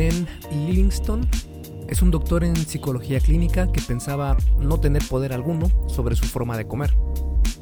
Glenn 0.00 0.26
Livingston 0.66 1.28
es 1.86 2.00
un 2.00 2.10
doctor 2.10 2.42
en 2.42 2.56
psicología 2.56 3.20
clínica 3.20 3.70
que 3.70 3.82
pensaba 3.82 4.34
no 4.58 4.80
tener 4.80 5.06
poder 5.06 5.34
alguno 5.34 5.70
sobre 5.88 6.16
su 6.16 6.24
forma 6.24 6.56
de 6.56 6.66
comer. 6.66 6.96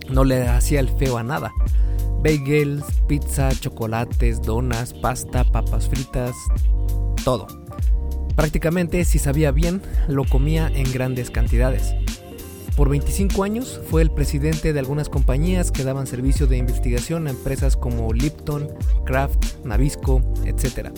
No 0.09 0.23
le 0.23 0.47
hacía 0.47 0.79
el 0.79 0.89
feo 0.89 1.19
a 1.19 1.25
nada. 1.25 1.51
Bagels, 2.23 2.85
pizza, 3.09 3.51
chocolates, 3.59 4.41
donas, 4.41 4.95
pasta, 4.95 5.43
papas 5.43 5.89
fritas, 5.89 6.37
todo. 7.25 7.49
Prácticamente, 8.37 9.05
si 9.05 9.19
sabía 9.19 9.51
bien, 9.51 9.83
lo 10.07 10.25
comía 10.25 10.69
en 10.73 10.93
grandes 10.93 11.33
cantidades. 11.33 11.97
Por 12.77 12.89
25 12.89 13.43
años 13.43 13.81
fue 13.91 14.01
el 14.03 14.13
presidente 14.13 14.73
de 14.73 14.79
algunas 14.79 15.09
compañías 15.09 15.73
que 15.73 15.83
daban 15.83 16.07
servicio 16.07 16.47
de 16.47 16.59
investigación 16.59 17.27
a 17.27 17.31
empresas 17.31 17.77
como 17.77 18.13
Lipton, 18.13 18.69
Kraft, 19.05 19.65
Nabisco, 19.65 20.23
etc. 20.47 20.91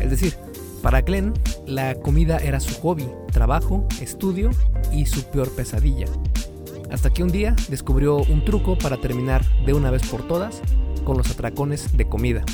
Es 0.00 0.10
decir, 0.10 0.34
para 0.84 1.00
Glenn, 1.00 1.32
la 1.66 1.94
comida 1.94 2.36
era 2.36 2.60
su 2.60 2.78
hobby, 2.82 3.06
trabajo, 3.32 3.88
estudio 4.02 4.50
y 4.92 5.06
su 5.06 5.22
peor 5.30 5.48
pesadilla. 5.48 6.04
Hasta 6.90 7.08
que 7.08 7.22
un 7.22 7.32
día 7.32 7.56
descubrió 7.70 8.18
un 8.18 8.44
truco 8.44 8.76
para 8.76 8.98
terminar 8.98 9.42
de 9.64 9.72
una 9.72 9.90
vez 9.90 10.06
por 10.06 10.28
todas 10.28 10.60
con 11.04 11.16
los 11.16 11.30
atracones 11.30 11.96
de 11.96 12.06
comida. 12.06 12.44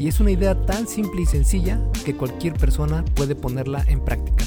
Y 0.00 0.08
es 0.08 0.18
una 0.18 0.32
idea 0.32 0.60
tan 0.66 0.88
simple 0.88 1.22
y 1.22 1.26
sencilla 1.26 1.80
que 2.04 2.16
cualquier 2.16 2.54
persona 2.54 3.04
puede 3.14 3.36
ponerla 3.36 3.84
en 3.86 4.00
práctica. 4.00 4.44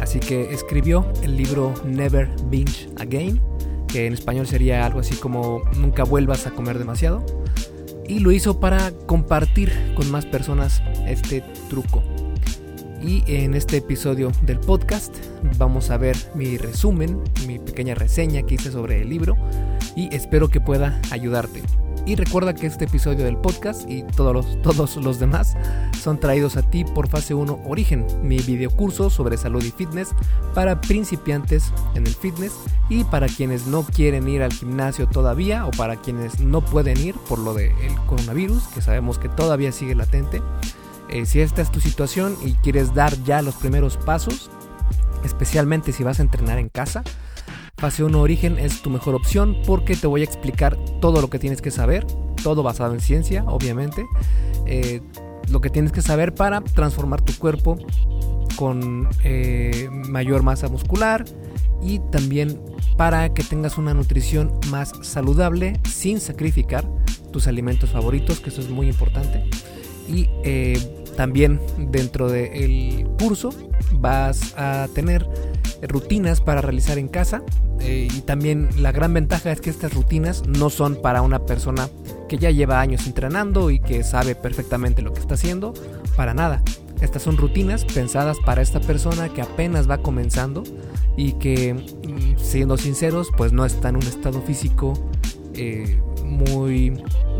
Así 0.00 0.20
que 0.20 0.54
escribió 0.54 1.04
el 1.24 1.36
libro 1.36 1.74
Never 1.84 2.30
Binge 2.48 2.88
Again, 3.00 3.40
que 3.88 4.06
en 4.06 4.12
español 4.12 4.46
sería 4.46 4.86
algo 4.86 5.00
así 5.00 5.16
como 5.16 5.62
Nunca 5.76 6.04
vuelvas 6.04 6.46
a 6.46 6.52
comer 6.52 6.78
demasiado. 6.78 7.26
Y 8.06 8.20
lo 8.20 8.30
hizo 8.30 8.60
para 8.60 8.92
compartir 8.92 9.72
con 9.96 10.08
más 10.12 10.24
personas 10.26 10.80
este 11.08 11.40
truco. 11.68 12.04
Y 13.02 13.22
en 13.26 13.54
este 13.54 13.78
episodio 13.78 14.32
del 14.42 14.58
podcast 14.58 15.14
vamos 15.58 15.90
a 15.90 15.98
ver 15.98 16.16
mi 16.34 16.56
resumen, 16.56 17.22
mi 17.46 17.58
pequeña 17.58 17.94
reseña 17.94 18.42
que 18.42 18.54
hice 18.54 18.70
sobre 18.70 19.02
el 19.02 19.10
libro 19.10 19.36
y 19.94 20.14
espero 20.14 20.48
que 20.48 20.60
pueda 20.60 21.00
ayudarte. 21.10 21.62
Y 22.06 22.14
recuerda 22.14 22.54
que 22.54 22.68
este 22.68 22.84
episodio 22.84 23.24
del 23.24 23.36
podcast 23.36 23.90
y 23.90 24.04
todos 24.04 24.32
los, 24.32 24.62
todos 24.62 24.96
los 24.96 25.18
demás 25.18 25.56
son 26.00 26.20
traídos 26.20 26.56
a 26.56 26.62
ti 26.62 26.84
por 26.84 27.08
Fase 27.08 27.34
1 27.34 27.62
Origen, 27.66 28.06
mi 28.22 28.38
videocurso 28.38 29.10
sobre 29.10 29.36
salud 29.36 29.64
y 29.64 29.72
fitness 29.72 30.10
para 30.54 30.80
principiantes 30.80 31.72
en 31.96 32.06
el 32.06 32.14
fitness 32.14 32.52
y 32.88 33.02
para 33.02 33.26
quienes 33.26 33.66
no 33.66 33.82
quieren 33.82 34.28
ir 34.28 34.44
al 34.44 34.52
gimnasio 34.52 35.08
todavía 35.08 35.66
o 35.66 35.72
para 35.72 35.96
quienes 35.96 36.38
no 36.38 36.60
pueden 36.60 36.96
ir 36.98 37.16
por 37.28 37.40
lo 37.40 37.54
del 37.54 37.72
coronavirus, 38.06 38.62
que 38.68 38.82
sabemos 38.82 39.18
que 39.18 39.28
todavía 39.28 39.72
sigue 39.72 39.96
latente. 39.96 40.40
Eh, 41.08 41.26
si 41.26 41.40
esta 41.40 41.62
es 41.62 41.70
tu 41.70 41.80
situación 41.80 42.36
y 42.44 42.52
quieres 42.54 42.94
dar 42.94 43.12
ya 43.24 43.42
los 43.42 43.54
primeros 43.54 43.96
pasos, 43.96 44.50
especialmente 45.24 45.92
si 45.92 46.04
vas 46.04 46.18
a 46.18 46.22
entrenar 46.22 46.58
en 46.58 46.68
casa, 46.68 47.02
Fase 47.78 48.02
1 48.04 48.18
Origen 48.18 48.58
es 48.58 48.80
tu 48.80 48.88
mejor 48.88 49.14
opción 49.14 49.58
porque 49.66 49.96
te 49.96 50.06
voy 50.06 50.22
a 50.22 50.24
explicar 50.24 50.78
todo 51.02 51.20
lo 51.20 51.28
que 51.28 51.38
tienes 51.38 51.60
que 51.60 51.70
saber, 51.70 52.06
todo 52.42 52.62
basado 52.62 52.94
en 52.94 53.00
ciencia, 53.00 53.44
obviamente. 53.46 54.06
Eh, 54.64 55.02
lo 55.50 55.60
que 55.60 55.68
tienes 55.68 55.92
que 55.92 56.00
saber 56.00 56.34
para 56.34 56.62
transformar 56.62 57.20
tu 57.20 57.34
cuerpo 57.34 57.76
con 58.56 59.10
eh, 59.24 59.90
mayor 60.08 60.42
masa 60.42 60.68
muscular 60.68 61.26
y 61.82 61.98
también 62.10 62.58
para 62.96 63.34
que 63.34 63.44
tengas 63.44 63.76
una 63.76 63.92
nutrición 63.92 64.58
más 64.70 64.92
saludable 65.02 65.78
sin 65.84 66.18
sacrificar 66.18 66.88
tus 67.30 67.46
alimentos 67.46 67.90
favoritos, 67.90 68.40
que 68.40 68.48
eso 68.48 68.62
es 68.62 68.70
muy 68.70 68.88
importante. 68.88 69.44
Y 70.08 70.28
eh, 70.44 70.78
también 71.16 71.60
dentro 71.90 72.28
del 72.28 73.06
curso 73.18 73.50
vas 73.92 74.54
a 74.56 74.88
tener 74.94 75.26
rutinas 75.82 76.40
para 76.40 76.60
realizar 76.60 76.98
en 76.98 77.08
casa 77.08 77.42
eh, 77.80 78.08
y 78.12 78.20
también 78.22 78.68
la 78.78 78.92
gran 78.92 79.12
ventaja 79.12 79.52
es 79.52 79.60
que 79.60 79.70
estas 79.70 79.94
rutinas 79.94 80.46
no 80.46 80.70
son 80.70 80.96
para 80.96 81.22
una 81.22 81.40
persona 81.40 81.88
que 82.28 82.38
ya 82.38 82.50
lleva 82.50 82.80
años 82.80 83.06
entrenando 83.06 83.70
y 83.70 83.80
que 83.80 84.02
sabe 84.02 84.34
perfectamente 84.34 85.02
lo 85.02 85.12
que 85.12 85.20
está 85.20 85.34
haciendo, 85.34 85.74
para 86.16 86.34
nada. 86.34 86.62
Estas 87.00 87.22
son 87.22 87.36
rutinas 87.36 87.84
pensadas 87.84 88.38
para 88.44 88.62
esta 88.62 88.80
persona 88.80 89.28
que 89.28 89.42
apenas 89.42 89.88
va 89.88 89.98
comenzando 89.98 90.64
y 91.16 91.32
que, 91.32 91.74
mm, 91.74 92.38
siendo 92.38 92.78
sinceros, 92.78 93.28
pues 93.36 93.52
no 93.52 93.66
está 93.66 93.90
en 93.90 93.96
un 93.96 94.02
estado 94.02 94.40
físico 94.40 94.94
eh, 95.54 96.00
muy 96.24 96.92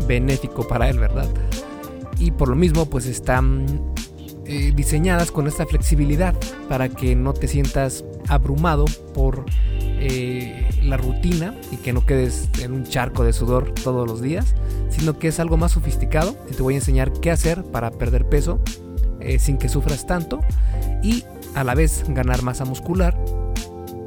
benéfico 0.07 0.67
para 0.67 0.89
él, 0.89 0.99
¿verdad? 0.99 1.27
Y 2.19 2.31
por 2.31 2.49
lo 2.49 2.55
mismo, 2.55 2.85
pues 2.85 3.05
están 3.05 3.93
eh, 4.45 4.71
diseñadas 4.75 5.31
con 5.31 5.47
esta 5.47 5.65
flexibilidad 5.65 6.33
para 6.69 6.89
que 6.89 7.15
no 7.15 7.33
te 7.33 7.47
sientas 7.47 8.05
abrumado 8.29 8.85
por 9.13 9.45
eh, 9.99 10.69
la 10.83 10.95
rutina 10.95 11.53
y 11.71 11.77
que 11.77 11.91
no 11.91 12.05
quedes 12.05 12.49
en 12.61 12.71
un 12.71 12.83
charco 12.83 13.23
de 13.23 13.33
sudor 13.33 13.73
todos 13.73 14.07
los 14.07 14.21
días, 14.21 14.55
sino 14.89 15.19
que 15.19 15.27
es 15.27 15.39
algo 15.39 15.57
más 15.57 15.73
sofisticado 15.73 16.37
y 16.49 16.53
te 16.53 16.61
voy 16.61 16.75
a 16.75 16.77
enseñar 16.77 17.11
qué 17.11 17.31
hacer 17.31 17.63
para 17.63 17.91
perder 17.91 18.29
peso 18.29 18.59
eh, 19.19 19.39
sin 19.39 19.57
que 19.57 19.67
sufras 19.67 20.05
tanto 20.05 20.39
y 21.03 21.23
a 21.55 21.63
la 21.63 21.75
vez 21.75 22.05
ganar 22.07 22.41
masa 22.43 22.63
muscular 22.63 23.17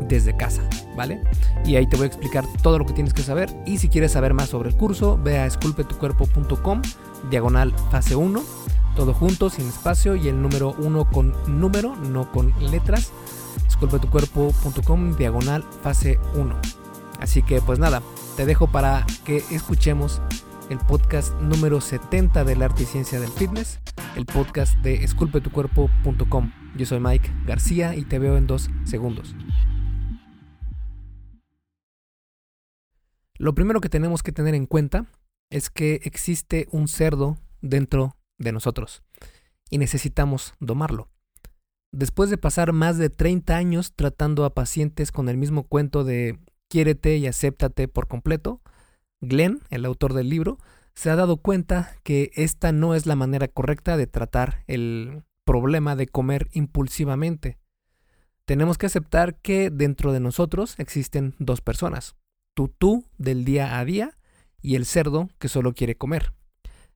desde 0.08 0.36
casa, 0.36 0.62
¿vale? 0.96 1.20
Y 1.64 1.76
ahí 1.76 1.86
te 1.86 1.96
voy 1.96 2.04
a 2.04 2.06
explicar 2.06 2.44
todo 2.62 2.78
lo 2.78 2.86
que 2.86 2.94
tienes 2.94 3.12
que 3.12 3.22
saber 3.22 3.50
y 3.66 3.78
si 3.78 3.88
quieres 3.88 4.12
saber 4.12 4.32
más 4.32 4.48
sobre 4.48 4.70
el 4.70 4.76
curso, 4.76 5.18
ve 5.22 5.38
a 5.38 5.46
esculpetucuerpo.com, 5.46 6.82
diagonal 7.30 7.74
fase 7.90 8.16
1, 8.16 8.42
todo 8.96 9.14
junto, 9.14 9.50
sin 9.50 9.68
espacio 9.68 10.16
y 10.16 10.28
el 10.28 10.40
número 10.40 10.74
1 10.78 11.04
con 11.10 11.34
número, 11.46 11.96
no 11.96 12.30
con 12.30 12.52
letras 12.60 13.12
disculpetucuerpo.com 13.64 15.16
diagonal 15.16 15.62
fase 15.82 16.18
1. 16.34 16.54
Así 17.18 17.42
que 17.42 17.60
pues 17.60 17.78
nada, 17.78 18.02
te 18.36 18.46
dejo 18.46 18.66
para 18.66 19.06
que 19.24 19.38
escuchemos 19.50 20.20
el 20.70 20.78
podcast 20.78 21.34
número 21.40 21.80
70 21.80 22.44
del 22.44 22.62
arte 22.62 22.84
y 22.84 22.86
ciencia 22.86 23.20
del 23.20 23.30
fitness, 23.30 23.80
el 24.16 24.26
podcast 24.26 24.76
de 24.78 25.02
esculpetucuerpo.com. 25.02 26.52
Yo 26.76 26.86
soy 26.86 27.00
Mike 27.00 27.30
García 27.46 27.94
y 27.96 28.04
te 28.04 28.18
veo 28.18 28.36
en 28.36 28.46
dos 28.46 28.70
segundos. 28.84 29.34
Lo 33.36 33.54
primero 33.54 33.80
que 33.80 33.88
tenemos 33.88 34.22
que 34.22 34.32
tener 34.32 34.54
en 34.54 34.66
cuenta 34.66 35.06
es 35.50 35.68
que 35.68 36.00
existe 36.04 36.66
un 36.70 36.88
cerdo 36.88 37.38
dentro 37.60 38.16
de 38.38 38.52
nosotros 38.52 39.02
y 39.68 39.78
necesitamos 39.78 40.54
domarlo. 40.60 41.10
Después 41.92 42.30
de 42.30 42.38
pasar 42.38 42.72
más 42.72 42.98
de 42.98 43.10
30 43.10 43.56
años 43.56 43.92
tratando 43.94 44.44
a 44.44 44.54
pacientes 44.54 45.10
con 45.10 45.28
el 45.28 45.36
mismo 45.36 45.64
cuento 45.64 46.04
de 46.04 46.38
quiérete 46.68 47.16
y 47.16 47.26
acéptate 47.26 47.88
por 47.88 48.06
completo, 48.06 48.62
Glenn, 49.20 49.60
el 49.70 49.84
autor 49.84 50.14
del 50.14 50.28
libro, 50.28 50.58
se 50.94 51.10
ha 51.10 51.16
dado 51.16 51.38
cuenta 51.38 51.96
que 52.04 52.30
esta 52.34 52.72
no 52.72 52.94
es 52.94 53.06
la 53.06 53.16
manera 53.16 53.48
correcta 53.48 53.96
de 53.96 54.06
tratar 54.06 54.64
el 54.66 55.24
problema 55.44 55.96
de 55.96 56.06
comer 56.06 56.48
impulsivamente. 56.52 57.58
Tenemos 58.44 58.78
que 58.78 58.86
aceptar 58.86 59.36
que 59.40 59.70
dentro 59.70 60.12
de 60.12 60.20
nosotros 60.20 60.74
existen 60.78 61.34
dos 61.38 61.60
personas, 61.60 62.16
tu 62.54 62.68
tú 62.68 63.06
del 63.18 63.44
día 63.44 63.78
a 63.78 63.84
día 63.84 64.16
y 64.62 64.76
el 64.76 64.86
cerdo 64.86 65.28
que 65.38 65.48
solo 65.48 65.74
quiere 65.74 65.96
comer. 65.96 66.32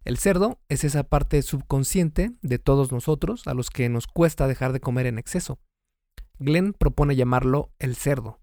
El 0.05 0.19
cerdo 0.19 0.61
es 0.69 0.85
esa 0.85 1.05
parte 1.05 1.41
subconsciente 1.43 2.33
de 2.43 2.59
todos 2.59 2.93
nosotros 2.93 3.47
a 3.47 3.55
los 3.55 3.71
que 3.71 3.89
nos 3.89 4.07
cuesta 4.07 4.47
dejar 4.47 4.73
de 4.73 4.81
comer 4.81 5.07
en 5.07 5.19
exceso. 5.19 5.59
Glenn 6.39 6.75
propone 6.75 7.17
llamarlo 7.17 7.73
el 7.79 7.97
cerdo, 7.97 8.41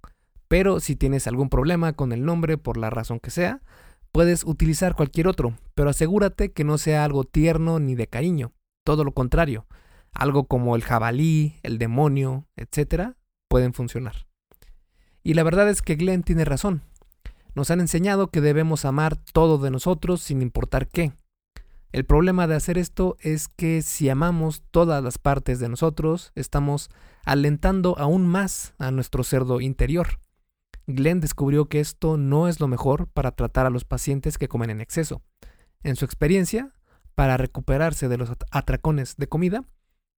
pero 0.47 0.79
si 0.79 0.95
tienes 0.95 1.27
algún 1.27 1.49
problema 1.49 1.93
con 1.93 2.11
el 2.11 2.25
nombre 2.25 2.57
por 2.57 2.77
la 2.77 2.89
razón 2.89 3.19
que 3.19 3.29
sea, 3.29 3.61
puedes 4.11 4.43
utilizar 4.43 4.95
cualquier 4.95 5.27
otro, 5.27 5.55
pero 5.75 5.89
asegúrate 5.89 6.51
que 6.51 6.63
no 6.63 6.77
sea 6.77 7.05
algo 7.05 7.23
tierno 7.23 7.79
ni 7.79 7.95
de 7.95 8.07
cariño, 8.07 8.53
todo 8.83 9.03
lo 9.03 9.13
contrario, 9.13 9.67
algo 10.11 10.45
como 10.45 10.75
el 10.75 10.83
jabalí, 10.83 11.55
el 11.63 11.77
demonio, 11.77 12.47
etc., 12.55 13.13
pueden 13.47 13.73
funcionar. 13.73 14.27
Y 15.23 15.35
la 15.35 15.43
verdad 15.43 15.69
es 15.69 15.81
que 15.81 15.95
Glenn 15.95 16.23
tiene 16.23 16.45
razón. 16.45 16.81
Nos 17.55 17.71
han 17.71 17.79
enseñado 17.79 18.27
que 18.27 18.41
debemos 18.41 18.85
amar 18.85 19.17
todo 19.17 19.57
de 19.57 19.71
nosotros 19.71 20.21
sin 20.21 20.41
importar 20.41 20.87
qué, 20.87 21.13
el 21.91 22.05
problema 22.05 22.47
de 22.47 22.55
hacer 22.55 22.77
esto 22.77 23.17
es 23.19 23.49
que 23.49 23.81
si 23.81 24.07
amamos 24.07 24.63
todas 24.71 25.03
las 25.03 25.17
partes 25.17 25.59
de 25.59 25.67
nosotros, 25.67 26.31
estamos 26.35 26.89
alentando 27.25 27.97
aún 27.97 28.25
más 28.27 28.73
a 28.77 28.91
nuestro 28.91 29.25
cerdo 29.25 29.59
interior. 29.59 30.19
Glenn 30.87 31.19
descubrió 31.19 31.67
que 31.67 31.81
esto 31.81 32.15
no 32.15 32.47
es 32.47 32.61
lo 32.61 32.69
mejor 32.69 33.07
para 33.07 33.31
tratar 33.31 33.65
a 33.65 33.69
los 33.69 33.83
pacientes 33.83 34.37
que 34.37 34.47
comen 34.47 34.69
en 34.69 34.79
exceso. 34.79 35.21
En 35.83 35.97
su 35.97 36.05
experiencia, 36.05 36.73
para 37.13 37.35
recuperarse 37.35 38.07
de 38.07 38.17
los 38.17 38.31
atracones 38.51 39.17
de 39.17 39.27
comida, 39.27 39.65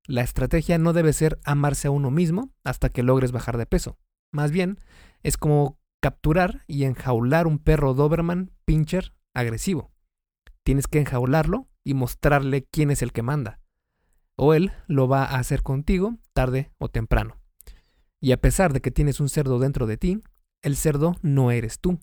la 0.05 0.21
estrategia 0.21 0.77
no 0.77 0.93
debe 0.93 1.11
ser 1.11 1.39
amarse 1.43 1.87
a 1.87 1.91
uno 1.91 2.11
mismo 2.11 2.51
hasta 2.63 2.89
que 2.89 3.01
logres 3.01 3.31
bajar 3.31 3.57
de 3.57 3.65
peso. 3.65 3.97
Más 4.31 4.51
bien, 4.51 4.79
es 5.23 5.37
como 5.37 5.79
capturar 6.03 6.65
y 6.67 6.83
enjaular 6.83 7.47
un 7.47 7.59
perro 7.59 7.93
Doberman 7.93 8.51
pincher 8.65 9.13
agresivo. 9.33 9.93
Tienes 10.63 10.87
que 10.87 10.99
enjaularlo 10.99 11.69
y 11.85 11.93
mostrarle 11.93 12.65
quién 12.65 12.91
es 12.91 13.01
el 13.01 13.13
que 13.13 13.21
manda. 13.21 13.61
o 14.35 14.53
él 14.53 14.73
lo 14.87 15.07
va 15.07 15.23
a 15.23 15.37
hacer 15.37 15.61
contigo 15.61 16.17
tarde 16.33 16.73
o 16.77 16.89
temprano. 16.89 17.39
Y 18.19 18.33
a 18.33 18.41
pesar 18.41 18.73
de 18.73 18.81
que 18.81 18.91
tienes 18.91 19.21
un 19.21 19.29
cerdo 19.29 19.59
dentro 19.59 19.85
de 19.87 19.95
ti, 19.95 20.23
el 20.61 20.75
cerdo 20.75 21.15
no 21.21 21.51
eres 21.51 21.79
tú. 21.79 21.99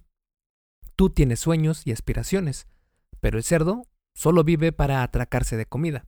Tú 0.97 1.11
tienes 1.11 1.41
sueños 1.41 1.83
y 1.85 1.93
aspiraciones, 1.93 2.69
pero 3.21 3.37
el 3.37 3.45
cerdo 3.45 3.83
solo 4.15 4.45
vive 4.45 4.73
para 4.73 5.03
atracarse 5.03 5.59
de 5.59 5.67
comida. 5.67 6.07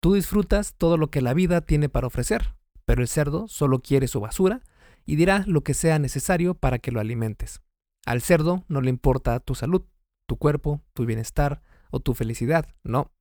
Tú 0.00 0.14
disfrutas 0.14 0.74
todo 0.76 0.96
lo 0.96 1.10
que 1.10 1.20
la 1.20 1.34
vida 1.34 1.60
tiene 1.60 1.88
para 1.88 2.08
ofrecer, 2.08 2.56
pero 2.84 3.02
el 3.02 3.08
cerdo 3.08 3.46
solo 3.46 3.78
quiere 3.80 4.08
su 4.08 4.18
basura 4.20 4.62
y 5.06 5.16
dirá 5.16 5.44
lo 5.46 5.62
que 5.62 5.72
sea 5.72 5.98
necesario 5.98 6.54
para 6.54 6.78
que 6.78 6.92
lo 6.92 7.00
alimentes. 7.00 7.62
Al 8.04 8.20
cerdo 8.20 8.64
no 8.68 8.80
le 8.80 8.90
importa 8.90 9.40
tu 9.40 9.54
salud, 9.54 9.82
tu 10.26 10.36
cuerpo, 10.36 10.82
tu 10.92 11.06
bienestar 11.06 11.62
o 11.90 12.00
tu 12.00 12.14
felicidad, 12.14 12.66
no. 12.82 13.12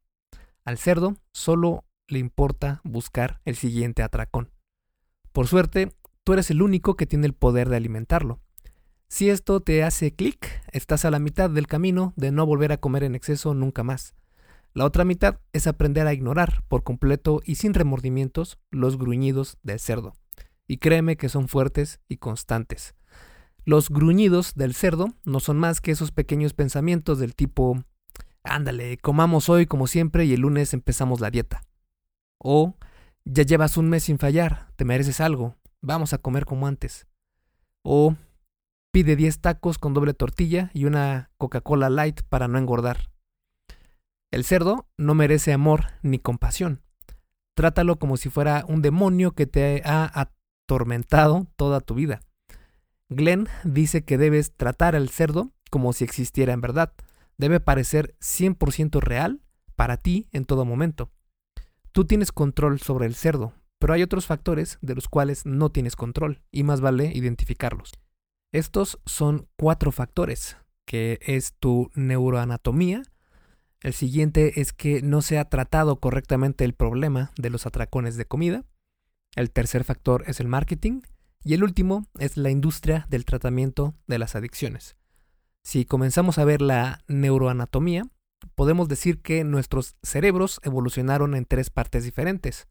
Al 0.65 0.77
cerdo 0.77 1.15
solo 1.31 1.85
le 2.07 2.19
importa 2.19 2.81
buscar 2.83 3.39
el 3.45 3.55
siguiente 3.55 4.03
atracón. 4.03 4.51
Por 5.31 5.47
suerte, 5.47 5.91
tú 6.23 6.33
eres 6.33 6.49
el 6.51 6.61
único 6.61 6.95
que 6.95 7.05
tiene 7.05 7.27
el 7.27 7.33
poder 7.33 7.69
de 7.69 7.77
alimentarlo. 7.77 8.41
Si 9.07 9.29
esto 9.29 9.59
te 9.59 9.83
hace 9.83 10.11
clic, 10.11 10.49
estás 10.71 11.05
a 11.05 11.11
la 11.11 11.19
mitad 11.19 11.49
del 11.49 11.67
camino 11.67 12.13
de 12.15 12.31
no 12.31 12.45
volver 12.45 12.71
a 12.71 12.77
comer 12.77 13.03
en 13.03 13.15
exceso 13.15 13.53
nunca 13.53 13.83
más. 13.83 14.15
La 14.73 14.85
otra 14.85 15.05
mitad 15.05 15.39
es 15.53 15.67
aprender 15.67 16.05
a 16.07 16.13
ignorar 16.13 16.63
por 16.67 16.83
completo 16.83 17.41
y 17.45 17.55
sin 17.55 17.73
remordimientos 17.73 18.57
los 18.71 18.97
gruñidos 18.97 19.57
del 19.63 19.79
cerdo. 19.79 20.15
Y 20.67 20.77
créeme 20.77 21.17
que 21.17 21.29
son 21.29 21.47
fuertes 21.47 21.99
y 22.07 22.17
constantes. 22.17 22.95
Los 23.65 23.89
gruñidos 23.89 24.53
del 24.55 24.75
cerdo 24.75 25.07
no 25.23 25.39
son 25.39 25.57
más 25.57 25.81
que 25.81 25.91
esos 25.91 26.11
pequeños 26.11 26.53
pensamientos 26.53 27.17
del 27.17 27.35
tipo, 27.35 27.83
ándale, 28.43 28.97
comamos 28.97 29.49
hoy 29.49 29.65
como 29.65 29.87
siempre 29.87 30.25
y 30.25 30.33
el 30.33 30.41
lunes 30.41 30.73
empezamos 30.73 31.19
la 31.19 31.31
dieta. 31.31 31.63
O, 32.37 32.75
ya 33.23 33.41
llevas 33.41 33.77
un 33.77 33.89
mes 33.89 34.03
sin 34.03 34.19
fallar, 34.19 34.71
te 34.75 34.85
mereces 34.85 35.19
algo, 35.19 35.55
vamos 35.81 36.13
a 36.13 36.19
comer 36.19 36.45
como 36.45 36.67
antes. 36.67 37.07
O, 37.83 38.15
pide 38.91 39.15
10 39.15 39.41
tacos 39.41 39.79
con 39.79 39.95
doble 39.95 40.13
tortilla 40.13 40.69
y 40.73 40.85
una 40.85 41.31
Coca-Cola 41.37 41.89
light 41.89 42.21
para 42.29 42.47
no 42.47 42.59
engordar. 42.59 43.09
El 44.31 44.43
cerdo 44.43 44.87
no 44.97 45.15
merece 45.15 45.53
amor 45.53 45.85
ni 46.03 46.19
compasión. 46.19 46.83
Trátalo 47.55 47.97
como 47.97 48.17
si 48.17 48.29
fuera 48.29 48.63
un 48.67 48.81
demonio 48.81 49.31
que 49.31 49.47
te 49.47 49.81
ha 49.85 50.29
atormentado 50.65 51.47
toda 51.55 51.79
tu 51.79 51.93
vida. 51.93 52.21
Glenn 53.09 53.47
dice 53.63 54.03
que 54.03 54.17
debes 54.17 54.55
tratar 54.55 54.95
al 54.95 55.09
cerdo 55.09 55.51
como 55.69 55.93
si 55.93 56.03
existiera 56.03 56.53
en 56.53 56.61
verdad. 56.61 56.93
Debe 57.37 57.59
parecer 57.59 58.15
100% 58.19 58.99
real 58.99 59.41
para 59.75 59.97
ti 59.97 60.27
en 60.31 60.45
todo 60.45 60.65
momento. 60.65 61.11
Tú 61.91 62.05
tienes 62.05 62.31
control 62.31 62.79
sobre 62.79 63.05
el 63.05 63.15
cerdo, 63.15 63.53
pero 63.79 63.93
hay 63.93 64.01
otros 64.01 64.25
factores 64.25 64.79
de 64.81 64.95
los 64.95 65.07
cuales 65.07 65.45
no 65.45 65.69
tienes 65.69 65.95
control 65.95 66.41
y 66.51 66.63
más 66.63 66.81
vale 66.81 67.11
identificarlos. 67.13 67.91
Estos 68.51 68.99
son 69.05 69.47
cuatro 69.57 69.91
factores, 69.91 70.57
que 70.85 71.19
es 71.21 71.53
tu 71.59 71.91
neuroanatomía. 71.93 73.03
El 73.81 73.93
siguiente 73.93 74.61
es 74.61 74.73
que 74.73 75.01
no 75.03 75.21
se 75.21 75.37
ha 75.37 75.45
tratado 75.45 75.99
correctamente 75.99 76.63
el 76.65 76.73
problema 76.73 77.31
de 77.37 77.49
los 77.49 77.65
atracones 77.65 78.17
de 78.17 78.25
comida. 78.25 78.63
El 79.35 79.51
tercer 79.51 79.83
factor 79.83 80.23
es 80.27 80.39
el 80.39 80.47
marketing. 80.47 81.01
Y 81.43 81.53
el 81.53 81.63
último 81.63 82.07
es 82.17 82.37
la 82.37 82.49
industria 82.49 83.05
del 83.09 83.25
tratamiento 83.25 83.93
de 84.07 84.17
las 84.17 84.35
adicciones. 84.35 84.95
Si 85.63 85.85
comenzamos 85.85 86.39
a 86.39 86.45
ver 86.45 86.61
la 86.61 87.03
neuroanatomía, 87.07 88.07
podemos 88.55 88.87
decir 88.87 89.21
que 89.21 89.43
nuestros 89.43 89.95
cerebros 90.01 90.59
evolucionaron 90.63 91.35
en 91.35 91.45
tres 91.45 91.69
partes 91.69 92.03
diferentes. 92.03 92.67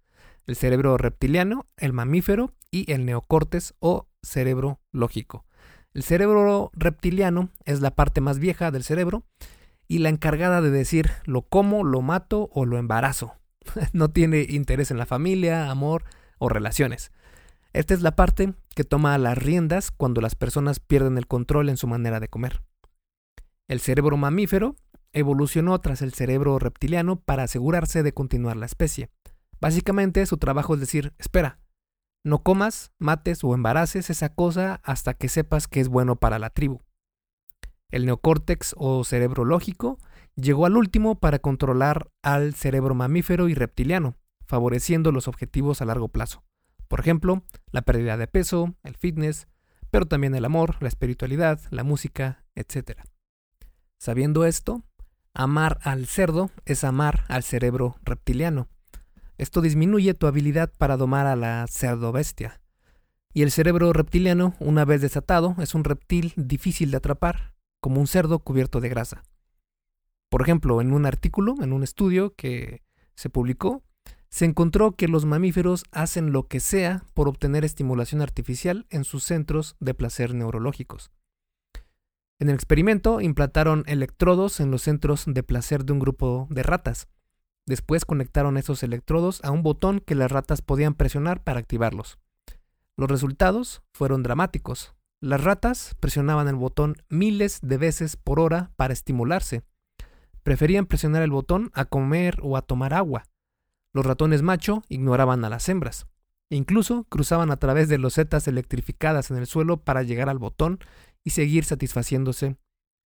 El 0.46 0.56
cerebro 0.56 0.96
reptiliano, 0.96 1.66
el 1.76 1.93
mamífero 1.93 2.52
y 2.72 2.90
el 2.90 3.05
neocortes 3.05 3.75
o 3.78 4.08
cerebro 4.22 4.81
lógico. 4.90 5.44
El 5.93 6.02
cerebro 6.02 6.72
reptiliano 6.75 7.50
es 7.64 7.81
la 7.81 7.94
parte 7.94 8.20
más 8.20 8.40
vieja 8.40 8.72
del 8.72 8.82
cerebro 8.82 9.25
y 9.87 9.99
la 9.99 10.08
encargada 10.08 10.61
de 10.61 10.70
decir 10.70 11.11
lo 11.26 11.43
como, 11.43 11.84
lo 11.84 12.02
mato 12.02 12.49
o 12.52 12.64
lo 12.64 12.78
embarazo. 12.78 13.34
no 13.93 14.11
tiene 14.11 14.46
interés 14.49 14.90
en 14.90 14.99
la 14.99 15.06
familia, 15.06 15.70
amor 15.70 16.05
o 16.39 16.49
relaciones. 16.49 17.13
Esta 17.73 17.95
es 17.95 18.03
la 18.03 18.15
parte 18.15 18.55
que 18.75 18.85
toma 18.85 19.19
las 19.19 19.37
riendas 19.37 19.91
cuando 19.91 20.21
las 20.21 20.35
personas 20.35 20.81
pierden 20.81 21.19
el 21.19 21.27
control 21.27 21.69
en 21.69 21.77
su 21.77 21.87
manera 21.87 22.21
de 22.21 22.29
comer. 22.29 22.63
El 23.67 23.81
cerebro 23.81 24.17
mamífero 24.17 24.77
evolucionó 25.13 25.81
tras 25.81 26.03
el 26.03 26.13
cerebro 26.13 26.59
reptiliano 26.59 27.17
para 27.17 27.45
asegurarse 27.45 28.03
de 28.03 28.13
continuar 28.13 28.57
la 28.57 28.67
especie. 28.67 29.11
Básicamente 29.61 30.27
su 30.27 30.37
trabajo 30.37 30.75
es 30.75 30.81
decir, 30.81 31.15
espera, 31.19 31.59
no 32.25 32.43
comas, 32.43 32.93
mates 32.99 33.45
o 33.45 33.55
embaraces 33.55 34.11
esa 34.11 34.31
cosa 34.31 34.81
hasta 34.83 35.15
que 35.15 35.29
sepas 35.29 35.69
que 35.69 35.81
es 35.81 35.89
bueno 35.89 36.17
para 36.17 36.39
la 36.39 36.51
tribu. 36.51 36.81
El 37.91 38.07
neocórtex 38.07 38.75
o 38.77 39.05
cerebro 39.05 39.45
lógico 39.45 39.99
llegó 40.35 40.67
al 40.67 40.77
último 40.77 41.21
para 41.21 41.39
controlar 41.39 42.11
al 42.23 42.55
cerebro 42.55 42.95
mamífero 42.95 43.49
y 43.49 43.55
reptiliano, 43.55 44.17
favoreciendo 44.46 45.12
los 45.12 45.29
objetivos 45.29 45.81
a 45.81 45.85
largo 45.85 46.08
plazo. 46.08 46.43
Por 46.88 47.00
ejemplo, 47.00 47.43
la 47.70 47.82
pérdida 47.82 48.17
de 48.17 48.26
peso, 48.26 48.75
el 48.82 48.96
fitness, 48.96 49.49
pero 49.91 50.06
también 50.06 50.35
el 50.35 50.44
amor, 50.44 50.76
la 50.81 50.88
espiritualidad, 50.88 51.61
la 51.70 51.85
música, 51.85 52.44
etc. 52.55 53.00
Sabiendo 53.99 54.44
esto, 54.44 54.85
Amar 55.37 55.81
al 55.82 56.06
cerdo 56.06 56.52
es 56.64 56.85
amar 56.85 57.25
al 57.26 57.43
cerebro 57.43 57.96
reptiliano. 58.05 58.69
Esto 59.37 59.61
disminuye 59.61 60.14
tu 60.14 60.29
habilidad 60.29 60.73
para 60.79 60.97
domar 60.97 61.26
a 61.26 61.35
la 61.35 61.67
cerdo 61.69 62.12
bestia. 62.12 62.61
Y 63.32 63.43
el 63.43 63.50
cerebro 63.50 63.93
reptiliano, 63.93 64.55
una 64.61 64.85
vez 64.85 65.00
desatado, 65.00 65.56
es 65.58 65.75
un 65.75 65.82
reptil 65.82 66.35
difícil 66.37 66.93
de 66.93 66.99
atrapar, 66.99 67.52
como 67.81 68.00
un 68.00 68.06
cerdo 68.06 68.38
cubierto 68.38 68.81
de 68.81 68.88
grasa. 68.88 69.25
Por 70.29 70.40
ejemplo, 70.40 70.81
en 70.81 70.93
un 70.93 71.05
artículo, 71.05 71.56
en 71.61 71.73
un 71.73 71.82
estudio 71.82 72.32
que 72.37 72.85
se 73.17 73.29
publicó, 73.29 73.82
se 74.35 74.47
encontró 74.47 74.97
que 74.97 75.07
los 75.07 75.27
mamíferos 75.27 75.85
hacen 75.93 76.33
lo 76.33 76.49
que 76.49 76.59
sea 76.59 77.05
por 77.15 77.29
obtener 77.29 77.65
estimulación 77.65 78.21
artificial 78.21 78.85
en 78.91 79.05
sus 79.05 79.23
centros 79.23 79.77
de 79.79 79.95
placer 79.95 80.35
neurológicos. 80.35 81.13
En 82.41 82.49
el 82.49 82.57
experimento 82.57 83.21
implantaron 83.21 83.85
electrodos 83.87 84.59
en 84.59 84.73
los 84.73 84.83
centros 84.83 85.23
de 85.29 85.45
placer 85.45 85.85
de 85.85 85.93
un 85.93 86.01
grupo 86.01 86.49
de 86.51 86.65
ratas. 86.65 87.07
Después 87.65 88.05
conectaron 88.05 88.57
esos 88.57 88.83
electrodos 88.83 89.41
a 89.45 89.53
un 89.53 89.62
botón 89.62 90.00
que 90.00 90.17
las 90.17 90.33
ratas 90.33 90.62
podían 90.62 90.95
presionar 90.95 91.45
para 91.45 91.61
activarlos. 91.61 92.19
Los 92.97 93.09
resultados 93.09 93.85
fueron 93.93 94.25
dramáticos. 94.25 94.97
Las 95.21 95.45
ratas 95.45 95.95
presionaban 96.00 96.49
el 96.49 96.57
botón 96.57 96.97
miles 97.09 97.61
de 97.62 97.79
veces 97.79 98.17
por 98.17 98.41
hora 98.41 98.73
para 98.75 98.95
estimularse. 98.95 99.62
Preferían 100.43 100.87
presionar 100.87 101.23
el 101.23 101.31
botón 101.31 101.71
a 101.73 101.85
comer 101.85 102.41
o 102.43 102.57
a 102.57 102.62
tomar 102.62 102.95
agua. 102.95 103.26
Los 103.95 104.05
ratones 104.05 104.43
macho 104.43 104.83
ignoraban 104.89 105.45
a 105.45 105.49
las 105.49 105.69
hembras. 105.69 106.07
incluso 106.51 107.05
cruzaban 107.05 107.51
a 107.51 107.57
través 107.57 107.89
de 107.89 107.99
losetas 107.99 108.47
electrificadas 108.47 109.31
en 109.31 109.39
el 109.39 109.47
suelo 109.47 109.79
para 109.79 110.03
llegar 110.03 110.29
al 110.29 110.39
botón 110.39 110.79
y 111.25 111.31
seguir 111.31 111.65
satisfaciéndose 111.65 112.57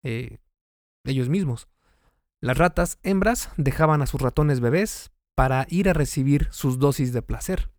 eh, 0.03 0.39
ellos 1.05 1.29
mismos. 1.29 1.69
Las 2.41 2.59
ratas 2.59 2.99
hembras 3.03 3.51
dejaban 3.57 4.03
a 4.03 4.07
sus 4.07 4.21
ratones 4.21 4.61
bebés 4.61 5.11
para 5.35 5.67
ir 5.71 5.89
a 5.89 5.93
recibir 5.93 6.49
sus 6.51 6.79
dosis 6.79 7.13
de 7.13 7.23
placer. 7.23 7.71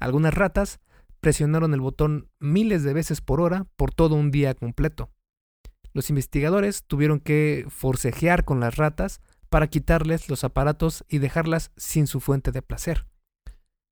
Algunas 0.00 0.34
ratas 0.34 0.80
presionaron 1.20 1.74
el 1.74 1.80
botón 1.80 2.28
miles 2.38 2.82
de 2.82 2.92
veces 2.92 3.20
por 3.20 3.40
hora 3.40 3.66
por 3.76 3.92
todo 3.92 4.14
un 4.14 4.30
día 4.30 4.54
completo. 4.54 5.10
Los 5.92 6.10
investigadores 6.10 6.84
tuvieron 6.84 7.20
que 7.20 7.66
forcejear 7.68 8.44
con 8.44 8.60
las 8.60 8.76
ratas 8.76 9.20
para 9.48 9.68
quitarles 9.68 10.28
los 10.28 10.44
aparatos 10.44 11.04
y 11.08 11.18
dejarlas 11.18 11.72
sin 11.76 12.06
su 12.06 12.20
fuente 12.20 12.52
de 12.52 12.62
placer. 12.62 13.06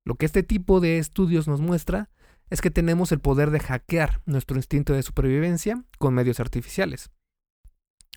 Lo 0.04 0.14
que 0.14 0.26
este 0.26 0.42
tipo 0.42 0.80
de 0.80 0.98
estudios 0.98 1.48
nos 1.48 1.60
muestra 1.60 2.10
es 2.48 2.60
que 2.60 2.70
tenemos 2.70 3.10
el 3.12 3.20
poder 3.20 3.50
de 3.50 3.60
hackear 3.60 4.22
nuestro 4.24 4.56
instinto 4.56 4.92
de 4.92 5.02
supervivencia 5.02 5.84
con 5.98 6.14
medios 6.14 6.38
artificiales. 6.38 7.10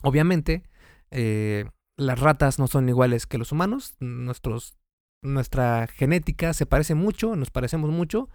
Obviamente, 0.04 0.64
eh, 1.10 1.66
las 1.98 2.20
ratas 2.20 2.60
no 2.60 2.68
son 2.68 2.88
iguales 2.88 3.26
que 3.26 3.38
los 3.38 3.52
humanos, 3.52 3.98
nuestra 4.00 5.88
genética 5.88 6.54
se 6.54 6.66
parece 6.66 6.96
mucho, 6.96 7.36
nos 7.36 7.50
parecemos 7.50 7.90
mucho, 7.90 8.30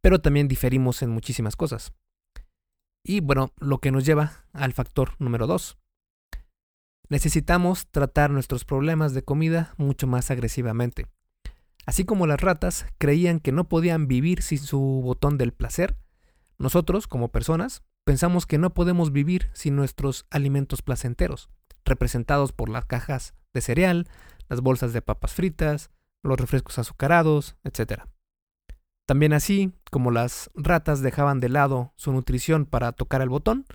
pero 0.00 0.20
también 0.20 0.48
diferimos 0.48 1.02
en 1.02 1.10
muchísimas 1.10 1.54
cosas. 1.54 1.92
Y 3.04 3.20
bueno, 3.20 3.52
lo 3.58 3.78
que 3.78 3.92
nos 3.92 4.04
lleva 4.04 4.46
al 4.52 4.72
factor 4.72 5.12
número 5.18 5.46
2. 5.46 5.78
Necesitamos 7.08 7.86
tratar 7.88 8.30
nuestros 8.30 8.64
problemas 8.64 9.14
de 9.14 9.22
comida 9.22 9.74
mucho 9.76 10.06
más 10.06 10.30
agresivamente. 10.30 11.06
Así 11.86 12.04
como 12.04 12.26
las 12.26 12.40
ratas 12.40 12.86
creían 12.98 13.38
que 13.38 13.52
no 13.52 13.68
podían 13.68 14.08
vivir 14.08 14.42
sin 14.42 14.58
su 14.58 14.80
botón 14.80 15.38
del 15.38 15.52
placer, 15.52 15.96
nosotros, 16.58 17.06
como 17.06 17.28
personas, 17.28 17.82
pensamos 18.04 18.46
que 18.46 18.58
no 18.58 18.74
podemos 18.74 19.12
vivir 19.12 19.50
sin 19.52 19.76
nuestros 19.76 20.26
alimentos 20.30 20.82
placenteros, 20.82 21.50
representados 21.84 22.52
por 22.52 22.68
las 22.68 22.86
cajas 22.86 23.34
de 23.52 23.60
cereal, 23.60 24.08
las 24.48 24.60
bolsas 24.60 24.92
de 24.92 25.02
papas 25.02 25.32
fritas, 25.32 25.90
los 26.22 26.40
refrescos 26.40 26.78
azucarados, 26.78 27.56
etc. 27.62 28.02
También 29.06 29.32
así, 29.32 29.72
como 29.90 30.10
las 30.10 30.50
ratas 30.54 31.02
dejaban 31.02 31.38
de 31.38 31.50
lado 31.50 31.92
su 31.96 32.12
nutrición 32.12 32.66
para 32.66 32.92
tocar 32.92 33.22
el 33.22 33.28
botón, 33.28 33.66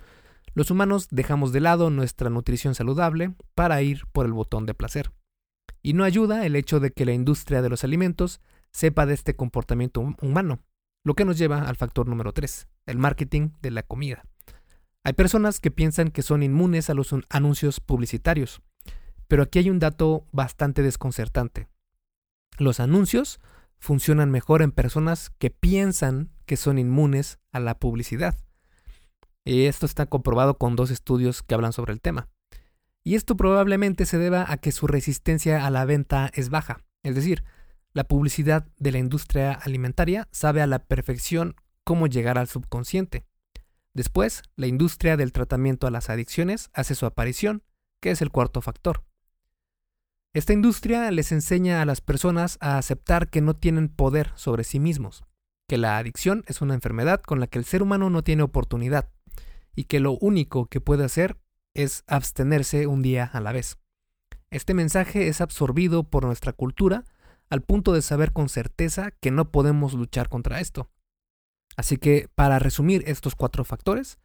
los 0.54 0.70
humanos 0.70 1.08
dejamos 1.10 1.52
de 1.52 1.60
lado 1.60 1.90
nuestra 1.90 2.30
nutrición 2.30 2.74
saludable 2.74 3.34
para 3.54 3.80
ir 3.82 4.06
por 4.12 4.26
el 4.26 4.32
botón 4.32 4.66
de 4.66 4.74
placer. 4.74 5.12
Y 5.82 5.94
no 5.94 6.04
ayuda 6.04 6.46
el 6.46 6.56
hecho 6.56 6.78
de 6.80 6.92
que 6.92 7.04
la 7.04 7.12
industria 7.12 7.62
de 7.62 7.68
los 7.68 7.84
alimentos 7.84 8.40
sepa 8.70 9.06
de 9.06 9.14
este 9.14 9.34
comportamiento 9.34 10.00
humano, 10.20 10.60
lo 11.04 11.14
que 11.14 11.24
nos 11.24 11.38
lleva 11.38 11.68
al 11.68 11.76
factor 11.76 12.08
número 12.08 12.32
3, 12.32 12.68
el 12.86 12.98
marketing 12.98 13.50
de 13.60 13.70
la 13.70 13.82
comida. 13.82 14.24
Hay 15.04 15.14
personas 15.14 15.58
que 15.58 15.70
piensan 15.70 16.10
que 16.10 16.22
son 16.22 16.42
inmunes 16.42 16.88
a 16.88 16.94
los 16.94 17.12
anuncios 17.28 17.80
publicitarios, 17.80 18.62
pero 19.26 19.42
aquí 19.42 19.58
hay 19.58 19.70
un 19.70 19.80
dato 19.80 20.26
bastante 20.30 20.82
desconcertante. 20.82 21.68
Los 22.58 22.78
anuncios 22.78 23.40
funcionan 23.78 24.30
mejor 24.30 24.62
en 24.62 24.70
personas 24.70 25.30
que 25.38 25.50
piensan 25.50 26.30
que 26.46 26.56
son 26.56 26.78
inmunes 26.78 27.38
a 27.50 27.58
la 27.58 27.78
publicidad. 27.78 28.36
Y 29.44 29.64
esto 29.64 29.86
está 29.86 30.06
comprobado 30.06 30.58
con 30.58 30.76
dos 30.76 30.90
estudios 30.90 31.42
que 31.42 31.54
hablan 31.54 31.72
sobre 31.72 31.92
el 31.92 32.00
tema. 32.00 32.28
Y 33.04 33.16
esto 33.16 33.36
probablemente 33.36 34.06
se 34.06 34.18
deba 34.18 34.50
a 34.50 34.56
que 34.58 34.70
su 34.72 34.86
resistencia 34.86 35.66
a 35.66 35.70
la 35.70 35.84
venta 35.84 36.30
es 36.34 36.50
baja. 36.50 36.84
Es 37.02 37.14
decir, 37.14 37.44
la 37.92 38.04
publicidad 38.04 38.68
de 38.78 38.92
la 38.92 38.98
industria 38.98 39.52
alimentaria 39.52 40.28
sabe 40.30 40.62
a 40.62 40.66
la 40.66 40.78
perfección 40.78 41.56
cómo 41.84 42.06
llegar 42.06 42.38
al 42.38 42.48
subconsciente. 42.48 43.24
Después, 43.92 44.42
la 44.56 44.66
industria 44.66 45.16
del 45.16 45.32
tratamiento 45.32 45.86
a 45.86 45.90
las 45.90 46.08
adicciones 46.08 46.70
hace 46.72 46.94
su 46.94 47.04
aparición, 47.04 47.62
que 48.00 48.10
es 48.10 48.22
el 48.22 48.30
cuarto 48.30 48.62
factor. 48.62 49.04
Esta 50.32 50.54
industria 50.54 51.10
les 51.10 51.30
enseña 51.30 51.82
a 51.82 51.84
las 51.84 52.00
personas 52.00 52.56
a 52.60 52.78
aceptar 52.78 53.28
que 53.28 53.42
no 53.42 53.54
tienen 53.54 53.88
poder 53.88 54.32
sobre 54.34 54.64
sí 54.64 54.80
mismos, 54.80 55.24
que 55.68 55.76
la 55.76 55.98
adicción 55.98 56.42
es 56.46 56.62
una 56.62 56.72
enfermedad 56.72 57.20
con 57.20 57.38
la 57.38 57.48
que 57.48 57.58
el 57.58 57.66
ser 57.66 57.82
humano 57.82 58.08
no 58.08 58.22
tiene 58.22 58.42
oportunidad, 58.42 59.10
y 59.74 59.84
que 59.84 60.00
lo 60.00 60.12
único 60.12 60.66
que 60.66 60.80
puede 60.80 61.04
hacer 61.04 61.38
es 61.74 62.04
abstenerse 62.06 62.86
un 62.86 63.02
día 63.02 63.24
a 63.24 63.40
la 63.40 63.52
vez. 63.52 63.78
Este 64.50 64.74
mensaje 64.74 65.28
es 65.28 65.40
absorbido 65.40 66.04
por 66.04 66.24
nuestra 66.24 66.52
cultura 66.52 67.04
al 67.48 67.62
punto 67.62 67.92
de 67.92 68.02
saber 68.02 68.32
con 68.32 68.48
certeza 68.48 69.10
que 69.10 69.30
no 69.30 69.50
podemos 69.50 69.94
luchar 69.94 70.28
contra 70.28 70.60
esto. 70.60 70.90
Así 71.76 71.96
que, 71.96 72.28
para 72.34 72.58
resumir 72.58 73.02
estos 73.06 73.34
cuatro 73.34 73.64
factores, 73.64 74.18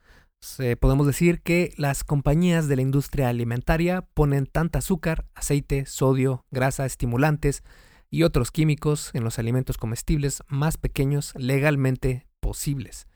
podemos 0.80 1.08
decir 1.08 1.42
que 1.42 1.74
las 1.78 2.04
compañías 2.04 2.68
de 2.68 2.76
la 2.76 2.82
industria 2.82 3.30
alimentaria 3.30 4.02
ponen 4.14 4.46
tanta 4.46 4.80
azúcar, 4.80 5.26
aceite, 5.34 5.86
sodio, 5.86 6.46
grasa, 6.52 6.86
estimulantes 6.86 7.64
y 8.10 8.24
otros 8.24 8.52
químicos 8.52 9.12
en 9.14 9.24
los 9.24 9.40
alimentos 9.40 9.78
comestibles 9.78 10.44
más 10.48 10.78
pequeños 10.78 11.34
legalmente 11.36 12.28
posibles. 12.40 13.08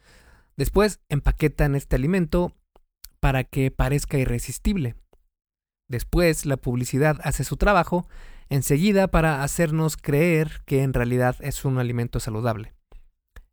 Después 0.62 1.00
empaquetan 1.10 1.74
este 1.74 1.96
alimento 1.96 2.56
para 3.20 3.44
que 3.44 3.72
parezca 3.72 4.20
irresistible. 4.20 4.94
Después 5.88 6.46
la 6.46 6.56
publicidad 6.56 7.20
hace 7.24 7.44
su 7.44 7.58
trabajo 7.58 8.08
enseguida 8.48 9.08
para 9.08 9.41
hacernos 9.41 9.98
creer 9.98 10.62
que 10.68 10.84
en 10.84 10.94
realidad 10.94 11.36
es 11.39 11.65
un 11.65 11.80
alimento 11.80 12.20
saludable. 12.20 12.75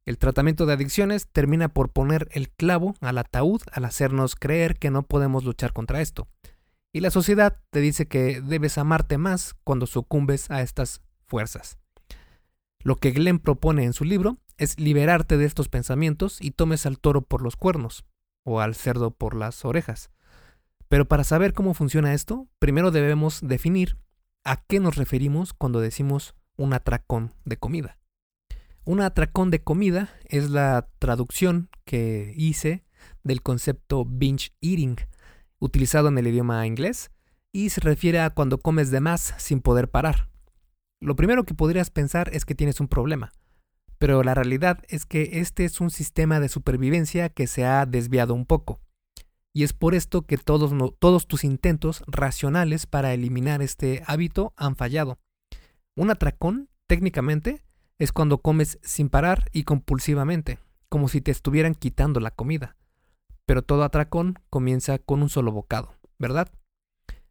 El 0.05 0.19
tratamiento 0.19 0.67
de 0.67 0.75
adicciones 0.75 1.29
termina 1.33 1.69
por 1.69 1.93
poner 1.93 2.29
el 2.33 2.51
clavo 2.51 2.95
al 3.01 3.17
ataúd 3.17 3.63
al 3.73 3.87
hacernos 3.87 4.37
creer 4.37 4.79
que 4.79 4.91
no 4.91 5.03
podemos 5.03 5.45
luchar 5.45 5.73
contra 5.73 6.03
esto. 6.03 6.29
Y 6.93 7.01
la 7.01 7.11
sociedad 7.11 7.63
te 7.71 7.81
dice 7.81 8.07
que 8.07 8.43
debes 8.43 8.77
amarte 8.77 9.17
más 9.17 9.55
cuando 9.65 9.87
sucumbes 9.87 10.51
a 10.51 10.61
estas 10.61 11.01
fuerzas. 11.25 11.79
Lo 12.81 12.97
que 12.97 13.13
Glenn 13.13 13.39
propone 13.39 13.85
en 13.85 13.95
su 13.95 14.05
libro 14.05 14.37
es 14.59 14.79
liberarte 14.79 15.37
de 15.37 15.47
estos 15.47 15.69
pensamientos 15.69 16.39
y 16.41 16.51
tomes 16.51 16.85
al 16.85 16.99
toro 16.99 17.23
por 17.23 17.43
los 17.43 17.57
cuernos 17.57 18.05
o 18.45 18.61
al 18.61 18.75
cerdo 18.75 19.13
por 19.13 19.35
las 19.35 19.65
orejas. 19.65 20.11
Pero 20.89 21.07
para 21.07 21.25
saber 21.25 21.53
cómo 21.53 21.75
funciona 21.75 22.15
esto, 22.15 22.49
primero 22.59 22.91
debemos 22.91 23.41
definir 23.43 23.97
a 24.45 24.57
qué 24.57 24.81
nos 24.81 24.97
referimos 24.97 25.53
cuando 25.53 25.81
decimos 25.81 26.35
un 26.57 26.73
atracón 26.73 27.35
de 27.45 27.57
comida. 27.57 27.99
Un 28.85 29.01
atracón 29.01 29.51
de 29.51 29.63
comida 29.63 30.09
es 30.25 30.51
la 30.51 30.89
traducción 30.99 31.69
que 31.85 32.33
hice 32.37 32.85
del 33.23 33.43
concepto 33.43 34.05
binge 34.07 34.51
eating, 34.61 34.97
utilizado 35.59 36.09
en 36.09 36.19
el 36.19 36.27
idioma 36.27 36.67
inglés, 36.67 37.11
y 37.53 37.71
se 37.71 37.81
refiere 37.81 38.21
a 38.21 38.31
cuando 38.31 38.59
comes 38.59 38.91
de 38.91 39.01
más 39.01 39.35
sin 39.39 39.61
poder 39.61 39.91
parar. 39.91 40.29
Lo 41.01 41.17
primero 41.17 41.45
que 41.45 41.55
podrías 41.55 41.91
pensar 41.91 42.31
es 42.33 42.45
que 42.45 42.55
tienes 42.55 42.81
un 42.81 42.89
problema, 42.89 43.33
pero 43.99 44.23
la 44.23 44.35
realidad 44.35 44.85
es 44.89 45.07
que 45.07 45.41
este 45.41 45.65
es 45.65 45.81
un 45.81 45.91
sistema 45.91 46.41
de 46.41 46.49
supervivencia 46.49 47.29
que 47.29 47.47
se 47.47 47.65
ha 47.65 47.85
desviado 47.85 48.35
un 48.35 48.47
poco. 48.47 48.81
Y 49.53 49.65
es 49.65 49.73
por 49.73 49.95
esto 49.95 50.23
que 50.23 50.39
todos, 50.39 50.73
todos 50.99 51.27
tus 51.27 51.43
intentos 51.43 52.05
racionales 52.07 52.87
para 52.87 53.13
eliminar 53.13 53.61
este 53.61 54.03
hábito 54.07 54.53
han 54.57 54.77
fallado. 54.77 55.19
Un 55.97 56.11
atracón, 56.11 56.69
técnicamente, 56.87 57.63
es 57.99 58.13
cuando 58.13 58.39
comes 58.39 58.79
sin 58.83 59.09
parar 59.09 59.47
y 59.53 59.65
compulsivamente, 59.65 60.61
como 60.89 61.09
si 61.09 61.21
te 61.21 61.33
estuvieran 61.33 61.75
quitando 61.75 62.21
la 62.21 62.31
comida. 62.31 62.77
Pero 63.47 63.63
todo 63.63 63.83
atracón 63.83 64.39
comienza 64.51 64.99
con 64.99 65.23
un 65.23 65.29
solo 65.29 65.51
bocado, 65.51 65.95
¿verdad? 66.19 66.49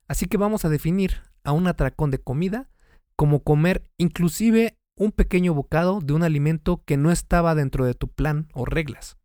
Así 0.07 0.25
que 0.25 0.37
vamos 0.37 0.65
a 0.65 0.69
definir 0.69 1.21
a 1.43 1.53
un 1.53 1.67
atracón 1.67 2.11
de 2.11 2.19
comida 2.19 2.69
como 3.15 3.41
comer 3.43 3.89
inclusive 3.97 4.76
un 4.97 5.11
pequeño 5.11 5.53
bocado 5.53 5.99
de 6.01 6.13
un 6.13 6.23
alimento 6.23 6.83
que 6.83 6.97
no 6.97 7.11
estaba 7.11 7.55
dentro 7.55 7.85
de 7.85 7.93
tu 7.93 8.07
plan 8.09 8.49
o 8.53 8.65
reglas. 8.65 9.17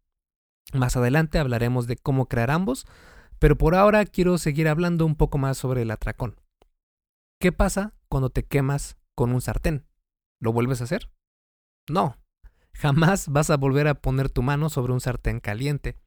Más 0.73 0.97
adelante 0.97 1.38
hablaremos 1.38 1.87
de 1.87 1.97
cómo 1.97 2.26
crear 2.26 2.50
ambos, 2.50 2.87
pero 3.38 3.59
por 3.59 3.75
ahora 3.75 4.05
quiero 4.05 4.38
seguir 4.38 4.69
hablando 4.69 5.05
un 5.07 5.17
poco 5.17 5.38
más 5.38 5.59
sobre 5.59 5.83
el 5.83 5.91
atracón. 5.91 6.37
¿Qué 7.41 7.50
pasa 7.52 7.95
cuando 8.09 8.31
te 8.31 8.45
quemas 8.45 8.97
con 9.14 9.33
un 9.33 9.41
sartén? 9.41 9.87
¿Lo 10.41 10.52
vuelves 10.52 10.81
a 10.81 10.85
hacer? 10.85 11.11
No, 11.88 12.17
jamás 12.75 13.29
vas 13.29 13.50
a 13.50 13.57
volver 13.57 13.88
a 13.88 13.95
poner 13.95 14.31
tu 14.31 14.43
mano 14.43 14.69
sobre 14.69 14.93
un 14.93 15.00
sartén 15.00 15.41
caliente. 15.41 15.99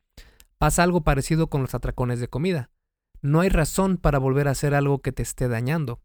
Pasa 0.58 0.84
algo 0.84 1.02
parecido 1.02 1.50
con 1.50 1.62
los 1.62 1.76
atracones 1.76 2.20
de 2.20 2.30
comida. 2.30 2.70
No 3.22 3.42
hay 3.42 3.50
razón 3.50 3.98
para 3.98 4.20
volver 4.20 4.48
a 4.48 4.52
hacer 4.52 4.74
algo 4.76 5.02
que 5.02 5.12
te 5.12 5.24
esté 5.24 5.48
dañando. 5.48 6.02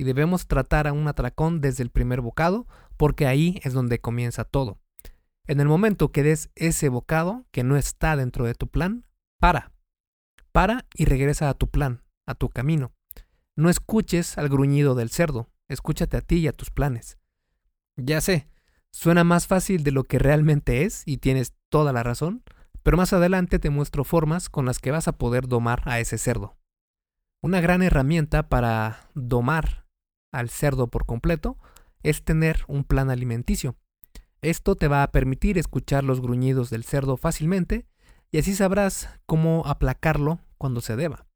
Y 0.00 0.04
debemos 0.04 0.46
tratar 0.46 0.86
a 0.86 0.94
un 0.94 1.08
atracón 1.08 1.60
desde 1.60 1.82
el 1.82 1.90
primer 1.90 2.22
bocado, 2.22 2.66
porque 2.96 3.26
ahí 3.26 3.60
es 3.64 3.74
donde 3.74 4.00
comienza 4.00 4.44
todo. 4.44 4.80
En 5.46 5.60
el 5.60 5.68
momento 5.68 6.10
que 6.10 6.22
des 6.22 6.48
ese 6.54 6.88
bocado 6.88 7.44
que 7.50 7.64
no 7.64 7.76
está 7.76 8.16
dentro 8.16 8.46
de 8.46 8.54
tu 8.54 8.66
plan, 8.66 9.04
para. 9.38 9.72
Para 10.52 10.86
y 10.94 11.04
regresa 11.04 11.50
a 11.50 11.54
tu 11.54 11.68
plan, 11.68 12.02
a 12.26 12.34
tu 12.34 12.48
camino. 12.48 12.94
No 13.56 13.68
escuches 13.68 14.38
al 14.38 14.48
gruñido 14.48 14.94
del 14.94 15.10
cerdo, 15.10 15.50
escúchate 15.68 16.16
a 16.16 16.22
ti 16.22 16.36
y 16.36 16.48
a 16.48 16.52
tus 16.52 16.70
planes. 16.70 17.18
Ya 17.98 18.22
sé, 18.22 18.48
Suena 18.92 19.22
más 19.22 19.46
fácil 19.46 19.84
de 19.84 19.92
lo 19.92 20.04
que 20.04 20.18
realmente 20.18 20.84
es 20.84 21.02
y 21.06 21.18
tienes 21.18 21.54
toda 21.68 21.92
la 21.92 22.02
razón, 22.02 22.42
pero 22.82 22.96
más 22.96 23.12
adelante 23.12 23.58
te 23.58 23.68
muestro 23.70 24.04
formas 24.04 24.48
con 24.48 24.66
las 24.66 24.78
que 24.78 24.90
vas 24.90 25.06
a 25.06 25.12
poder 25.12 25.46
domar 25.46 25.82
a 25.84 26.00
ese 26.00 26.18
cerdo. 26.18 26.56
Una 27.42 27.60
gran 27.60 27.82
herramienta 27.82 28.48
para 28.48 29.10
domar 29.14 29.79
al 30.32 30.50
cerdo 30.50 30.88
por 30.88 31.06
completo 31.06 31.58
es 32.02 32.24
tener 32.24 32.64
un 32.68 32.84
plan 32.84 33.10
alimenticio. 33.10 33.76
Esto 34.42 34.74
te 34.74 34.88
va 34.88 35.02
a 35.02 35.12
permitir 35.12 35.58
escuchar 35.58 36.02
los 36.04 36.20
gruñidos 36.20 36.70
del 36.70 36.84
cerdo 36.84 37.16
fácilmente 37.16 37.86
y 38.30 38.38
así 38.38 38.54
sabrás 38.54 39.08
cómo 39.26 39.62
aplacarlo 39.66 40.40
cuando 40.56 40.80
se 40.80 40.96
deba. 40.96 41.26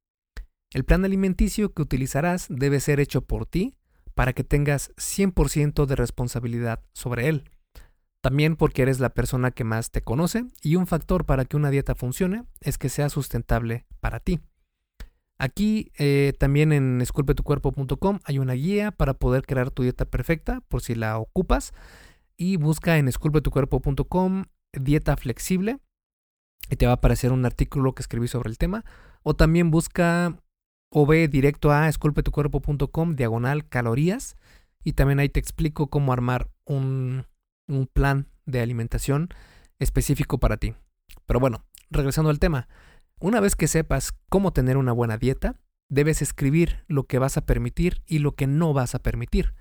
El 0.72 0.84
plan 0.84 1.04
alimenticio 1.04 1.72
que 1.72 1.82
utilizarás 1.82 2.46
debe 2.48 2.80
ser 2.80 3.00
hecho 3.00 3.22
por 3.22 3.46
ti 3.46 3.76
para 4.14 4.32
que 4.32 4.44
tengas 4.44 4.90
100% 4.96 5.86
de 5.86 5.96
responsabilidad 5.96 6.80
sobre 6.92 7.28
él. 7.28 7.50
También 8.20 8.56
porque 8.56 8.82
eres 8.82 9.00
la 9.00 9.10
persona 9.10 9.50
que 9.50 9.64
más 9.64 9.90
te 9.90 10.02
conoce 10.02 10.46
y 10.62 10.76
un 10.76 10.86
factor 10.86 11.26
para 11.26 11.44
que 11.44 11.56
una 11.56 11.70
dieta 11.70 11.94
funcione 11.94 12.44
es 12.60 12.78
que 12.78 12.88
sea 12.88 13.10
sustentable 13.10 13.84
para 14.00 14.18
ti. 14.18 14.40
Aquí 15.38 15.90
eh, 15.98 16.32
también 16.38 16.72
en 16.72 17.00
esculpetucuerpo.com 17.00 18.20
hay 18.24 18.38
una 18.38 18.52
guía 18.52 18.92
para 18.92 19.14
poder 19.14 19.44
crear 19.44 19.70
tu 19.70 19.82
dieta 19.82 20.04
perfecta 20.04 20.60
por 20.68 20.80
si 20.80 20.94
la 20.94 21.18
ocupas 21.18 21.72
y 22.36 22.56
busca 22.56 22.98
en 22.98 23.08
esculpetucuerpo.com 23.08 24.44
dieta 24.72 25.16
flexible 25.16 25.78
y 26.70 26.76
te 26.76 26.86
va 26.86 26.92
a 26.92 26.96
aparecer 26.96 27.32
un 27.32 27.44
artículo 27.44 27.94
que 27.94 28.02
escribí 28.02 28.28
sobre 28.28 28.50
el 28.50 28.58
tema 28.58 28.84
o 29.22 29.34
también 29.34 29.70
busca 29.70 30.38
o 30.90 31.06
ve 31.06 31.26
directo 31.26 31.72
a 31.72 31.88
esculpetucuerpo.com 31.88 33.16
diagonal 33.16 33.68
calorías 33.68 34.36
y 34.84 34.92
también 34.92 35.18
ahí 35.18 35.28
te 35.28 35.40
explico 35.40 35.88
cómo 35.88 36.12
armar 36.12 36.48
un, 36.64 37.26
un 37.66 37.86
plan 37.86 38.28
de 38.46 38.60
alimentación 38.60 39.30
específico 39.78 40.38
para 40.38 40.58
ti. 40.58 40.74
Pero 41.26 41.40
bueno, 41.40 41.64
regresando 41.90 42.30
al 42.30 42.38
tema, 42.38 42.68
una 43.24 43.40
vez 43.40 43.56
que 43.56 43.68
sepas 43.68 44.12
cómo 44.28 44.52
tener 44.52 44.76
una 44.76 44.92
buena 44.92 45.16
dieta, 45.16 45.58
debes 45.88 46.20
escribir 46.20 46.84
lo 46.88 47.04
que 47.04 47.18
vas 47.18 47.38
a 47.38 47.46
permitir 47.46 48.02
y 48.06 48.18
lo 48.18 48.34
que 48.34 48.46
no 48.46 48.74
vas 48.74 48.94
a 48.94 48.98
permitir. 48.98 49.54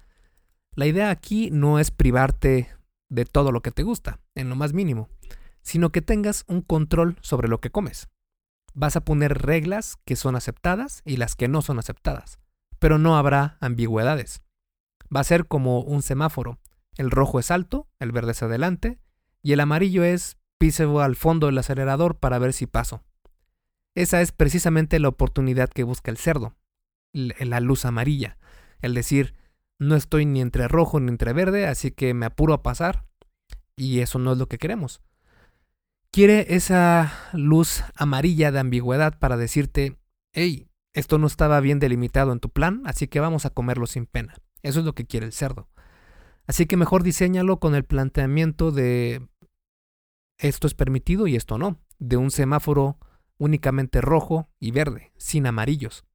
La 0.75 0.85
idea 0.85 1.09
aquí 1.09 1.49
no 1.49 1.79
es 1.79 1.89
privarte 1.89 2.67
de 3.07 3.23
todo 3.23 3.53
lo 3.53 3.61
que 3.61 3.71
te 3.71 3.83
gusta, 3.83 4.19
en 4.35 4.49
lo 4.49 4.57
más 4.57 4.73
mínimo, 4.73 5.07
sino 5.61 5.93
que 5.93 6.01
tengas 6.01 6.43
un 6.49 6.61
control 6.61 7.17
sobre 7.21 7.47
lo 7.47 7.61
que 7.61 7.69
comes. 7.69 8.09
Vas 8.73 8.97
a 8.97 9.05
poner 9.05 9.41
reglas 9.41 9.95
que 10.03 10.17
son 10.17 10.35
aceptadas 10.35 11.01
y 11.05 11.15
las 11.15 11.37
que 11.37 11.47
no 11.47 11.61
son 11.61 11.79
aceptadas, 11.79 12.39
pero 12.79 12.97
no 12.97 13.15
habrá 13.15 13.57
ambigüedades. 13.61 14.41
Va 15.15 15.21
a 15.21 15.23
ser 15.23 15.47
como 15.47 15.79
un 15.79 16.01
semáforo. 16.01 16.59
El 16.97 17.11
rojo 17.11 17.39
es 17.39 17.49
alto, 17.49 17.87
el 17.99 18.11
verde 18.11 18.33
es 18.33 18.43
adelante, 18.43 18.99
y 19.41 19.53
el 19.53 19.61
amarillo 19.61 20.03
es 20.03 20.35
pise 20.57 20.83
al 20.83 21.15
fondo 21.15 21.47
del 21.47 21.59
acelerador 21.59 22.17
para 22.17 22.39
ver 22.39 22.51
si 22.51 22.67
paso. 22.67 23.05
Esa 23.95 24.21
es 24.21 24.31
precisamente 24.31 24.99
la 24.99 25.07
oportunidad 25.07 25.69
que 25.69 25.83
busca 25.83 26.09
el 26.09 26.17
cerdo, 26.17 26.55
la 27.13 27.59
luz 27.59 27.85
amarilla, 27.85 28.37
el 28.81 28.93
decir, 28.93 29.35
no 29.79 29.95
estoy 29.95 30.25
ni 30.25 30.41
entre 30.41 30.67
rojo 30.67 30.99
ni 30.99 31.09
entre 31.09 31.33
verde, 31.33 31.67
así 31.67 31.91
que 31.91 32.13
me 32.13 32.25
apuro 32.25 32.53
a 32.53 32.63
pasar, 32.63 33.05
y 33.75 33.99
eso 33.99 34.19
no 34.19 34.33
es 34.33 34.37
lo 34.37 34.47
que 34.47 34.57
queremos. 34.57 35.01
Quiere 36.11 36.55
esa 36.55 37.11
luz 37.33 37.83
amarilla 37.95 38.51
de 38.51 38.59
ambigüedad 38.59 39.17
para 39.17 39.37
decirte, 39.37 39.97
hey, 40.31 40.67
esto 40.93 41.17
no 41.17 41.27
estaba 41.27 41.59
bien 41.59 41.79
delimitado 41.79 42.31
en 42.31 42.39
tu 42.39 42.49
plan, 42.49 42.83
así 42.85 43.07
que 43.07 43.19
vamos 43.19 43.45
a 43.45 43.49
comerlo 43.49 43.87
sin 43.87 44.05
pena. 44.05 44.35
Eso 44.61 44.79
es 44.79 44.85
lo 44.85 44.93
que 44.93 45.05
quiere 45.05 45.25
el 45.25 45.33
cerdo. 45.33 45.69
Así 46.45 46.65
que 46.65 46.77
mejor 46.77 47.03
diseñalo 47.03 47.59
con 47.59 47.73
el 47.73 47.83
planteamiento 47.83 48.71
de 48.71 49.27
esto 50.37 50.67
es 50.67 50.73
permitido 50.73 51.25
y 51.25 51.35
esto 51.35 51.57
no, 51.57 51.79
de 51.99 52.17
un 52.17 52.31
semáforo 52.31 52.97
únicamente 53.37 54.01
rojo 54.01 54.49
y 54.59 54.71
verde, 54.71 55.11
sin 55.17 55.45
amarillos. 55.45 56.05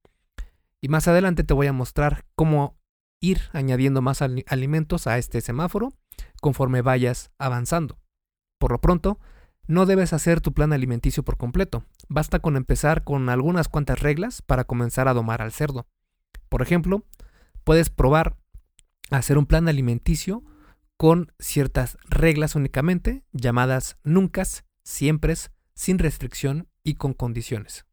Y 0.81 0.87
más 0.87 1.07
adelante 1.07 1.43
te 1.43 1.53
voy 1.53 1.67
a 1.67 1.73
mostrar 1.73 2.25
cómo 2.35 2.79
ir 3.19 3.41
añadiendo 3.51 4.01
más 4.01 4.21
alimentos 4.21 5.07
a 5.07 5.17
este 5.17 5.41
semáforo 5.41 5.93
conforme 6.41 6.81
vayas 6.81 7.31
avanzando. 7.37 7.99
Por 8.57 8.71
lo 8.71 8.81
pronto, 8.81 9.19
no 9.67 9.85
debes 9.85 10.13
hacer 10.13 10.41
tu 10.41 10.53
plan 10.53 10.73
alimenticio 10.73 11.23
por 11.23 11.37
completo. 11.37 11.85
Basta 12.07 12.39
con 12.39 12.55
empezar 12.55 13.03
con 13.03 13.29
algunas 13.29 13.67
cuantas 13.67 13.99
reglas 13.99 14.41
para 14.41 14.63
comenzar 14.63 15.07
a 15.07 15.13
domar 15.13 15.41
al 15.41 15.51
cerdo. 15.51 15.85
Por 16.49 16.61
ejemplo, 16.61 17.05
puedes 17.63 17.89
probar 17.89 18.37
hacer 19.11 19.37
un 19.37 19.45
plan 19.45 19.67
alimenticio 19.67 20.43
con 20.97 21.31
ciertas 21.39 21.97
reglas 22.09 22.55
únicamente, 22.55 23.23
llamadas 23.31 23.97
nunca, 24.03 24.43
siempre, 24.83 25.35
sin 25.73 25.99
restricción 25.99 26.67
y 26.83 26.95
con 26.95 27.13
condiciones. 27.13 27.85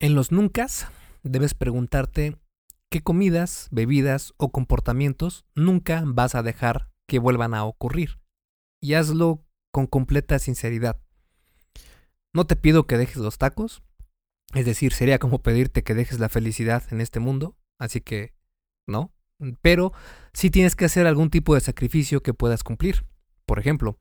En 0.00 0.14
los 0.14 0.32
nunca 0.32 0.66
debes 1.22 1.54
preguntarte 1.54 2.36
qué 2.90 3.02
comidas, 3.02 3.68
bebidas 3.70 4.34
o 4.36 4.52
comportamientos 4.52 5.44
nunca 5.54 6.02
vas 6.06 6.34
a 6.34 6.42
dejar 6.42 6.90
que 7.06 7.18
vuelvan 7.18 7.54
a 7.54 7.64
ocurrir. 7.64 8.20
Y 8.80 8.94
hazlo 8.94 9.44
con 9.72 9.86
completa 9.86 10.38
sinceridad. 10.38 11.00
No 12.32 12.46
te 12.46 12.56
pido 12.56 12.86
que 12.86 12.98
dejes 12.98 13.16
los 13.16 13.38
tacos, 13.38 13.82
es 14.54 14.66
decir, 14.66 14.92
sería 14.92 15.18
como 15.18 15.42
pedirte 15.42 15.82
que 15.82 15.94
dejes 15.94 16.18
la 16.18 16.28
felicidad 16.28 16.84
en 16.92 17.00
este 17.00 17.18
mundo, 17.18 17.56
así 17.78 18.00
que 18.00 18.34
no, 18.86 19.12
pero 19.62 19.92
sí 20.32 20.50
tienes 20.50 20.76
que 20.76 20.84
hacer 20.84 21.06
algún 21.06 21.30
tipo 21.30 21.54
de 21.54 21.60
sacrificio 21.60 22.22
que 22.22 22.34
puedas 22.34 22.62
cumplir. 22.62 23.06
Por 23.46 23.58
ejemplo, 23.58 23.98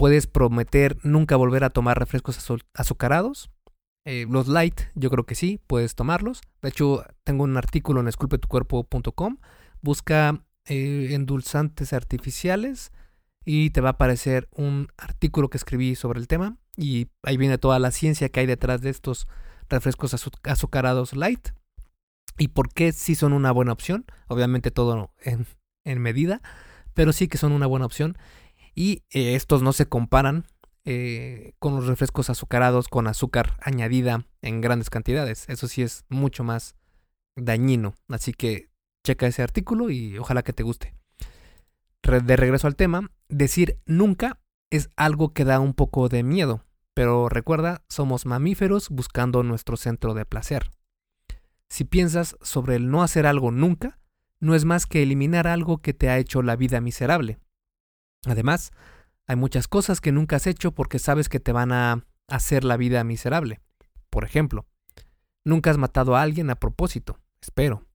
puedes 0.00 0.26
prometer 0.26 0.96
nunca 1.02 1.36
volver 1.36 1.62
a 1.62 1.68
tomar 1.68 1.98
refrescos 1.98 2.38
azucarados. 2.72 3.50
Eh, 4.06 4.24
los 4.30 4.48
light, 4.48 4.80
yo 4.94 5.10
creo 5.10 5.26
que 5.26 5.34
sí, 5.34 5.60
puedes 5.66 5.94
tomarlos. 5.94 6.40
De 6.62 6.70
hecho, 6.70 7.04
tengo 7.22 7.44
un 7.44 7.58
artículo 7.58 8.00
en 8.00 8.08
esculpetucuerpo.com. 8.08 9.36
Busca 9.82 10.42
eh, 10.64 11.08
endulzantes 11.10 11.92
artificiales 11.92 12.92
y 13.44 13.68
te 13.70 13.82
va 13.82 13.90
a 13.90 13.92
aparecer 13.92 14.48
un 14.52 14.88
artículo 14.96 15.50
que 15.50 15.58
escribí 15.58 15.94
sobre 15.96 16.18
el 16.18 16.28
tema. 16.28 16.56
Y 16.78 17.08
ahí 17.22 17.36
viene 17.36 17.58
toda 17.58 17.78
la 17.78 17.90
ciencia 17.90 18.30
que 18.30 18.40
hay 18.40 18.46
detrás 18.46 18.80
de 18.80 18.88
estos 18.88 19.28
refrescos 19.68 20.16
azucarados 20.44 21.14
light 21.14 21.50
y 22.38 22.48
por 22.48 22.72
qué 22.72 22.92
sí 22.92 23.14
son 23.14 23.34
una 23.34 23.52
buena 23.52 23.74
opción. 23.74 24.06
Obviamente 24.28 24.70
todo 24.70 25.12
en, 25.20 26.00
medida, 26.00 26.40
pero 26.94 27.12
sí 27.12 27.28
que 27.28 27.36
son 27.36 27.52
una 27.52 27.66
buena 27.66 27.84
opción. 27.84 28.16
Y 28.74 29.02
eh, 29.10 29.34
estos 29.34 29.62
no 29.62 29.72
se 29.72 29.86
comparan 29.86 30.46
eh, 30.84 31.52
con 31.58 31.76
los 31.76 31.86
refrescos 31.86 32.30
azucarados 32.30 32.88
con 32.88 33.06
azúcar 33.06 33.58
añadida 33.60 34.26
en 34.42 34.60
grandes 34.60 34.90
cantidades. 34.90 35.48
Eso 35.48 35.68
sí 35.68 35.82
es 35.82 36.04
mucho 36.08 36.44
más 36.44 36.74
dañino. 37.36 37.94
Así 38.08 38.32
que 38.32 38.70
checa 39.04 39.26
ese 39.26 39.42
artículo 39.42 39.90
y 39.90 40.18
ojalá 40.18 40.42
que 40.42 40.52
te 40.52 40.62
guste. 40.62 40.94
De 42.02 42.36
regreso 42.36 42.66
al 42.66 42.76
tema, 42.76 43.10
decir 43.28 43.78
nunca 43.84 44.40
es 44.70 44.88
algo 44.96 45.32
que 45.32 45.44
da 45.44 45.60
un 45.60 45.74
poco 45.74 46.08
de 46.08 46.22
miedo. 46.22 46.64
Pero 46.94 47.28
recuerda, 47.28 47.84
somos 47.88 48.26
mamíferos 48.26 48.88
buscando 48.88 49.42
nuestro 49.42 49.76
centro 49.76 50.14
de 50.14 50.24
placer. 50.24 50.70
Si 51.68 51.84
piensas 51.84 52.36
sobre 52.42 52.76
el 52.76 52.90
no 52.90 53.02
hacer 53.02 53.26
algo 53.26 53.52
nunca, 53.52 53.98
no 54.40 54.54
es 54.54 54.64
más 54.64 54.86
que 54.86 55.02
eliminar 55.02 55.46
algo 55.46 55.78
que 55.78 55.94
te 55.94 56.08
ha 56.08 56.18
hecho 56.18 56.42
la 56.42 56.56
vida 56.56 56.80
miserable. 56.80 57.38
Además, 58.26 58.72
hay 59.26 59.36
muchas 59.36 59.68
cosas 59.68 60.00
que 60.00 60.12
nunca 60.12 60.36
has 60.36 60.46
hecho 60.46 60.72
porque 60.72 60.98
sabes 60.98 61.28
que 61.28 61.40
te 61.40 61.52
van 61.52 61.72
a 61.72 62.04
hacer 62.28 62.64
la 62.64 62.76
vida 62.76 63.04
miserable. 63.04 63.60
Por 64.10 64.24
ejemplo, 64.24 64.66
nunca 65.44 65.70
has 65.70 65.78
matado 65.78 66.16
a 66.16 66.22
alguien 66.22 66.50
a 66.50 66.56
propósito, 66.56 67.18
espero. 67.40 67.86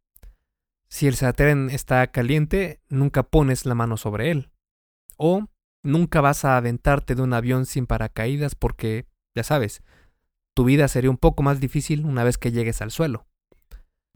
Si 0.88 1.08
el 1.08 1.16
sartén 1.16 1.70
está 1.70 2.08
caliente, 2.08 2.82
nunca 2.90 3.24
pones 3.24 3.66
la 3.66 3.76
mano 3.76 3.98
sobre 3.98 4.32
él. 4.32 4.52
O 5.18 5.48
nunca 5.84 6.22
vas 6.22 6.46
a 6.46 6.58
aventarte 6.58 7.16
de 7.16 7.22
un 7.22 7.34
avión 7.34 7.66
sin 7.66 7.86
paracaídas 7.86 8.56
porque, 8.56 9.08
ya 9.36 9.44
sabes, 9.44 9.84
tu 10.54 10.64
vida 10.64 10.88
sería 10.88 11.10
un 11.10 11.18
poco 11.18 11.44
más 11.44 11.60
difícil 11.60 12.06
una 12.06 12.24
vez 12.24 12.38
que 12.38 12.52
llegues 12.52 12.82
al 12.82 12.92
suelo. 12.92 13.28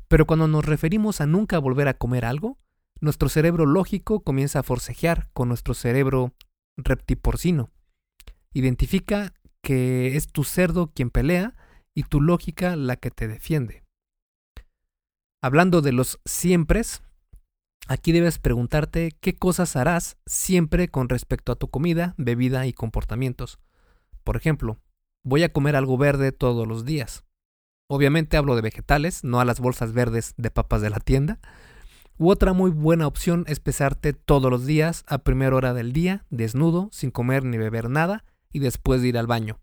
Pero 0.07 0.25
cuando 0.25 0.47
nos 0.47 0.65
referimos 0.65 1.21
a 1.21 1.25
nunca 1.25 1.59
volver 1.59 1.87
a 1.87 1.95
comer 1.95 2.25
algo, 2.25 2.57
nuestro 3.01 3.29
cerebro 3.29 3.65
lógico 3.65 4.21
comienza 4.21 4.59
a 4.59 4.63
forcejear 4.63 5.29
con 5.33 5.47
nuestro 5.47 5.73
cerebro 5.73 6.33
reptiporcino. 6.77 7.69
Identifica 8.53 9.33
que 9.61 10.15
es 10.15 10.27
tu 10.27 10.43
cerdo 10.43 10.91
quien 10.93 11.09
pelea 11.09 11.55
y 11.93 12.03
tu 12.03 12.21
lógica 12.21 12.75
la 12.75 12.95
que 12.95 13.11
te 13.11 13.27
defiende. 13.27 13.83
Hablando 15.41 15.81
de 15.81 15.93
los 15.93 16.19
siempres, 16.25 17.01
aquí 17.87 18.11
debes 18.11 18.39
preguntarte 18.39 19.15
qué 19.21 19.35
cosas 19.35 19.75
harás 19.75 20.17
siempre 20.25 20.89
con 20.89 21.09
respecto 21.09 21.51
a 21.51 21.55
tu 21.55 21.69
comida, 21.69 22.13
bebida 22.17 22.67
y 22.67 22.73
comportamientos. 22.73 23.59
Por 24.23 24.35
ejemplo, 24.35 24.79
voy 25.23 25.43
a 25.43 25.53
comer 25.53 25.75
algo 25.75 25.97
verde 25.97 26.31
todos 26.31 26.67
los 26.67 26.85
días. 26.85 27.23
Obviamente 27.87 28.37
hablo 28.37 28.55
de 28.55 28.61
vegetales, 28.61 29.23
no 29.23 29.39
a 29.39 29.45
las 29.45 29.59
bolsas 29.59 29.93
verdes 29.93 30.33
de 30.37 30.51
papas 30.51 30.81
de 30.81 30.89
la 30.89 30.99
tienda. 30.99 31.39
Otra 32.21 32.51
muy 32.51 32.69
buena 32.69 33.07
opción 33.07 33.45
es 33.47 33.61
pesarte 33.61 34.11
todos 34.11 34.51
los 34.51 34.65
días 34.65 35.05
a 35.07 35.19
primera 35.19 35.55
hora 35.55 35.73
del 35.73 35.93
día, 35.93 36.25
desnudo, 36.29 36.89
sin 36.91 37.11
comer 37.11 37.45
ni 37.45 37.57
beber 37.57 37.89
nada, 37.89 38.25
y 38.51 38.59
después 38.59 39.01
de 39.01 39.07
ir 39.07 39.17
al 39.17 39.25
baño. 39.25 39.57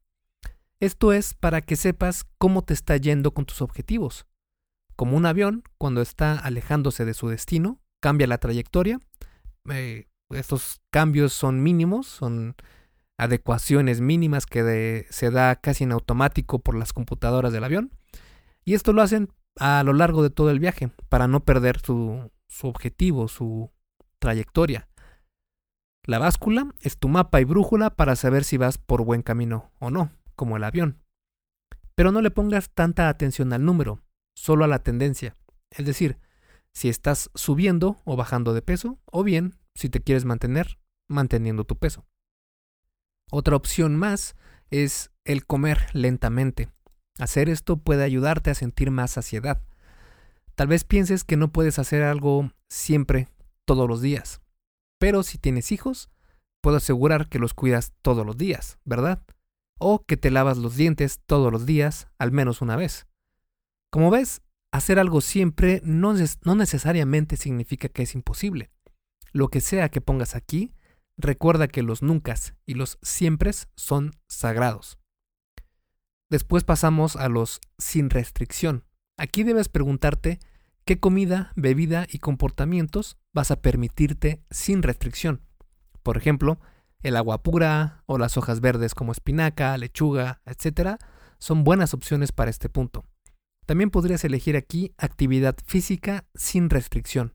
Esto 0.80 1.12
es 1.12 1.34
para 1.34 1.60
que 1.60 1.76
sepas 1.76 2.24
cómo 2.38 2.62
te 2.62 2.72
está 2.72 2.96
yendo 2.96 3.34
con 3.34 3.44
tus 3.44 3.60
objetivos. 3.60 4.26
Como 4.96 5.18
un 5.18 5.26
avión, 5.26 5.64
cuando 5.76 6.00
está 6.00 6.38
alejándose 6.38 7.04
de 7.04 7.12
su 7.12 7.28
destino, 7.28 7.78
cambia 8.00 8.26
la 8.26 8.38
trayectoria. 8.38 9.00
Eh, 9.68 10.08
estos 10.30 10.80
cambios 10.90 11.34
son 11.34 11.62
mínimos, 11.62 12.06
son 12.06 12.56
adecuaciones 13.18 14.00
mínimas 14.00 14.46
que 14.46 15.06
se 15.10 15.30
da 15.30 15.56
casi 15.56 15.84
en 15.84 15.92
automático 15.92 16.60
por 16.60 16.74
las 16.74 16.94
computadoras 16.94 17.52
del 17.52 17.64
avión. 17.64 17.92
Y 18.64 18.72
esto 18.72 18.94
lo 18.94 19.02
hacen 19.02 19.28
a 19.58 19.82
lo 19.82 19.92
largo 19.92 20.22
de 20.22 20.30
todo 20.30 20.50
el 20.50 20.58
viaje, 20.58 20.90
para 21.10 21.28
no 21.28 21.44
perder 21.44 21.80
su, 21.80 22.30
su 22.48 22.68
objetivo, 22.68 23.28
su 23.28 23.70
trayectoria. 24.18 24.88
La 26.04 26.18
báscula 26.18 26.72
es 26.80 26.98
tu 26.98 27.08
mapa 27.08 27.40
y 27.40 27.44
brújula 27.44 27.90
para 27.90 28.16
saber 28.16 28.44
si 28.44 28.56
vas 28.56 28.78
por 28.78 29.04
buen 29.04 29.22
camino 29.22 29.72
o 29.78 29.90
no, 29.90 30.12
como 30.36 30.56
el 30.56 30.64
avión. 30.64 31.02
Pero 31.94 32.12
no 32.12 32.20
le 32.20 32.30
pongas 32.30 32.70
tanta 32.70 33.08
atención 33.08 33.52
al 33.52 33.64
número, 33.64 34.02
solo 34.34 34.64
a 34.64 34.68
la 34.68 34.80
tendencia. 34.80 35.34
Es 35.70 35.84
decir, 35.84 36.18
si 36.72 36.88
estás 36.88 37.30
subiendo 37.34 37.96
o 38.04 38.16
bajando 38.16 38.52
de 38.54 38.62
peso, 38.62 39.00
o 39.06 39.24
bien, 39.24 39.58
si 39.74 39.88
te 39.88 40.00
quieres 40.00 40.24
mantener, 40.24 40.78
manteniendo 41.08 41.64
tu 41.64 41.76
peso. 41.76 42.06
Otra 43.30 43.56
opción 43.56 43.96
más 43.96 44.36
es 44.70 45.10
el 45.24 45.46
comer 45.46 45.86
lentamente. 45.92 46.68
Hacer 47.18 47.48
esto 47.48 47.78
puede 47.78 48.04
ayudarte 48.04 48.50
a 48.50 48.54
sentir 48.54 48.90
más 48.90 49.12
saciedad. 49.12 49.62
Tal 50.56 50.68
vez 50.68 50.84
pienses 50.84 51.22
que 51.22 51.36
no 51.36 51.52
puedes 51.52 51.78
hacer 51.78 52.02
algo 52.02 52.50
siempre, 52.70 53.28
todos 53.66 53.88
los 53.88 54.00
días. 54.00 54.40
Pero 54.98 55.22
si 55.22 55.36
tienes 55.36 55.70
hijos, 55.70 56.10
puedo 56.62 56.78
asegurar 56.78 57.28
que 57.28 57.38
los 57.38 57.52
cuidas 57.52 57.92
todos 58.00 58.24
los 58.24 58.38
días, 58.38 58.78
¿verdad? 58.84 59.22
O 59.78 60.04
que 60.06 60.16
te 60.16 60.30
lavas 60.30 60.56
los 60.56 60.74
dientes 60.74 61.20
todos 61.26 61.52
los 61.52 61.66
días, 61.66 62.08
al 62.18 62.32
menos 62.32 62.62
una 62.62 62.74
vez. 62.74 63.06
Como 63.90 64.10
ves, 64.10 64.40
hacer 64.72 64.98
algo 64.98 65.20
siempre 65.20 65.82
no, 65.84 66.14
no 66.44 66.54
necesariamente 66.54 67.36
significa 67.36 67.88
que 67.88 68.02
es 68.04 68.14
imposible. 68.14 68.70
Lo 69.32 69.48
que 69.48 69.60
sea 69.60 69.90
que 69.90 70.00
pongas 70.00 70.34
aquí, 70.34 70.72
recuerda 71.18 71.68
que 71.68 71.82
los 71.82 72.02
nunca 72.02 72.34
y 72.64 72.74
los 72.74 72.98
siempre 73.02 73.52
son 73.74 74.12
sagrados. 74.26 74.98
Después 76.30 76.64
pasamos 76.64 77.14
a 77.16 77.28
los 77.28 77.60
sin 77.76 78.08
restricción. 78.08 78.84
Aquí 79.18 79.44
debes 79.44 79.68
preguntarte 79.68 80.38
qué 80.84 81.00
comida, 81.00 81.52
bebida 81.56 82.06
y 82.10 82.18
comportamientos 82.18 83.16
vas 83.32 83.50
a 83.50 83.62
permitirte 83.62 84.42
sin 84.50 84.82
restricción. 84.82 85.40
Por 86.02 86.18
ejemplo, 86.18 86.60
el 87.02 87.16
agua 87.16 87.42
pura 87.42 88.02
o 88.06 88.18
las 88.18 88.36
hojas 88.36 88.60
verdes 88.60 88.94
como 88.94 89.12
espinaca, 89.12 89.76
lechuga, 89.78 90.42
etc. 90.44 90.98
son 91.38 91.64
buenas 91.64 91.94
opciones 91.94 92.32
para 92.32 92.50
este 92.50 92.68
punto. 92.68 93.04
También 93.64 93.90
podrías 93.90 94.22
elegir 94.24 94.56
aquí 94.56 94.94
actividad 94.98 95.56
física 95.64 96.26
sin 96.34 96.68
restricción. 96.68 97.34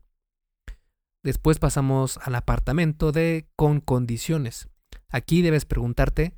Después 1.24 1.58
pasamos 1.58 2.18
al 2.18 2.34
apartamento 2.36 3.12
de 3.12 3.48
con 3.56 3.80
condiciones. 3.80 4.68
Aquí 5.08 5.42
debes 5.42 5.64
preguntarte 5.64 6.34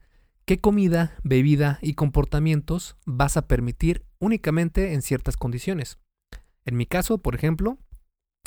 qué 0.46 0.60
comida, 0.60 1.16
bebida 1.22 1.78
y 1.80 1.94
comportamientos 1.94 2.96
vas 3.06 3.36
a 3.36 3.46
permitir 3.46 4.04
únicamente 4.24 4.94
en 4.94 5.02
ciertas 5.02 5.36
condiciones. 5.36 5.98
En 6.64 6.76
mi 6.76 6.86
caso, 6.86 7.18
por 7.18 7.34
ejemplo, 7.34 7.78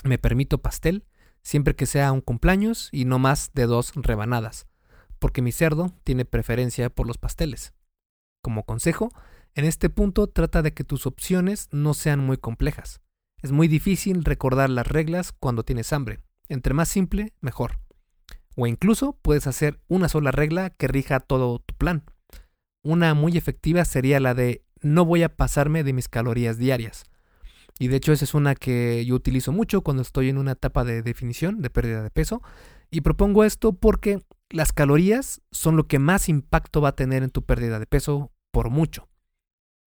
me 0.04 0.18
permito 0.18 0.58
pastel 0.58 1.06
siempre 1.44 1.76
que 1.76 1.86
sea 1.86 2.12
un 2.12 2.22
cumpleaños 2.22 2.90
y 2.92 3.06
no 3.06 3.20
más 3.20 3.52
de 3.54 3.68
dos 3.68 3.94
rebanadas, 3.96 4.68
porque 5.20 5.42
mi 5.42 5.52
cerdo 5.52 5.94
tiene 6.04 6.26
preferencia 6.26 6.90
por 6.90 7.08
los 7.08 7.18
pasteles. 7.18 7.74
Como 8.42 8.64
consejo, 8.64 9.10
en 9.54 9.66
este 9.66 9.90
punto 9.90 10.28
trata 10.28 10.62
de 10.62 10.74
que 10.74 10.84
tus 10.84 11.06
opciones 11.06 11.70
no 11.72 11.94
sean 11.94 12.20
muy 12.20 12.38
complejas. 12.38 13.02
Es 13.42 13.52
muy 13.52 13.68
difícil 13.68 14.24
recordar 14.24 14.70
las 14.70 14.88
reglas 14.88 15.32
cuando 15.32 15.64
tienes 15.64 15.94
hambre. 15.94 16.20
Entre 16.50 16.74
más 16.74 16.90
simple, 16.90 17.34
mejor. 17.40 17.80
O 18.56 18.68
incluso 18.68 19.18
puedes 19.22 19.48
hacer 19.48 19.80
una 19.88 20.10
sola 20.10 20.32
regla 20.32 20.72
que 20.72 20.88
rija 20.88 21.20
todo 21.20 21.60
tu 21.60 21.76
plan. 21.76 22.04
Una 22.84 23.14
muy 23.14 23.38
efectiva 23.38 23.86
sería 23.86 24.20
la 24.20 24.34
de 24.34 24.64
no 24.82 25.06
voy 25.06 25.24
a 25.24 25.36
pasarme 25.36 25.84
de 25.84 25.94
mis 25.94 26.08
calorías 26.08 26.58
diarias. 26.58 27.06
Y 27.80 27.90
de 27.90 27.98
hecho 27.98 28.12
esa 28.12 28.26
es 28.26 28.34
una 28.34 28.56
que 28.56 29.06
yo 29.06 29.16
utilizo 29.16 29.52
mucho 29.52 29.82
cuando 29.82 30.02
estoy 30.02 30.30
en 30.30 30.38
una 30.38 30.54
etapa 30.54 30.84
de 30.84 31.04
definición, 31.04 31.62
de 31.62 31.70
pérdida 31.70 32.02
de 32.02 32.10
peso. 32.10 32.42
Y 32.90 33.02
propongo 33.02 33.44
esto 33.44 33.74
porque 33.74 34.20
las 34.50 34.74
calorías 34.74 35.42
son 35.52 35.76
lo 35.76 35.88
que 35.88 36.00
más 36.00 36.30
impacto 36.30 36.82
va 36.82 36.90
a 36.90 36.96
tener 36.96 37.24
en 37.24 37.30
tu 37.30 37.44
pérdida 37.44 37.80
de 37.80 37.86
peso 37.86 38.32
por 38.52 38.70
mucho. 38.70 39.08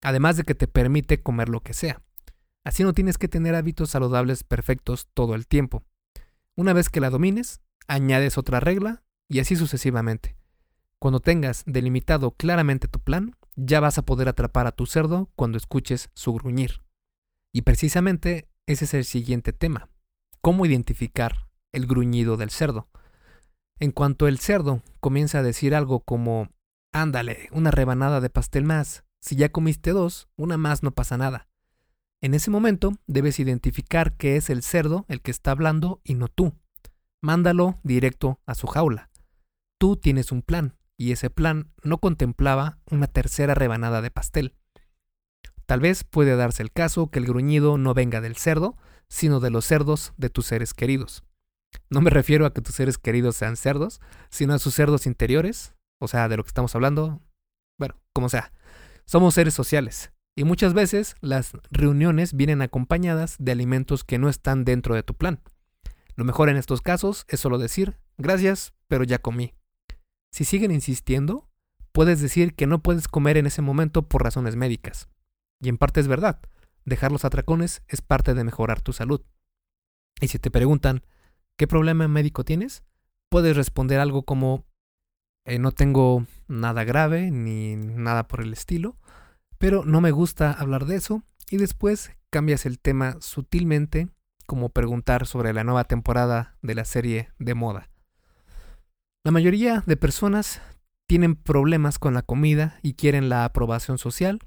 Además 0.01 0.37
de 0.37 0.43
que 0.43 0.55
te 0.55 0.67
permite 0.67 1.21
comer 1.21 1.49
lo 1.49 1.61
que 1.61 1.73
sea. 1.73 2.01
Así 2.63 2.83
no 2.83 2.93
tienes 2.93 3.17
que 3.17 3.27
tener 3.27 3.55
hábitos 3.55 3.89
saludables 3.89 4.43
perfectos 4.43 5.07
todo 5.13 5.35
el 5.35 5.47
tiempo. 5.47 5.83
Una 6.55 6.73
vez 6.73 6.89
que 6.89 6.99
la 6.99 7.09
domines, 7.09 7.59
añades 7.87 8.37
otra 8.37 8.59
regla 8.59 9.03
y 9.27 9.39
así 9.39 9.55
sucesivamente. 9.55 10.35
Cuando 10.99 11.19
tengas 11.19 11.63
delimitado 11.65 12.31
claramente 12.31 12.87
tu 12.87 12.99
plan, 12.99 13.35
ya 13.63 13.79
vas 13.79 13.97
a 13.97 14.01
poder 14.01 14.27
atrapar 14.27 14.65
a 14.67 14.71
tu 14.71 14.85
cerdo 14.85 15.29
cuando 15.35 15.57
escuches 15.57 16.09
su 16.13 16.33
gruñir. 16.33 16.81
Y 17.53 17.61
precisamente 17.61 18.49
ese 18.65 18.85
es 18.85 18.93
el 18.93 19.05
siguiente 19.05 19.53
tema. 19.53 19.89
¿Cómo 20.41 20.65
identificar 20.65 21.47
el 21.71 21.85
gruñido 21.85 22.37
del 22.37 22.49
cerdo? 22.49 22.89
En 23.79 23.91
cuanto 23.91 24.27
el 24.27 24.39
cerdo 24.39 24.81
comienza 24.99 25.39
a 25.39 25.43
decir 25.43 25.75
algo 25.75 25.99
como, 25.99 26.49
ándale, 26.93 27.49
una 27.51 27.71
rebanada 27.71 28.19
de 28.19 28.29
pastel 28.29 28.63
más, 28.63 29.03
si 29.19 29.35
ya 29.35 29.49
comiste 29.49 29.91
dos, 29.91 30.27
una 30.35 30.57
más 30.57 30.81
no 30.81 30.91
pasa 30.91 31.17
nada. 31.17 31.47
En 32.21 32.33
ese 32.33 32.51
momento 32.51 32.93
debes 33.07 33.39
identificar 33.39 34.15
que 34.17 34.35
es 34.35 34.49
el 34.49 34.63
cerdo 34.63 35.05
el 35.07 35.21
que 35.21 35.31
está 35.31 35.51
hablando 35.51 36.01
y 36.03 36.15
no 36.15 36.27
tú. 36.27 36.53
Mándalo 37.21 37.79
directo 37.83 38.39
a 38.45 38.55
su 38.55 38.67
jaula. 38.67 39.11
Tú 39.79 39.97
tienes 39.97 40.31
un 40.31 40.41
plan, 40.41 40.77
y 41.01 41.11
ese 41.13 41.31
plan 41.31 41.71
no 41.81 41.97
contemplaba 41.97 42.77
una 42.91 43.07
tercera 43.07 43.55
rebanada 43.55 44.03
de 44.03 44.11
pastel. 44.11 44.53
Tal 45.65 45.79
vez 45.79 46.03
puede 46.03 46.35
darse 46.35 46.61
el 46.61 46.71
caso 46.71 47.09
que 47.09 47.17
el 47.17 47.25
gruñido 47.25 47.79
no 47.79 47.95
venga 47.95 48.21
del 48.21 48.35
cerdo, 48.35 48.77
sino 49.09 49.39
de 49.39 49.49
los 49.49 49.65
cerdos 49.65 50.13
de 50.17 50.29
tus 50.29 50.45
seres 50.45 50.75
queridos. 50.75 51.23
No 51.89 52.01
me 52.01 52.11
refiero 52.11 52.45
a 52.45 52.53
que 52.53 52.61
tus 52.61 52.75
seres 52.75 52.99
queridos 52.99 53.35
sean 53.35 53.57
cerdos, 53.57 53.99
sino 54.29 54.53
a 54.53 54.59
sus 54.59 54.75
cerdos 54.75 55.07
interiores, 55.07 55.73
o 55.99 56.07
sea, 56.07 56.29
de 56.29 56.37
lo 56.37 56.43
que 56.43 56.49
estamos 56.49 56.75
hablando. 56.75 57.19
Bueno, 57.79 57.95
como 58.13 58.29
sea. 58.29 58.53
Somos 59.05 59.33
seres 59.33 59.55
sociales, 59.55 60.11
y 60.35 60.43
muchas 60.43 60.75
veces 60.75 61.15
las 61.19 61.53
reuniones 61.71 62.35
vienen 62.35 62.61
acompañadas 62.61 63.37
de 63.39 63.53
alimentos 63.53 64.03
que 64.03 64.19
no 64.19 64.29
están 64.29 64.65
dentro 64.65 64.93
de 64.93 65.01
tu 65.01 65.15
plan. 65.15 65.41
Lo 66.13 66.25
mejor 66.25 66.49
en 66.49 66.57
estos 66.57 66.81
casos 66.81 67.25
es 67.27 67.39
solo 67.39 67.57
decir, 67.57 67.97
gracias, 68.19 68.75
pero 68.87 69.03
ya 69.03 69.17
comí. 69.17 69.55
Si 70.31 70.45
siguen 70.45 70.71
insistiendo, 70.71 71.49
puedes 71.91 72.21
decir 72.21 72.55
que 72.55 72.67
no 72.67 72.81
puedes 72.81 73.07
comer 73.07 73.37
en 73.37 73.45
ese 73.45 73.61
momento 73.61 74.07
por 74.07 74.23
razones 74.23 74.55
médicas. 74.55 75.09
Y 75.59 75.69
en 75.69 75.77
parte 75.77 75.99
es 75.99 76.07
verdad. 76.07 76.39
Dejar 76.85 77.11
los 77.11 77.25
atracones 77.25 77.83
es 77.87 78.01
parte 78.01 78.33
de 78.33 78.43
mejorar 78.43 78.81
tu 78.81 78.93
salud. 78.93 79.21
Y 80.19 80.29
si 80.29 80.39
te 80.39 80.49
preguntan, 80.49 81.03
¿qué 81.57 81.67
problema 81.67 82.07
médico 82.07 82.43
tienes? 82.43 82.83
Puedes 83.29 83.55
responder 83.55 83.99
algo 83.99 84.23
como, 84.23 84.65
eh, 85.45 85.59
no 85.59 85.71
tengo 85.71 86.25
nada 86.47 86.83
grave 86.83 87.29
ni 87.29 87.75
nada 87.75 88.27
por 88.27 88.41
el 88.41 88.53
estilo, 88.53 88.97
pero 89.57 89.83
no 89.85 90.01
me 90.01 90.11
gusta 90.11 90.51
hablar 90.51 90.85
de 90.85 90.95
eso. 90.95 91.23
Y 91.49 91.57
después 91.57 92.11
cambias 92.29 92.65
el 92.65 92.79
tema 92.79 93.17
sutilmente, 93.19 94.09
como 94.47 94.69
preguntar 94.69 95.27
sobre 95.27 95.53
la 95.53 95.63
nueva 95.63 95.83
temporada 95.83 96.57
de 96.61 96.75
la 96.75 96.85
serie 96.85 97.29
de 97.37 97.53
moda. 97.53 97.90
La 99.23 99.29
mayoría 99.29 99.83
de 99.85 99.97
personas 99.97 100.61
tienen 101.05 101.35
problemas 101.35 101.99
con 101.99 102.15
la 102.15 102.23
comida 102.23 102.79
y 102.81 102.93
quieren 102.95 103.29
la 103.29 103.45
aprobación 103.45 103.99
social 103.99 104.39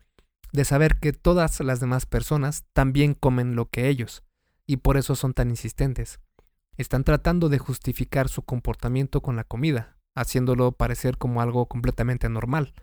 de 0.52 0.64
saber 0.64 0.98
que 0.98 1.12
todas 1.12 1.60
las 1.60 1.78
demás 1.78 2.06
personas 2.06 2.64
también 2.72 3.14
comen 3.14 3.54
lo 3.54 3.70
que 3.70 3.88
ellos, 3.88 4.24
y 4.66 4.78
por 4.78 4.96
eso 4.96 5.14
son 5.14 5.32
tan 5.32 5.48
insistentes. 5.50 6.18
Están 6.76 7.04
tratando 7.04 7.48
de 7.48 7.58
justificar 7.58 8.28
su 8.28 8.42
comportamiento 8.42 9.20
con 9.20 9.36
la 9.36 9.44
comida, 9.44 9.96
haciéndolo 10.16 10.72
parecer 10.72 11.18
como 11.18 11.40
algo 11.40 11.66
completamente 11.66 12.28
normal. 12.28 12.74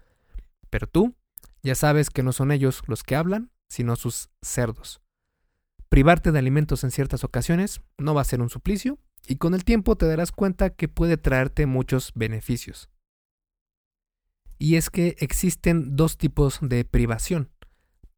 Pero 0.70 0.88
tú 0.88 1.14
ya 1.62 1.76
sabes 1.76 2.10
que 2.10 2.24
no 2.24 2.32
son 2.32 2.54
ellos 2.54 2.84
los 2.88 3.04
que 3.04 3.18
hablan, 3.18 3.52
sino 3.68 3.98
sus 3.98 4.30
cerdos. 4.42 5.02
Privarte 5.90 6.32
de 6.32 6.40
alimentos 6.40 6.86
en 6.86 6.92
ciertas 6.92 7.26
ocasiones 7.26 7.82
no 7.98 8.14
va 8.14 8.22
a 8.22 8.26
ser 8.26 8.40
un 8.40 8.50
suplicio, 8.50 8.98
y 9.28 9.36
con 9.38 9.54
el 9.54 9.64
tiempo 9.64 9.96
te 9.96 10.08
darás 10.08 10.32
cuenta 10.32 10.72
que 10.72 10.88
puede 10.88 11.18
traerte 11.18 11.66
muchos 11.66 12.12
beneficios. 12.16 12.90
Y 14.58 14.76
es 14.76 14.90
que 14.90 15.16
existen 15.20 15.96
dos 15.96 16.18
tipos 16.18 16.60
de 16.62 16.86
privación 16.86 17.50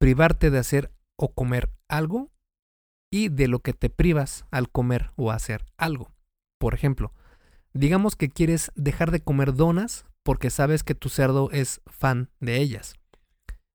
privarte 0.04 0.50
de 0.50 0.60
hacer 0.60 0.92
o 1.16 1.34
comer 1.34 1.72
algo 1.88 2.30
y 3.10 3.30
de 3.30 3.48
lo 3.48 3.60
que 3.60 3.72
te 3.72 3.89
privas 3.89 4.46
al 4.52 4.70
comer 4.70 5.12
o 5.16 5.32
hacer 5.32 5.66
algo. 5.78 6.12
Por 6.60 6.74
ejemplo, 6.74 7.13
digamos 7.72 8.18
que 8.18 8.28
quieres 8.28 8.74
dejar 8.76 9.12
de 9.12 9.22
comer 9.22 9.54
donas 9.54 10.06
porque 10.22 10.50
sabes 10.50 10.84
que 10.84 10.94
tu 10.94 11.08
cerdo 11.08 11.50
es 11.52 11.80
fan 11.86 12.30
de 12.42 12.58
ellas. 12.58 12.96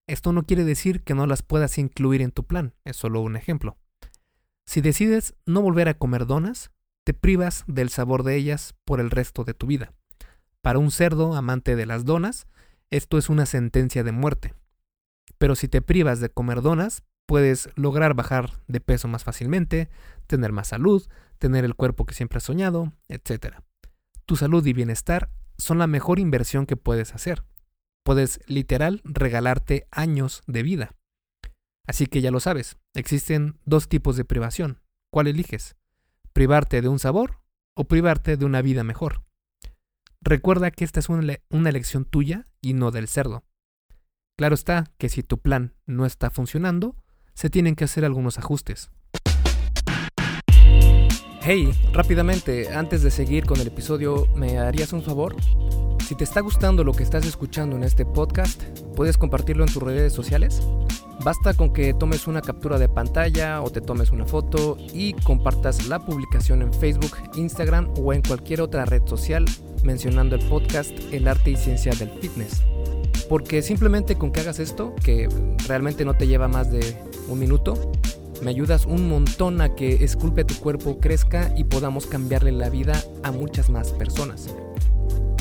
Esto 0.06 0.34
no 0.34 0.42
quiere 0.42 0.64
decir 0.64 1.02
que 1.02 1.14
no 1.14 1.26
las 1.26 1.40
puedas 1.42 1.78
incluir 1.78 2.20
en 2.20 2.30
tu 2.30 2.44
plan, 2.44 2.74
es 2.84 2.96
solo 2.96 3.22
un 3.22 3.34
ejemplo. 3.34 3.78
Si 4.66 4.82
decides 4.82 5.34
no 5.46 5.62
volver 5.62 5.88
a 5.88 5.94
comer 5.94 6.26
donas, 6.26 6.70
te 7.08 7.14
privas 7.14 7.64
del 7.66 7.88
sabor 7.88 8.22
de 8.22 8.36
ellas 8.36 8.74
por 8.84 9.00
el 9.00 9.10
resto 9.10 9.42
de 9.44 9.54
tu 9.54 9.66
vida. 9.66 9.94
Para 10.60 10.78
un 10.78 10.90
cerdo 10.90 11.36
amante 11.36 11.74
de 11.74 11.86
las 11.86 12.04
donas, 12.04 12.46
esto 12.90 13.16
es 13.16 13.30
una 13.30 13.46
sentencia 13.46 14.04
de 14.04 14.12
muerte. 14.12 14.52
Pero 15.38 15.56
si 15.56 15.68
te 15.68 15.80
privas 15.80 16.20
de 16.20 16.28
comer 16.28 16.60
donas, 16.60 17.02
puedes 17.24 17.70
lograr 17.76 18.12
bajar 18.12 18.60
de 18.66 18.82
peso 18.82 19.08
más 19.08 19.24
fácilmente, 19.24 19.88
tener 20.26 20.52
más 20.52 20.68
salud, 20.68 21.08
tener 21.38 21.64
el 21.64 21.74
cuerpo 21.74 22.04
que 22.04 22.12
siempre 22.12 22.36
has 22.36 22.42
soñado, 22.42 22.92
etc. 23.08 23.54
Tu 24.26 24.36
salud 24.36 24.66
y 24.66 24.74
bienestar 24.74 25.30
son 25.56 25.78
la 25.78 25.86
mejor 25.86 26.18
inversión 26.18 26.66
que 26.66 26.76
puedes 26.76 27.14
hacer. 27.14 27.42
Puedes 28.04 28.38
literal 28.46 29.00
regalarte 29.04 29.86
años 29.90 30.42
de 30.46 30.62
vida. 30.62 30.94
Así 31.86 32.06
que 32.06 32.20
ya 32.20 32.30
lo 32.30 32.40
sabes, 32.40 32.76
existen 32.94 33.58
dos 33.64 33.88
tipos 33.88 34.18
de 34.18 34.26
privación. 34.26 34.82
¿Cuál 35.10 35.28
eliges? 35.28 35.77
¿Privarte 36.38 36.82
de 36.82 36.88
un 36.88 37.00
sabor 37.00 37.40
o 37.74 37.88
privarte 37.88 38.36
de 38.36 38.44
una 38.44 38.62
vida 38.62 38.84
mejor? 38.84 39.24
Recuerda 40.20 40.70
que 40.70 40.84
esta 40.84 41.00
es 41.00 41.08
una, 41.08 41.36
una 41.50 41.68
elección 41.68 42.04
tuya 42.04 42.46
y 42.60 42.74
no 42.74 42.92
del 42.92 43.08
cerdo. 43.08 43.42
Claro 44.36 44.54
está 44.54 44.84
que 44.98 45.08
si 45.08 45.24
tu 45.24 45.38
plan 45.40 45.74
no 45.84 46.06
está 46.06 46.30
funcionando, 46.30 46.94
se 47.34 47.50
tienen 47.50 47.74
que 47.74 47.82
hacer 47.82 48.04
algunos 48.04 48.38
ajustes. 48.38 48.92
Hey, 51.50 51.72
rápidamente, 51.94 52.68
antes 52.74 53.02
de 53.02 53.10
seguir 53.10 53.46
con 53.46 53.58
el 53.58 53.68
episodio, 53.68 54.28
¿me 54.34 54.58
harías 54.58 54.92
un 54.92 55.00
favor? 55.00 55.34
Si 56.06 56.14
te 56.14 56.22
está 56.22 56.42
gustando 56.42 56.84
lo 56.84 56.92
que 56.92 57.02
estás 57.02 57.24
escuchando 57.24 57.74
en 57.74 57.84
este 57.84 58.04
podcast, 58.04 58.62
puedes 58.94 59.16
compartirlo 59.16 59.64
en 59.64 59.72
tus 59.72 59.82
redes 59.82 60.12
sociales. 60.12 60.60
Basta 61.24 61.54
con 61.54 61.72
que 61.72 61.94
tomes 61.94 62.26
una 62.26 62.42
captura 62.42 62.78
de 62.78 62.90
pantalla 62.90 63.62
o 63.62 63.70
te 63.70 63.80
tomes 63.80 64.10
una 64.10 64.26
foto 64.26 64.76
y 64.92 65.14
compartas 65.14 65.86
la 65.86 66.00
publicación 66.00 66.60
en 66.60 66.70
Facebook, 66.74 67.16
Instagram 67.34 67.94
o 67.98 68.12
en 68.12 68.20
cualquier 68.20 68.60
otra 68.60 68.84
red 68.84 69.06
social 69.06 69.46
mencionando 69.84 70.36
el 70.36 70.46
podcast 70.50 70.92
El 71.12 71.26
arte 71.28 71.52
y 71.52 71.56
ciencia 71.56 71.94
del 71.94 72.10
fitness. 72.10 72.62
Porque 73.30 73.62
simplemente 73.62 74.16
con 74.16 74.32
que 74.32 74.40
hagas 74.40 74.58
esto, 74.58 74.94
que 75.02 75.30
realmente 75.66 76.04
no 76.04 76.12
te 76.12 76.26
lleva 76.26 76.46
más 76.46 76.70
de 76.70 76.94
un 77.26 77.38
minuto, 77.38 77.90
me 78.42 78.50
ayudas 78.50 78.86
un 78.86 79.08
montón 79.08 79.60
a 79.60 79.74
que 79.74 80.04
Esculpe 80.04 80.44
tu 80.44 80.54
cuerpo 80.54 80.98
crezca 80.98 81.52
y 81.56 81.64
podamos 81.64 82.06
cambiarle 82.06 82.52
la 82.52 82.70
vida 82.70 83.02
a 83.22 83.32
muchas 83.32 83.70
más 83.70 83.92
personas. 83.92 84.54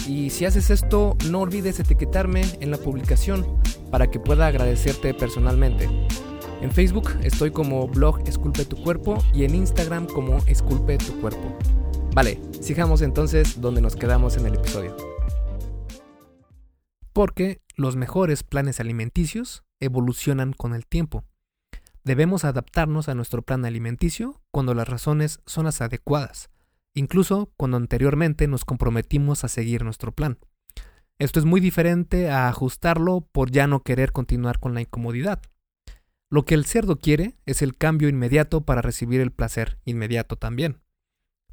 Y 0.08 0.30
si 0.30 0.46
haces 0.46 0.70
esto, 0.70 1.18
no 1.30 1.42
olvides 1.42 1.80
etiquetarme 1.80 2.44
en 2.62 2.72
la 2.72 2.78
publicación 2.78 3.46
para 3.92 4.10
que 4.10 4.20
pueda 4.20 4.48
agradecerte 4.48 5.14
personalmente. 5.14 5.90
En 6.62 6.72
Facebook 6.72 7.12
estoy 7.24 7.52
como 7.52 7.88
blog 7.88 8.28
Esculpe 8.28 8.66
tu 8.66 8.82
cuerpo 8.82 9.24
y 9.34 9.44
en 9.44 9.54
Instagram 9.54 10.08
como 10.08 10.38
Esculpe 10.48 10.98
tu 10.98 11.20
cuerpo. 11.20 11.56
Vale, 12.16 12.42
sigamos 12.62 13.02
entonces 13.02 13.62
donde 13.62 13.82
nos 13.82 13.96
quedamos 13.96 14.38
en 14.38 14.48
el 14.48 14.56
episodio. 14.56 14.96
Porque 17.14 17.62
los 17.76 17.96
mejores 17.96 18.44
planes 18.44 18.80
alimenticios 18.80 19.64
evolucionan 19.80 20.54
con 20.54 20.74
el 20.74 20.88
tiempo. 20.88 21.26
Debemos 22.08 22.46
adaptarnos 22.46 23.10
a 23.10 23.16
nuestro 23.16 23.42
plan 23.42 23.66
alimenticio 23.66 24.42
cuando 24.52 24.74
las 24.74 24.88
razones 24.88 25.42
son 25.46 25.66
las 25.66 25.82
adecuadas, 25.82 26.50
incluso 26.94 27.52
cuando 27.58 27.76
anteriormente 27.76 28.48
nos 28.48 28.64
comprometimos 28.64 29.44
a 29.44 29.50
seguir 29.50 29.84
nuestro 29.84 30.14
plan. 30.14 30.40
Esto 31.20 31.38
es 31.38 31.46
muy 31.46 31.60
diferente 31.60 32.30
a 32.30 32.48
ajustarlo 32.48 33.28
por 33.34 33.52
ya 33.52 33.68
no 33.68 33.84
querer 33.84 34.14
continuar 34.14 34.62
con 34.62 34.74
la 34.74 34.80
incomodidad. 34.80 35.42
Lo 36.30 36.46
que 36.46 36.56
el 36.56 36.64
cerdo 36.64 36.98
quiere 36.98 37.36
es 37.46 37.62
el 37.62 37.76
cambio 37.76 38.08
inmediato 38.08 38.62
para 38.62 38.82
recibir 38.82 39.20
el 39.20 39.32
placer 39.32 39.78
inmediato 39.84 40.38
también. 40.38 40.80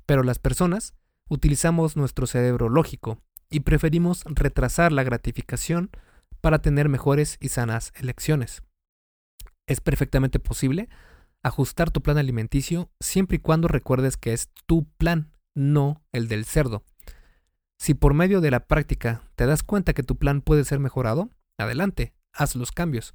Pero 0.07 0.23
las 0.23 0.39
personas 0.39 0.95
utilizamos 1.29 1.97
nuestro 1.97 2.29
cerebro 2.29 2.69
lógico 2.69 3.19
y 3.51 3.61
preferimos 3.61 4.23
retrasar 4.27 4.93
la 4.93 5.03
gratificación 5.03 5.91
para 6.41 6.61
tener 6.61 6.89
mejores 6.89 7.39
y 7.41 7.49
sanas 7.49 7.93
elecciones 7.97 8.63
es 9.67 9.81
perfectamente 9.81 10.39
posible 10.39 10.89
ajustar 11.43 11.91
tu 11.91 12.03
plan 12.03 12.19
alimenticio 12.19 12.91
siempre 13.01 13.37
y 13.37 13.41
cuando 13.41 13.69
recuerdes 13.69 14.17
que 14.17 14.33
es 14.33 14.49
tu 14.67 14.89
plan, 14.97 15.31
no 15.55 16.03
el 16.13 16.27
del 16.27 16.47
cerdo. 16.47 16.83
Si 17.79 17.95
por 17.95 18.15
medio 18.15 18.41
de 18.41 18.51
la 18.51 18.67
práctica 18.67 19.23
te 19.37 19.47
das 19.47 19.63
cuenta 19.63 19.93
que 19.93 20.03
tu 20.03 20.17
plan 20.17 20.41
puede 20.41 20.65
ser 20.65 20.81
mejorado, 20.81 21.29
adelante, 21.59 22.15
haz 22.33 22.57
los 22.57 22.73
cambios. 22.73 23.15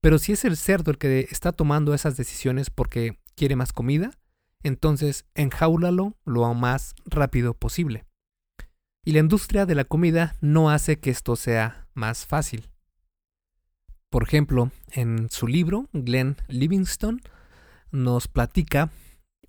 Pero 0.00 0.18
si 0.18 0.32
es 0.32 0.44
el 0.44 0.56
cerdo 0.56 0.92
el 0.92 0.98
que 0.98 1.26
está 1.30 1.52
tomando 1.52 1.94
esas 1.94 2.16
decisiones 2.16 2.70
porque 2.70 3.18
quiere 3.34 3.56
más 3.56 3.72
comida, 3.72 4.12
entonces 4.62 5.26
enjaúlalo 5.34 6.16
lo 6.24 6.54
más 6.54 6.94
rápido 7.06 7.54
posible. 7.54 8.06
Y 9.04 9.12
la 9.12 9.20
industria 9.20 9.66
de 9.66 9.74
la 9.74 9.84
comida 9.84 10.36
no 10.40 10.70
hace 10.70 11.00
que 11.00 11.10
esto 11.10 11.34
sea 11.34 11.88
más 11.94 12.26
fácil. 12.26 12.70
Por 14.10 14.22
ejemplo, 14.22 14.70
en 14.90 15.28
su 15.30 15.46
libro, 15.46 15.88
Glenn 15.92 16.36
Livingston 16.48 17.20
nos 17.90 18.26
platica 18.26 18.90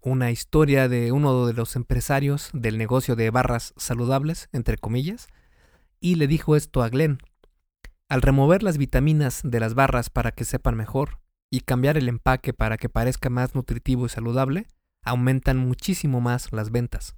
una 0.01 0.31
historia 0.31 0.89
de 0.89 1.13
uno 1.13 1.47
de 1.47 1.53
los 1.53 1.77
empresarios 1.77 2.49
del 2.51 2.77
negocio 2.77 3.15
de 3.15 3.29
barras 3.29 3.73
saludables, 3.77 4.49
entre 4.51 4.77
comillas, 4.77 5.27
y 6.01 6.15
le 6.15 6.27
dijo 6.27 6.57
esto 6.57 6.83
a 6.83 6.89
Glenn. 6.89 7.19
Al 8.09 8.21
remover 8.21 8.61
las 8.61 8.77
vitaminas 8.77 9.41
de 9.43 9.61
las 9.61 9.75
barras 9.75 10.09
para 10.09 10.31
que 10.31 10.43
sepan 10.43 10.75
mejor 10.75 11.19
y 11.49 11.61
cambiar 11.61 11.97
el 11.97 12.09
empaque 12.09 12.53
para 12.53 12.77
que 12.77 12.89
parezca 12.89 13.29
más 13.29 13.55
nutritivo 13.55 14.07
y 14.07 14.09
saludable, 14.09 14.67
aumentan 15.03 15.57
muchísimo 15.57 16.19
más 16.19 16.51
las 16.51 16.69
ventas. 16.69 17.15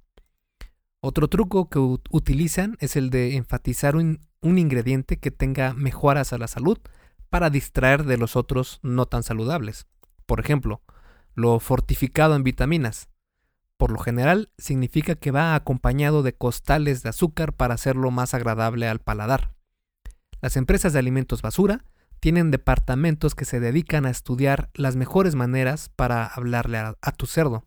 Otro 1.00 1.26
truco 1.26 1.68
que 1.68 1.80
utilizan 1.80 2.76
es 2.78 2.94
el 2.94 3.10
de 3.10 3.34
enfatizar 3.34 3.96
un, 3.96 4.20
un 4.40 4.58
ingrediente 4.58 5.16
que 5.18 5.32
tenga 5.32 5.74
mejoras 5.74 6.32
a 6.32 6.38
la 6.38 6.46
salud 6.46 6.78
para 7.32 7.48
distraer 7.48 8.04
de 8.04 8.18
los 8.18 8.36
otros 8.36 8.78
no 8.82 9.06
tan 9.06 9.22
saludables. 9.22 9.86
Por 10.26 10.38
ejemplo, 10.38 10.82
lo 11.34 11.58
fortificado 11.60 12.36
en 12.36 12.44
vitaminas. 12.44 13.08
Por 13.78 13.90
lo 13.90 13.98
general 13.98 14.52
significa 14.58 15.14
que 15.14 15.30
va 15.30 15.54
acompañado 15.54 16.22
de 16.22 16.34
costales 16.34 17.02
de 17.02 17.08
azúcar 17.08 17.54
para 17.54 17.72
hacerlo 17.72 18.10
más 18.10 18.34
agradable 18.34 18.86
al 18.86 18.98
paladar. 18.98 19.54
Las 20.42 20.58
empresas 20.58 20.92
de 20.92 20.98
alimentos 20.98 21.40
basura 21.40 21.86
tienen 22.20 22.50
departamentos 22.50 23.34
que 23.34 23.46
se 23.46 23.60
dedican 23.60 24.04
a 24.04 24.10
estudiar 24.10 24.68
las 24.74 24.94
mejores 24.94 25.34
maneras 25.34 25.88
para 25.88 26.26
hablarle 26.26 26.76
a, 26.76 27.12
tu 27.16 27.24
cerdo. 27.24 27.64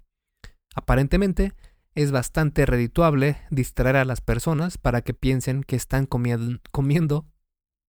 Aparentemente, 0.76 1.54
es 1.96 2.12
bastante 2.12 2.68
redituable 2.68 3.42
distraer 3.50 3.96
a 3.96 4.06
las 4.06 4.22
personas 4.22 4.78
para 4.78 5.02
que 5.02 5.16
piensen 5.16 5.64
que 5.64 5.76
están 5.76 6.06
comiendo 6.06 7.26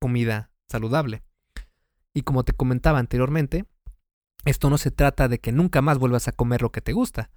comida 0.01 0.51
saludable. 0.71 1.27
Y 2.16 2.22
como 2.22 2.44
te 2.44 2.55
comentaba 2.55 2.98
anteriormente, 2.98 3.66
esto 4.46 4.70
no 4.70 4.79
se 4.79 4.90
trata 4.90 5.29
de 5.29 5.38
que 5.38 5.52
nunca 5.52 5.83
más 5.83 5.98
vuelvas 5.98 6.29
a 6.29 6.33
comer 6.33 6.62
lo 6.62 6.72
que 6.72 6.81
te 6.81 6.94
gusta. 6.94 7.31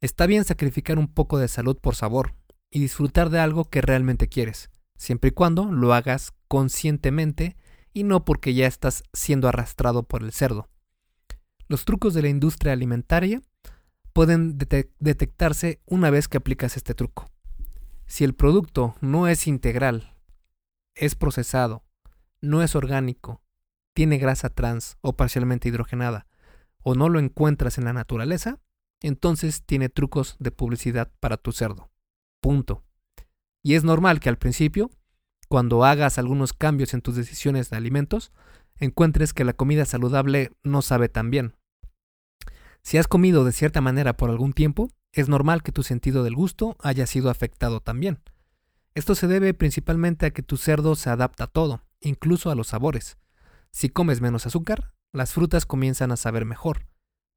Está 0.00 0.26
bien 0.26 0.42
sacrificar 0.42 0.98
un 0.98 1.06
poco 1.06 1.38
de 1.38 1.46
salud 1.46 1.78
por 1.78 1.94
sabor 1.94 2.34
y 2.68 2.80
disfrutar 2.80 3.30
de 3.30 3.38
algo 3.38 3.70
que 3.70 3.80
realmente 3.80 4.26
quieres, 4.26 4.70
siempre 4.96 5.28
y 5.28 5.30
cuando 5.30 5.70
lo 5.70 5.94
hagas 5.94 6.32
conscientemente 6.48 7.56
y 7.92 8.02
no 8.02 8.24
porque 8.24 8.54
ya 8.54 8.66
estás 8.66 9.04
siendo 9.12 9.46
arrastrado 9.46 10.02
por 10.02 10.24
el 10.24 10.32
cerdo. 10.32 10.68
Los 11.68 11.84
trucos 11.84 12.12
de 12.12 12.22
la 12.22 12.28
industria 12.28 12.72
alimentaria 12.72 13.40
pueden 14.12 14.58
detectarse 14.58 15.80
una 15.86 16.10
vez 16.10 16.26
que 16.26 16.38
aplicas 16.38 16.76
este 16.76 16.94
truco. 16.94 17.30
Si 18.06 18.24
el 18.24 18.34
producto 18.34 18.96
no 19.00 19.28
es 19.28 19.46
integral, 19.46 20.16
es 20.96 21.14
procesado, 21.14 21.84
no 22.40 22.64
es 22.64 22.74
orgánico, 22.74 23.42
tiene 23.94 24.18
grasa 24.18 24.50
trans 24.50 24.96
o 25.00 25.16
parcialmente 25.16 25.68
hidrogenada, 25.68 26.26
o 26.82 26.94
no 26.94 27.08
lo 27.08 27.18
encuentras 27.18 27.78
en 27.78 27.84
la 27.84 27.92
naturaleza, 27.92 28.60
entonces 29.00 29.62
tiene 29.64 29.88
trucos 29.88 30.36
de 30.38 30.50
publicidad 30.50 31.12
para 31.20 31.36
tu 31.36 31.52
cerdo. 31.52 31.90
Punto. 32.40 32.84
Y 33.62 33.74
es 33.74 33.84
normal 33.84 34.20
que 34.20 34.28
al 34.28 34.38
principio, 34.38 34.90
cuando 35.48 35.84
hagas 35.84 36.18
algunos 36.18 36.52
cambios 36.52 36.94
en 36.94 37.02
tus 37.02 37.16
decisiones 37.16 37.70
de 37.70 37.76
alimentos, 37.76 38.32
encuentres 38.76 39.32
que 39.32 39.44
la 39.44 39.52
comida 39.52 39.84
saludable 39.84 40.50
no 40.62 40.82
sabe 40.82 41.08
tan 41.08 41.30
bien. 41.30 41.54
Si 42.82 42.98
has 42.98 43.06
comido 43.06 43.44
de 43.44 43.52
cierta 43.52 43.80
manera 43.80 44.16
por 44.16 44.30
algún 44.30 44.52
tiempo, 44.52 44.88
es 45.12 45.28
normal 45.28 45.62
que 45.62 45.72
tu 45.72 45.82
sentido 45.82 46.24
del 46.24 46.34
gusto 46.34 46.76
haya 46.80 47.06
sido 47.06 47.30
afectado 47.30 47.80
también. 47.80 48.20
Esto 48.94 49.14
se 49.14 49.28
debe 49.28 49.54
principalmente 49.54 50.26
a 50.26 50.30
que 50.30 50.42
tu 50.42 50.56
cerdo 50.56 50.96
se 50.96 51.10
adapta 51.10 51.44
a 51.44 51.46
todo, 51.46 51.82
incluso 52.00 52.50
a 52.50 52.54
los 52.54 52.68
sabores. 52.68 53.18
Si 53.72 53.88
comes 53.88 54.20
menos 54.20 54.46
azúcar, 54.46 54.92
las 55.12 55.32
frutas 55.32 55.66
comienzan 55.66 56.12
a 56.12 56.16
saber 56.16 56.44
mejor. 56.44 56.86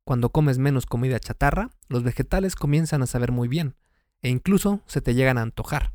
Cuando 0.06 0.30
comes 0.30 0.60
menos 0.60 0.86
comida 0.86 1.20
chatarra, 1.20 1.72
los 1.88 2.04
vegetales 2.04 2.56
comienzan 2.56 3.02
a 3.02 3.08
saber 3.08 3.32
muy 3.32 3.48
bien, 3.48 3.76
e 4.22 4.30
incluso 4.30 4.82
se 4.86 5.02
te 5.02 5.16
llegan 5.16 5.38
a 5.38 5.42
antojar. 5.42 5.94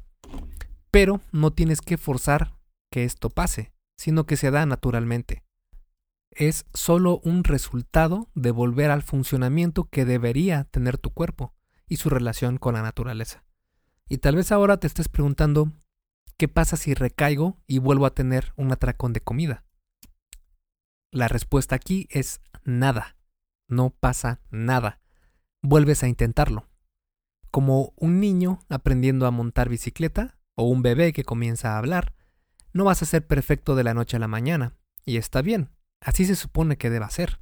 Pero 0.90 1.20
no 1.30 1.52
tienes 1.52 1.80
que 1.80 1.98
forzar 1.98 2.58
que 2.90 3.04
esto 3.04 3.30
pase, 3.30 3.72
sino 3.96 4.24
que 4.24 4.36
se 4.36 4.50
da 4.50 4.66
naturalmente. 4.66 5.44
Es 6.30 6.64
solo 6.74 7.20
un 7.22 7.44
resultado 7.44 8.28
de 8.34 8.50
volver 8.50 8.90
al 8.90 9.02
funcionamiento 9.02 9.84
que 9.84 10.04
debería 10.04 10.64
tener 10.64 10.96
tu 10.96 11.10
cuerpo 11.10 11.54
y 11.86 11.96
su 11.96 12.08
relación 12.08 12.56
con 12.56 12.74
la 12.74 12.82
naturaleza. 12.82 13.44
Y 14.08 14.18
tal 14.18 14.36
vez 14.36 14.50
ahora 14.50 14.78
te 14.78 14.86
estés 14.86 15.08
preguntando, 15.08 15.70
¿qué 16.36 16.48
pasa 16.48 16.76
si 16.76 16.94
recaigo 16.94 17.58
y 17.66 17.78
vuelvo 17.78 18.06
a 18.06 18.14
tener 18.14 18.52
un 18.56 18.72
atracón 18.72 19.12
de 19.12 19.20
comida? 19.20 19.64
La 21.12 21.26
respuesta 21.26 21.74
aquí 21.74 22.06
es 22.10 22.40
nada. 22.64 23.16
No 23.66 23.90
pasa 23.90 24.40
nada. 24.50 25.00
Vuelves 25.60 26.04
a 26.04 26.08
intentarlo. 26.08 26.68
Como 27.50 27.92
un 27.96 28.20
niño 28.20 28.60
aprendiendo 28.68 29.26
a 29.26 29.32
montar 29.32 29.68
bicicleta 29.68 30.38
o 30.54 30.64
un 30.64 30.82
bebé 30.82 31.12
que 31.12 31.24
comienza 31.24 31.74
a 31.74 31.78
hablar, 31.78 32.14
no 32.72 32.84
vas 32.84 33.02
a 33.02 33.06
ser 33.06 33.26
perfecto 33.26 33.74
de 33.74 33.82
la 33.82 33.92
noche 33.92 34.16
a 34.16 34.20
la 34.20 34.28
mañana. 34.28 34.76
Y 35.04 35.16
está 35.16 35.42
bien, 35.42 35.70
así 36.00 36.24
se 36.26 36.36
supone 36.36 36.76
que 36.76 36.90
deba 36.90 37.10
ser. 37.10 37.40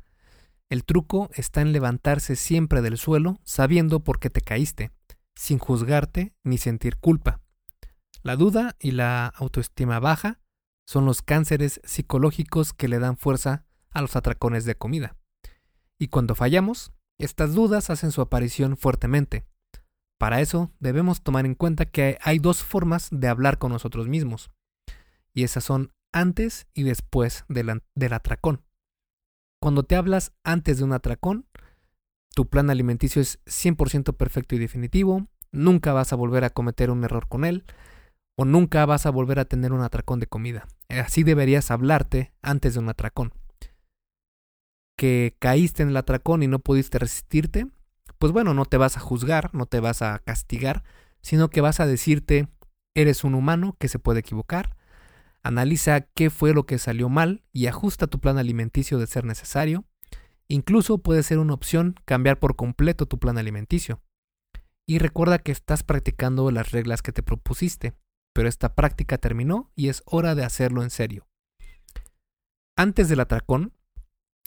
El 0.70 0.84
truco 0.84 1.28
está 1.34 1.60
en 1.60 1.72
levantarse 1.72 2.36
siempre 2.36 2.80
del 2.80 2.96
suelo 2.96 3.38
sabiendo 3.44 4.00
por 4.00 4.18
qué 4.18 4.30
te 4.30 4.40
caíste, 4.40 4.92
sin 5.34 5.58
juzgarte 5.58 6.34
ni 6.42 6.56
sentir 6.56 6.96
culpa. 6.96 7.42
La 8.22 8.36
duda 8.36 8.76
y 8.78 8.92
la 8.92 9.26
autoestima 9.26 10.00
baja 10.00 10.40
son 10.88 11.04
los 11.04 11.20
cánceres 11.20 11.82
psicológicos 11.84 12.72
que 12.72 12.88
le 12.88 12.98
dan 12.98 13.18
fuerza 13.18 13.66
a 13.90 14.00
los 14.00 14.16
atracones 14.16 14.64
de 14.64 14.74
comida. 14.74 15.18
Y 15.98 16.08
cuando 16.08 16.34
fallamos, 16.34 16.92
estas 17.18 17.52
dudas 17.52 17.90
hacen 17.90 18.10
su 18.10 18.22
aparición 18.22 18.78
fuertemente. 18.78 19.44
Para 20.18 20.40
eso 20.40 20.72
debemos 20.80 21.22
tomar 21.22 21.44
en 21.44 21.54
cuenta 21.54 21.84
que 21.84 22.16
hay 22.22 22.38
dos 22.38 22.64
formas 22.64 23.08
de 23.10 23.28
hablar 23.28 23.58
con 23.58 23.70
nosotros 23.70 24.08
mismos. 24.08 24.50
Y 25.34 25.42
esas 25.42 25.62
son 25.62 25.92
antes 26.10 26.68
y 26.72 26.84
después 26.84 27.44
del, 27.50 27.68
atracón. 28.14 28.64
Cuando 29.60 29.82
te 29.82 29.94
hablas 29.94 30.32
antes 30.42 30.78
de 30.78 30.84
un 30.84 30.94
atracón, 30.94 31.46
tu 32.34 32.48
plan 32.48 32.70
alimenticio 32.70 33.20
es 33.20 33.44
100% 33.44 34.16
perfecto 34.16 34.54
y 34.54 34.58
definitivo, 34.58 35.28
nunca 35.52 35.92
vas 35.92 36.14
a 36.14 36.16
volver 36.16 36.44
a 36.44 36.50
cometer 36.50 36.90
un 36.90 37.04
error 37.04 37.28
con 37.28 37.44
él, 37.44 37.66
o 38.40 38.44
nunca 38.44 38.86
vas 38.86 39.04
a 39.04 39.10
volver 39.10 39.40
a 39.40 39.46
tener 39.46 39.72
un 39.72 39.80
atracón 39.80 40.20
de 40.20 40.28
comida. 40.28 40.68
Así 40.88 41.24
deberías 41.24 41.72
hablarte 41.72 42.32
antes 42.40 42.74
de 42.74 42.78
un 42.78 42.88
atracón. 42.88 43.34
Que 44.96 45.34
caíste 45.40 45.82
en 45.82 45.88
el 45.88 45.96
atracón 45.96 46.44
y 46.44 46.46
no 46.46 46.60
pudiste 46.60 47.00
resistirte, 47.00 47.66
pues 48.16 48.32
bueno, 48.32 48.54
no 48.54 48.64
te 48.64 48.76
vas 48.76 48.96
a 48.96 49.00
juzgar, 49.00 49.52
no 49.56 49.66
te 49.66 49.80
vas 49.80 50.02
a 50.02 50.20
castigar, 50.20 50.84
sino 51.20 51.50
que 51.50 51.60
vas 51.60 51.80
a 51.80 51.86
decirte, 51.86 52.48
eres 52.94 53.24
un 53.24 53.34
humano 53.34 53.76
que 53.80 53.88
se 53.88 53.98
puede 53.98 54.20
equivocar, 54.20 54.76
analiza 55.42 56.02
qué 56.02 56.30
fue 56.30 56.54
lo 56.54 56.64
que 56.64 56.78
salió 56.78 57.08
mal 57.08 57.42
y 57.52 57.66
ajusta 57.66 58.06
tu 58.06 58.20
plan 58.20 58.38
alimenticio 58.38 59.00
de 59.00 59.08
ser 59.08 59.24
necesario. 59.24 59.84
Incluso 60.46 60.98
puede 60.98 61.24
ser 61.24 61.38
una 61.38 61.54
opción 61.54 61.96
cambiar 62.04 62.38
por 62.38 62.54
completo 62.54 63.06
tu 63.06 63.18
plan 63.18 63.36
alimenticio. 63.36 64.00
Y 64.86 64.98
recuerda 65.00 65.40
que 65.40 65.50
estás 65.50 65.82
practicando 65.82 66.52
las 66.52 66.70
reglas 66.70 67.02
que 67.02 67.10
te 67.12 67.24
propusiste, 67.24 67.94
pero 68.38 68.48
esta 68.48 68.76
práctica 68.76 69.18
terminó 69.18 69.72
y 69.74 69.88
es 69.88 70.04
hora 70.06 70.36
de 70.36 70.44
hacerlo 70.44 70.84
en 70.84 70.90
serio. 70.90 71.26
Antes 72.76 73.08
del 73.08 73.18
atracón, 73.18 73.72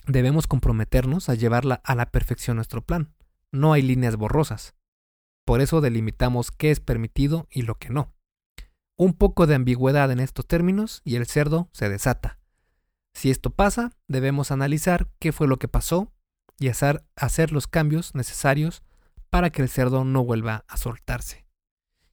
debemos 0.07 0.47
comprometernos 0.47 1.27
a 1.27 1.35
llevarla 1.35 1.81
a 1.83 1.93
la 1.95 2.05
perfección 2.05 2.55
nuestro 2.55 2.81
plan 2.85 3.13
no 3.51 3.73
hay 3.73 3.81
líneas 3.81 4.15
borrosas. 4.15 4.75
Por 5.45 5.59
eso 5.59 5.81
delimitamos 5.81 6.51
qué 6.51 6.71
es 6.71 6.79
permitido 6.79 7.49
y 7.51 7.63
lo 7.63 7.75
que 7.75 7.89
no. 7.89 8.13
Un 8.97 9.11
poco 9.11 9.45
de 9.45 9.55
ambigüedad 9.55 10.09
en 10.09 10.21
estos 10.21 10.47
términos 10.47 11.01
y 11.03 11.17
el 11.17 11.25
cerdo 11.25 11.69
se 11.73 11.89
desata. 11.89 12.39
Si 13.13 13.29
esto 13.29 13.49
pasa, 13.49 13.91
debemos 14.07 14.51
analizar 14.51 15.11
qué 15.19 15.33
fue 15.33 15.49
lo 15.49 15.59
que 15.59 15.67
pasó 15.67 16.13
y 16.57 16.69
hacer, 16.69 17.03
hacer 17.17 17.51
los 17.51 17.67
cambios 17.67 18.15
necesarios 18.15 18.83
para 19.29 19.49
que 19.49 19.61
el 19.61 19.67
cerdo 19.67 20.05
no 20.05 20.23
vuelva 20.23 20.63
a 20.69 20.77
soltarse. 20.77 21.50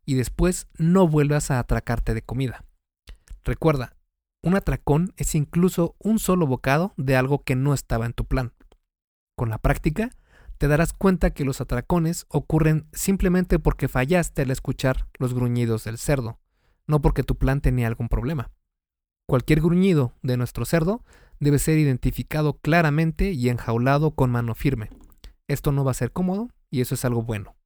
Y 0.08 0.14
después 0.14 0.68
no 0.78 1.06
vuelvas 1.06 1.50
a 1.50 1.58
atracarte 1.58 2.14
de 2.14 2.22
comida. 2.22 2.64
Recuerda, 3.44 3.94
un 4.42 4.56
atracón 4.56 5.12
es 5.18 5.34
incluso 5.34 5.96
un 5.98 6.18
solo 6.18 6.46
bocado 6.46 6.94
de 6.96 7.14
algo 7.14 7.44
que 7.44 7.56
no 7.56 7.74
estaba 7.74 8.06
en 8.06 8.14
tu 8.14 8.24
plan. 8.24 8.54
Con 9.36 9.50
la 9.50 9.58
práctica, 9.58 10.08
te 10.56 10.66
darás 10.66 10.94
cuenta 10.94 11.34
que 11.34 11.44
los 11.44 11.60
atracones 11.60 12.24
ocurren 12.30 12.88
simplemente 12.94 13.58
porque 13.58 13.86
fallaste 13.86 14.40
al 14.40 14.50
escuchar 14.50 15.08
los 15.18 15.34
gruñidos 15.34 15.84
del 15.84 15.98
cerdo, 15.98 16.40
no 16.86 17.02
porque 17.02 17.22
tu 17.22 17.36
plan 17.36 17.60
tenía 17.60 17.86
algún 17.86 18.08
problema. 18.08 18.50
Cualquier 19.28 19.60
gruñido 19.60 20.14
de 20.22 20.38
nuestro 20.38 20.64
cerdo 20.64 21.04
debe 21.38 21.58
ser 21.58 21.76
identificado 21.76 22.54
claramente 22.54 23.32
y 23.32 23.50
enjaulado 23.50 24.12
con 24.12 24.30
mano 24.30 24.54
firme. 24.54 24.88
Esto 25.48 25.70
no 25.70 25.84
va 25.84 25.90
a 25.90 25.94
ser 25.94 26.12
cómodo 26.12 26.48
y 26.70 26.80
eso 26.80 26.94
es 26.94 27.04
algo 27.04 27.24
bueno. 27.24 27.56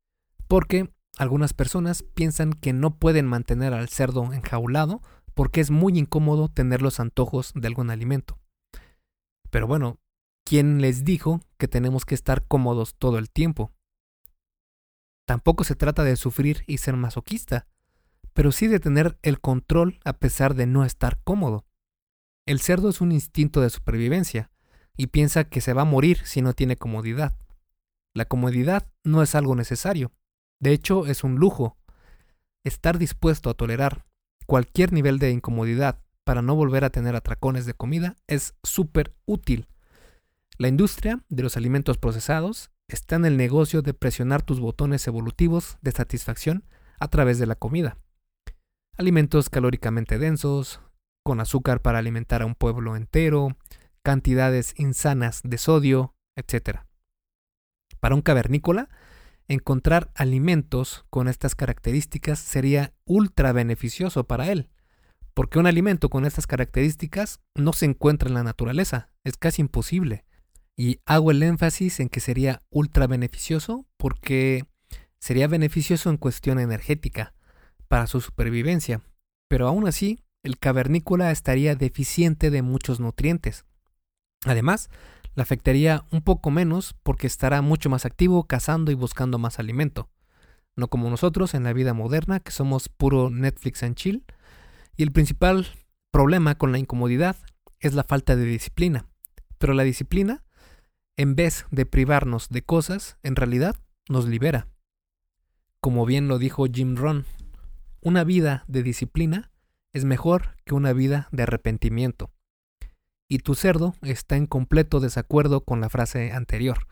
Porque 0.49 0.91
algunas 1.19 1.53
personas 1.53 2.03
piensan 2.03 2.53
que 2.53 2.73
no 2.73 2.97
pueden 2.97 3.27
mantener 3.27 3.75
al 3.75 3.89
cerdo 3.89 4.33
enjaulado 4.33 5.03
porque 5.35 5.61
es 5.61 5.71
muy 5.71 5.99
incómodo 5.99 6.49
tener 6.49 6.83
los 6.83 7.01
antojos 7.01 7.53
de 7.55 7.67
algún 7.67 7.91
alimento. 7.91 8.39
Pero 9.51 9.67
bueno, 9.67 9.99
¿Quién 10.45 10.81
les 10.81 11.05
dijo 11.05 11.41
que 11.57 11.69
tenemos 11.69 12.05
que 12.05 12.15
estar 12.15 12.47
cómodos 12.47 12.97
todo 12.97 13.19
el 13.19 13.31
tiempo? 13.31 13.73
Tampoco 15.27 15.65
se 15.65 15.77
trata 15.77 16.05
de 16.05 16.17
sufrir 16.17 16.65
y 16.67 16.79
ser 16.79 16.97
masoquista, 16.97 17.67
pero 18.35 18.51
sí 18.51 18.67
de 18.67 18.81
tener 18.81 19.19
el 19.23 19.41
control 19.41 20.01
a 20.05 20.15
pesar 20.15 20.55
de 20.55 20.67
no 20.67 20.85
estar 20.85 21.23
cómodo. 21.23 21.65
El 22.45 22.61
cerdo 22.61 22.89
es 22.89 23.01
un 23.01 23.13
instinto 23.13 23.61
de 23.61 23.71
supervivencia 23.71 24.51
y 24.97 25.07
piensa 25.07 25.45
que 25.45 25.61
se 25.61 25.73
va 25.73 25.83
a 25.83 25.87
morir 25.87 26.27
si 26.27 26.43
no 26.43 26.55
tiene 26.55 26.77
comodidad. 26.77 27.37
La 28.15 28.25
comodidad 28.25 28.91
no 29.05 29.23
es 29.23 29.35
algo 29.35 29.55
necesario, 29.55 30.13
de 30.63 30.73
hecho 30.73 31.07
es 31.07 31.25
un 31.25 31.37
lujo. 31.37 31.77
Estar 32.65 32.97
dispuesto 32.97 33.51
a 33.51 33.55
tolerar 33.55 34.07
cualquier 34.47 34.95
nivel 34.95 35.19
de 35.19 35.31
incomodidad 35.31 36.03
para 36.25 36.41
no 36.41 36.55
volver 36.55 36.85
a 36.85 36.91
tener 36.91 37.15
atracones 37.15 37.67
de 37.67 37.75
comida 37.75 38.17
es 38.27 38.55
súper 38.63 39.15
útil 39.27 39.69
la 40.59 40.69
industria 40.69 41.25
de 41.29 41.43
los 41.43 41.57
alimentos 41.57 41.99
procesados 41.99 42.71
está 42.87 43.17
en 43.17 43.25
el 43.25 43.37
negocio 43.37 43.83
de 43.83 43.95
presionar 43.95 44.43
tus 44.43 44.61
botones 44.61 45.07
evolutivos 45.07 45.79
de 45.81 45.93
satisfacción 45.93 46.65
a 47.01 47.09
través 47.09 47.39
de 47.39 47.47
la 47.47 47.57
comida. 47.57 47.97
Alimentos 48.97 49.49
calóricamente 49.49 50.19
densos, 50.19 50.81
con 51.25 51.41
azúcar 51.41 51.81
para 51.81 51.99
alimentar 51.99 52.43
a 52.43 52.47
un 52.47 52.55
pueblo 52.55 52.95
entero, 52.97 53.57
cantidades 54.03 54.75
insanas 54.77 55.41
de 55.43 55.57
sodio, 55.59 56.15
etc. 56.37 56.81
Para 57.99 58.15
un 58.15 58.23
cavernícola, 58.23 58.89
encontrar 59.49 60.11
alimentos 60.15 61.05
con 61.11 61.29
estas 61.29 61.55
características 61.55 62.39
sería 62.39 62.93
ultra 63.05 63.53
beneficioso 63.53 64.25
para 64.25 64.51
él, 64.51 64.71
porque 65.35 65.59
un 65.59 65.67
alimento 65.67 66.09
con 66.09 66.25
estas 66.25 66.47
características 66.47 67.41
no 67.55 67.73
se 67.73 67.87
encuentra 67.87 68.29
en 68.29 68.35
la 68.35 68.43
naturaleza, 68.43 69.11
es 69.25 69.37
casi 69.37 69.63
imposible. 69.63 70.25
Y 70.77 71.01
hago 71.05 71.31
el 71.31 71.43
énfasis 71.43 72.01
en 72.01 72.09
que 72.09 72.21
sería 72.21 72.63
ultra 72.71 73.07
beneficioso 73.07 73.87
porque 73.97 74.65
sería 75.19 75.47
beneficioso 75.47 76.11
en 76.11 76.17
cuestión 76.17 76.59
energética 76.59 77.35
para 77.89 78.07
su 78.07 78.21
supervivencia, 78.21 79.03
pero 79.49 79.69
aún 79.69 79.87
así 79.87 80.25
el 80.43 80.59
cavernícola 80.59 81.31
estaría 81.31 81.77
deficiente 81.77 82.51
de 82.51 82.63
muchos 82.63 83.01
nutrientes. 83.01 83.65
Además, 84.45 84.91
le 85.35 85.43
afectaría 85.43 86.05
un 86.11 86.23
poco 86.23 86.51
menos 86.51 86.95
porque 87.03 87.27
estará 87.27 87.63
mucho 87.63 87.91
más 87.91 88.05
activo 88.05 88.45
cazando 88.45 88.91
y 88.91 88.95
buscando 88.95 89.39
más 89.39 89.59
alimento, 89.59 90.11
no 90.77 90.89
como 90.89 91.09
nosotros 91.11 91.55
en 91.55 91.65
la 91.65 91.73
vida 91.73 91.95
moderna 91.95 92.41
que 92.41 92.51
somos 92.51 92.89
puro 92.89 93.31
Netflix 93.31 93.83
and 93.83 93.95
chill. 93.95 94.25
Y 94.97 95.03
el 95.03 95.13
principal 95.13 95.67
problema 96.11 96.57
con 96.57 96.73
la 96.73 96.79
incomodidad 96.79 97.37
es 97.81 97.95
la 97.95 98.05
falta 98.05 98.37
de 98.37 98.45
disciplina. 98.45 99.07
Pero 99.59 99.75
la 99.75 99.85
disciplina 99.85 100.45
en 101.17 101.37
vez 101.37 101.67
de 101.71 101.85
privarnos 101.85 102.49
de 102.49 102.63
cosas, 102.63 103.19
en 103.23 103.37
realidad 103.37 103.77
nos 104.09 104.27
libera. 104.27 104.67
Como 105.81 106.07
bien 106.07 106.27
lo 106.27 106.39
dijo 106.39 106.67
Jim 106.73 106.97
Rohn, 106.97 107.27
una 108.01 108.25
vida 108.25 108.65
de 108.67 108.83
disciplina 108.83 109.51
es 109.93 110.05
mejor 110.05 110.57
que 110.65 110.75
una 110.75 110.93
vida 110.93 111.29
de 111.31 111.43
arrepentimiento. 111.43 112.32
Y 113.33 113.39
tu 113.39 113.55
cerdo 113.55 113.95
está 114.03 114.37
en 114.37 114.47
completo 114.47 115.01
desacuerdo 115.01 115.65
con 115.65 115.81
la 115.81 115.89
frase 115.89 116.33
anterior. 116.33 116.87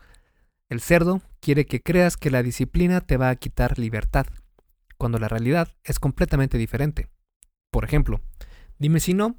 El 0.69 0.81
cerdo 0.81 1.21
quiere 1.39 1.67
que 1.67 1.83
creas 1.83 2.17
que 2.17 2.31
la 2.31 2.41
disciplina 2.41 2.99
te 2.99 3.15
va 3.15 3.29
a 3.29 3.35
quitar 3.35 3.77
libertad, 3.77 4.25
cuando 4.97 5.19
la 5.19 5.27
realidad 5.27 5.71
es 5.83 5.99
completamente 5.99 6.57
diferente. 6.57 7.09
Por 7.69 7.85
ejemplo, 7.85 8.21
dime 8.79 8.99
si 8.99 9.13
no, 9.13 9.35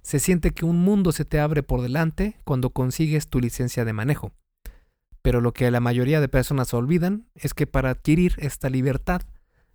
se 0.00 0.18
siente 0.18 0.52
que 0.52 0.64
un 0.64 0.78
mundo 0.78 1.12
se 1.12 1.26
te 1.26 1.40
abre 1.40 1.62
por 1.62 1.82
delante 1.82 2.40
cuando 2.44 2.70
consigues 2.70 3.28
tu 3.28 3.38
licencia 3.38 3.84
de 3.84 3.92
manejo. 3.92 4.32
Pero 5.20 5.42
lo 5.42 5.52
que 5.52 5.70
la 5.70 5.80
mayoría 5.80 6.22
de 6.22 6.28
personas 6.28 6.72
olvidan 6.72 7.28
es 7.34 7.52
que 7.52 7.66
para 7.66 7.90
adquirir 7.90 8.34
esta 8.38 8.70
libertad, 8.70 9.20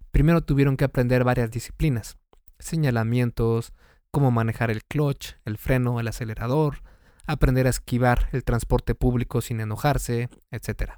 primero 0.10 0.42
tuvieron 0.42 0.78
que 0.78 0.86
aprender 0.86 1.24
varias 1.26 1.52
disciplinas, 1.52 2.18
señalamientos, 2.58 3.72
cómo 4.12 4.30
manejar 4.32 4.70
el 4.70 4.84
clutch, 4.84 5.34
el 5.46 5.58
freno, 5.58 6.00
el 6.00 6.08
acelerador, 6.08 6.84
aprender 7.26 7.68
a 7.68 7.72
esquivar 7.72 8.30
el 8.34 8.44
transporte 8.44 8.94
público 8.96 9.42
sin 9.42 9.62
enojarse, 9.62 10.30
etc. 10.52 10.94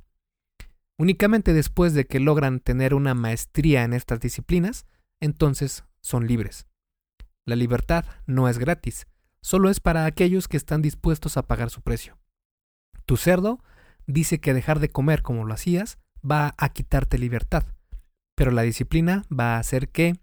Únicamente 0.98 1.54
después 1.54 1.94
de 1.94 2.06
que 2.06 2.20
logran 2.20 2.60
tener 2.60 2.94
una 2.94 3.14
maestría 3.14 3.84
en 3.84 3.94
estas 3.94 4.20
disciplinas, 4.20 4.86
entonces 5.22 5.86
son 6.02 6.28
libres. 6.28 6.68
La 7.46 7.56
libertad 7.56 8.06
no 8.26 8.50
es 8.50 8.58
gratis, 8.58 9.08
solo 9.42 9.70
es 9.70 9.80
para 9.80 10.06
aquellos 10.06 10.48
que 10.48 10.58
están 10.58 10.82
dispuestos 10.82 11.38
a 11.38 11.44
pagar 11.44 11.70
su 11.70 11.82
precio. 11.82 12.18
Tu 13.06 13.18
cerdo 13.18 13.64
dice 14.08 14.40
que 14.40 14.54
dejar 14.54 14.80
de 14.80 14.90
comer 14.90 15.22
como 15.22 15.46
lo 15.46 15.54
hacías 15.54 16.00
va 16.30 16.54
a 16.58 16.70
quitarte 16.70 17.18
libertad, 17.18 17.66
pero 18.36 18.52
la 18.52 18.62
disciplina 18.62 19.24
va 19.32 19.56
a 19.56 19.60
hacer 19.60 19.90
que 19.90 20.16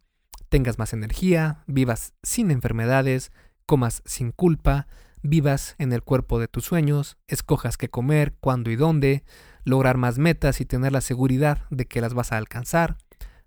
tengas 0.51 0.79
más 0.79 0.93
energía, 0.93 1.65
vivas 1.67 2.13
sin 2.23 2.51
enfermedades, 2.51 3.33
comas 3.65 4.03
sin 4.05 4.33
culpa, 4.33 4.89
vivas 5.23 5.77
en 5.79 5.93
el 5.93 6.03
cuerpo 6.03 6.39
de 6.39 6.49
tus 6.49 6.65
sueños, 6.65 7.17
escojas 7.29 7.79
qué 7.79 7.89
comer, 7.89 8.35
cuándo 8.41 8.71
y 8.71 8.77
dónde, 8.77 9.25
lograr 9.65 9.97
más 9.97 10.19
metas 10.19 10.61
y 10.61 10.67
tener 10.67 10.93
la 10.93 11.01
seguridad 11.01 11.65
de 11.71 11.87
que 11.87 12.01
las 12.01 12.15
vas 12.15 12.33
a 12.33 12.37
alcanzar, 12.37 12.99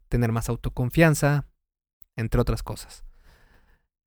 tener 0.07 0.31
más 0.31 0.49
autoconfianza, 0.49 1.45
entre 2.15 2.41
otras 2.41 2.63
cosas. 2.63 3.03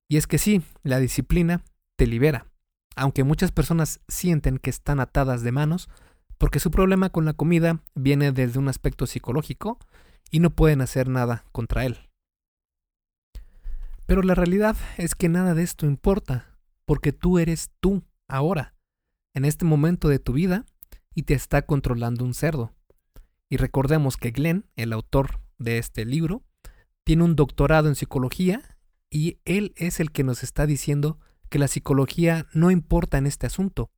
Y 0.09 0.17
es 0.17 0.25
que 0.25 0.37
sí, 0.37 0.63
la 0.83 0.99
disciplina 0.99 1.63
te 1.97 2.07
libera. 2.07 2.47
Aunque 2.95 3.23
muchas 3.23 3.51
personas 3.51 3.99
sienten 4.07 4.57
que 4.57 4.69
están 4.69 4.99
atadas 4.99 5.43
de 5.43 5.51
manos, 5.51 5.89
porque 6.37 6.59
su 6.59 6.71
problema 6.71 7.09
con 7.09 7.25
la 7.25 7.33
comida 7.33 7.83
viene 7.93 8.31
desde 8.31 8.57
un 8.57 8.69
aspecto 8.69 9.05
psicológico 9.05 9.77
y 10.31 10.39
no 10.39 10.49
pueden 10.49 10.81
hacer 10.81 11.09
nada 11.09 11.43
contra 11.51 11.85
él. 11.85 12.06
Pero 14.07 14.21
la 14.23 14.35
realidad 14.35 14.77
es 14.97 15.15
que 15.15 15.27
nada 15.27 15.53
de 15.53 15.63
esto 15.63 15.85
importa, 15.85 16.57
porque 16.85 17.11
tú 17.11 17.39
eres 17.39 17.71
tú 17.81 18.03
ahora, 18.29 18.73
en 19.35 19.43
este 19.43 19.65
momento 19.65 20.07
de 20.07 20.17
tu 20.17 20.31
vida, 20.31 20.65
y 21.13 21.23
te 21.23 21.33
está 21.33 21.63
controlando 21.63 22.23
un 22.23 22.33
cerdo. 22.33 22.73
Y 23.49 23.57
recordemos 23.57 24.15
que 24.15 24.31
Glenn, 24.31 24.65
el 24.77 24.93
autor 24.93 25.41
de 25.57 25.77
este 25.77 26.05
libro, 26.05 26.43
tiene 27.03 27.23
un 27.23 27.35
doctorado 27.35 27.89
en 27.89 27.95
psicología 27.95 28.77
y 29.09 29.39
él 29.43 29.73
es 29.75 29.99
el 29.99 30.11
que 30.11 30.23
nos 30.23 30.41
está 30.41 30.65
diciendo 30.65 31.19
que 31.49 31.59
la 31.59 31.67
psicología 31.67 32.47
no 32.53 32.71
importa 32.71 33.17
en 33.17 33.27
este 33.27 33.47
asunto. 33.47 33.91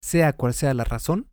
Sea 0.00 0.32
cual 0.34 0.54
sea 0.54 0.74
la 0.74 0.84
razón, 0.84 1.28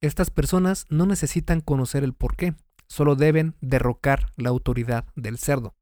estas 0.00 0.30
personas 0.30 0.86
no 0.90 1.06
necesitan 1.06 1.60
conocer 1.60 2.04
el 2.04 2.12
por 2.12 2.36
qué, 2.36 2.54
solo 2.86 3.16
deben 3.16 3.56
derrocar 3.60 4.32
la 4.36 4.50
autoridad 4.50 5.06
del 5.16 5.38
cerdo. 5.38 5.74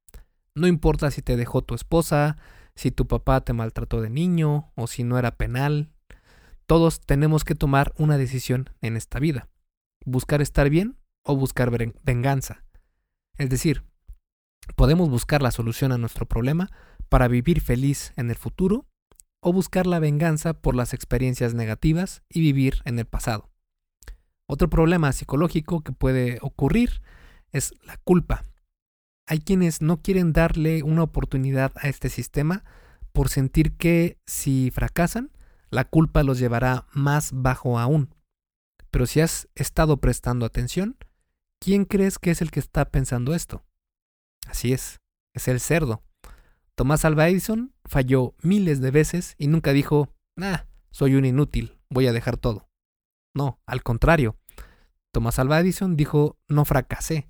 No 0.55 0.67
importa 0.67 1.11
si 1.11 1.23
te 1.23 1.37
dejó 1.37 1.63
tu 1.63 1.75
esposa, 1.75 2.37
si 2.75 2.91
tu 2.91 3.07
papá 3.07 3.41
te 3.43 3.53
maltrató 3.53 4.01
de 4.01 4.11
niño 4.11 4.73
o 4.75 4.87
si 4.87 5.05
no 5.05 5.19
era 5.19 5.37
penal. 5.37 5.91
Todos 6.67 7.01
tenemos 7.01 7.45
que 7.45 7.55
tomar 7.55 7.93
una 7.97 8.17
decisión 8.17 8.71
en 8.81 8.97
esta 8.97 9.19
vida. 9.19 9.49
Buscar 10.05 10.41
estar 10.41 10.71
bien 10.71 10.97
o 11.25 11.37
buscar 11.37 11.71
venganza. 12.03 12.65
Es 13.39 13.51
decir, 13.51 13.85
podemos 14.77 15.09
buscar 15.09 15.43
la 15.43 15.51
solución 15.51 15.93
a 15.93 15.99
nuestro 15.99 16.27
problema 16.27 16.71
para 17.09 17.29
vivir 17.29 17.61
feliz 17.61 18.13
en 18.17 18.31
el 18.31 18.37
futuro 18.37 18.87
o 19.43 19.53
buscar 19.53 19.87
la 19.87 19.99
venganza 19.99 20.55
por 20.55 20.75
las 20.75 20.95
experiencias 20.95 21.55
negativas 21.55 22.23
y 22.29 22.41
vivir 22.41 22.83
en 22.85 22.99
el 22.99 23.07
pasado. 23.07 23.51
Otro 24.47 24.69
problema 24.69 25.13
psicológico 25.13 25.83
que 25.83 25.93
puede 25.93 26.39
ocurrir 26.43 27.03
es 27.53 27.73
la 27.85 27.97
culpa. 27.99 28.45
Hay 29.31 29.39
quienes 29.39 29.81
no 29.81 30.03
quieren 30.03 30.33
darle 30.33 30.83
una 30.83 31.05
oportunidad 31.05 31.71
a 31.77 31.89
este 31.89 32.09
sistema 32.09 32.65
por 33.13 33.29
sentir 33.29 33.77
que 33.77 34.19
si 34.27 34.73
fracasan, 34.73 35.31
la 35.71 35.85
culpa 35.85 36.25
los 36.25 36.41
llevará 36.41 36.89
más 36.95 37.31
bajo 37.33 37.79
aún. 37.79 38.13
Pero 38.91 39.07
si 39.07 39.21
has 39.21 39.49
estado 39.55 39.99
prestando 39.99 40.45
atención, 40.45 40.97
¿quién 41.61 41.85
crees 41.85 42.19
que 42.19 42.33
es 42.33 42.43
el 42.43 42.51
que 42.51 42.59
está 42.59 42.91
pensando 42.91 43.33
esto? 43.33 43.63
Así 44.49 44.73
es, 44.73 44.99
es 45.33 45.47
el 45.47 45.61
cerdo. 45.61 46.03
Tomás 46.75 47.05
Alva 47.05 47.29
Edison 47.29 47.73
falló 47.85 48.35
miles 48.43 48.81
de 48.81 48.91
veces 48.91 49.37
y 49.39 49.47
nunca 49.47 49.73
dijo, 49.73 50.13
ah, 50.41 50.67
soy 50.91 51.15
un 51.15 51.25
inútil, 51.25 51.79
voy 51.89 52.09
a 52.09 52.13
dejar 52.13 52.37
todo. 52.37 52.69
No, 53.33 53.61
al 53.65 53.85
contrario. 53.85 54.37
Thomas 55.13 55.39
Alva 55.39 55.61
Edison 55.61 55.95
dijo, 55.95 56.37
no 56.49 56.65
fracasé, 56.65 57.30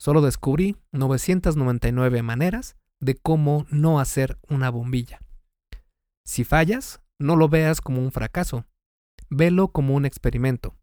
solo 0.00 0.22
descubrí 0.22 0.78
999 0.92 2.22
maneras 2.22 2.76
de 3.00 3.16
cómo 3.16 3.66
no 3.70 4.00
hacer 4.00 4.38
una 4.48 4.70
bombilla. 4.70 5.20
Si 6.24 6.42
fallas, 6.42 7.02
no 7.18 7.36
lo 7.36 7.50
veas 7.50 7.82
como 7.82 8.00
un 8.00 8.10
fracaso, 8.10 8.64
velo 9.28 9.68
como 9.68 9.94
un 9.94 10.06
experimento. 10.06 10.74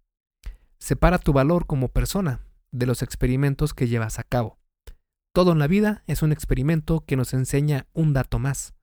Separa 0.78 1.18
tu 1.18 1.34
valor 1.34 1.66
como 1.66 1.88
persona 1.88 2.42
de 2.72 2.86
los 2.86 3.02
experimentos 3.02 3.74
que 3.74 3.88
llevas 3.88 4.20
a 4.20 4.24
cabo. 4.24 4.60
Todo 5.34 5.52
en 5.52 5.60
la 5.60 5.68
vida 5.68 6.04
es 6.06 6.22
un 6.22 6.32
experimento 6.32 7.02
que 7.02 7.16
nos 7.16 7.34
enseña 7.34 7.88
un 7.94 8.14
dato 8.14 8.38
más. 8.38 8.76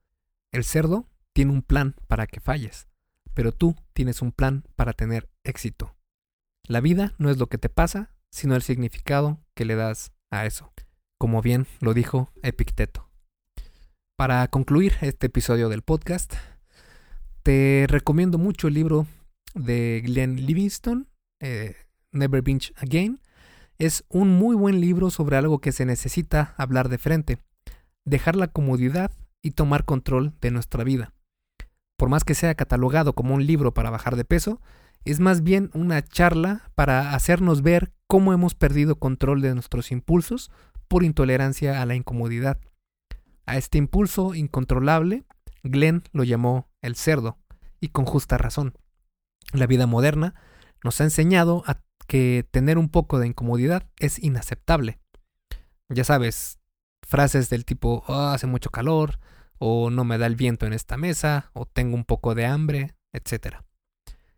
El 0.51 0.65
cerdo 0.65 1.07
tiene 1.31 1.53
un 1.53 1.61
plan 1.61 1.95
para 2.07 2.27
que 2.27 2.41
falles, 2.41 2.89
pero 3.33 3.53
tú 3.53 3.75
tienes 3.93 4.21
un 4.21 4.33
plan 4.33 4.65
para 4.75 4.91
tener 4.91 5.29
éxito. 5.45 5.95
La 6.67 6.81
vida 6.81 7.13
no 7.19 7.29
es 7.29 7.37
lo 7.37 7.47
que 7.47 7.57
te 7.57 7.69
pasa, 7.69 8.11
sino 8.31 8.55
el 8.55 8.63
significado 8.63 9.39
que 9.53 9.63
le 9.63 9.75
das 9.75 10.11
a 10.35 10.45
eso, 10.45 10.71
como 11.17 11.41
bien 11.41 11.67
lo 11.79 11.93
dijo 11.93 12.31
Epicteto. 12.43 13.09
Para 14.17 14.47
concluir 14.47 14.93
este 15.01 15.27
episodio 15.27 15.69
del 15.69 15.81
podcast, 15.81 16.33
te 17.43 17.85
recomiendo 17.87 18.37
mucho 18.37 18.67
el 18.67 18.73
libro 18.73 19.07
de 19.53 20.01
Glenn 20.05 20.45
Livingston, 20.45 21.07
eh, 21.41 21.75
Never 22.11 22.41
Binge 22.41 22.73
Again. 22.77 23.19
Es 23.77 24.05
un 24.09 24.29
muy 24.29 24.55
buen 24.55 24.79
libro 24.79 25.09
sobre 25.09 25.37
algo 25.37 25.59
que 25.59 25.71
se 25.71 25.85
necesita 25.85 26.53
hablar 26.57 26.89
de 26.89 26.97
frente, 26.97 27.39
dejar 28.05 28.35
la 28.35 28.47
comodidad 28.47 29.11
y 29.41 29.51
tomar 29.51 29.85
control 29.85 30.33
de 30.41 30.51
nuestra 30.51 30.83
vida. 30.83 31.13
Por 31.97 32.09
más 32.09 32.23
que 32.23 32.35
sea 32.35 32.55
catalogado 32.55 33.13
como 33.13 33.35
un 33.35 33.45
libro 33.45 33.73
para 33.73 33.89
bajar 33.89 34.15
de 34.15 34.25
peso, 34.25 34.61
es 35.11 35.19
más 35.19 35.43
bien 35.43 35.69
una 35.73 36.01
charla 36.03 36.71
para 36.75 37.13
hacernos 37.13 37.61
ver 37.61 37.93
cómo 38.07 38.33
hemos 38.33 38.55
perdido 38.55 38.97
control 38.97 39.41
de 39.41 39.53
nuestros 39.53 39.91
impulsos 39.91 40.51
por 40.87 41.03
intolerancia 41.03 41.81
a 41.81 41.85
la 41.85 41.95
incomodidad. 41.95 42.59
A 43.45 43.57
este 43.57 43.77
impulso 43.77 44.33
incontrolable, 44.33 45.23
Glenn 45.63 46.03
lo 46.11 46.23
llamó 46.23 46.69
el 46.81 46.95
cerdo, 46.95 47.37
y 47.79 47.89
con 47.89 48.05
justa 48.05 48.37
razón. 48.37 48.73
La 49.53 49.67
vida 49.67 49.87
moderna 49.87 50.33
nos 50.83 50.99
ha 51.01 51.03
enseñado 51.03 51.63
a 51.67 51.81
que 52.07 52.45
tener 52.51 52.77
un 52.77 52.89
poco 52.89 53.19
de 53.19 53.27
incomodidad 53.27 53.87
es 53.99 54.21
inaceptable. 54.21 54.99
Ya 55.89 56.03
sabes, 56.03 56.59
frases 57.07 57.49
del 57.49 57.65
tipo 57.65 58.03
oh, 58.07 58.13
hace 58.13 58.47
mucho 58.47 58.69
calor, 58.71 59.19
o 59.57 59.89
no 59.89 60.03
me 60.03 60.17
da 60.17 60.25
el 60.25 60.35
viento 60.35 60.65
en 60.65 60.73
esta 60.73 60.97
mesa, 60.97 61.51
o 61.53 61.65
tengo 61.65 61.95
un 61.95 62.05
poco 62.05 62.35
de 62.35 62.45
hambre, 62.45 62.95
etc. 63.13 63.57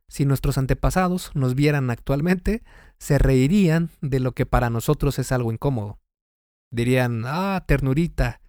Si 0.09 0.25
nuestros 0.25 0.57
antepasados 0.57 1.31
nos 1.35 1.55
vieran 1.55 1.89
actualmente, 1.89 2.63
se 2.97 3.17
reirían 3.17 3.89
de 4.01 4.19
lo 4.19 4.31
que 4.31 4.45
para 4.45 4.69
nosotros 4.69 5.19
es 5.19 5.31
algo 5.31 5.51
incómodo. 5.51 5.99
Dirían, 6.71 7.23
ah, 7.25 7.63
ternurita, 7.67 8.41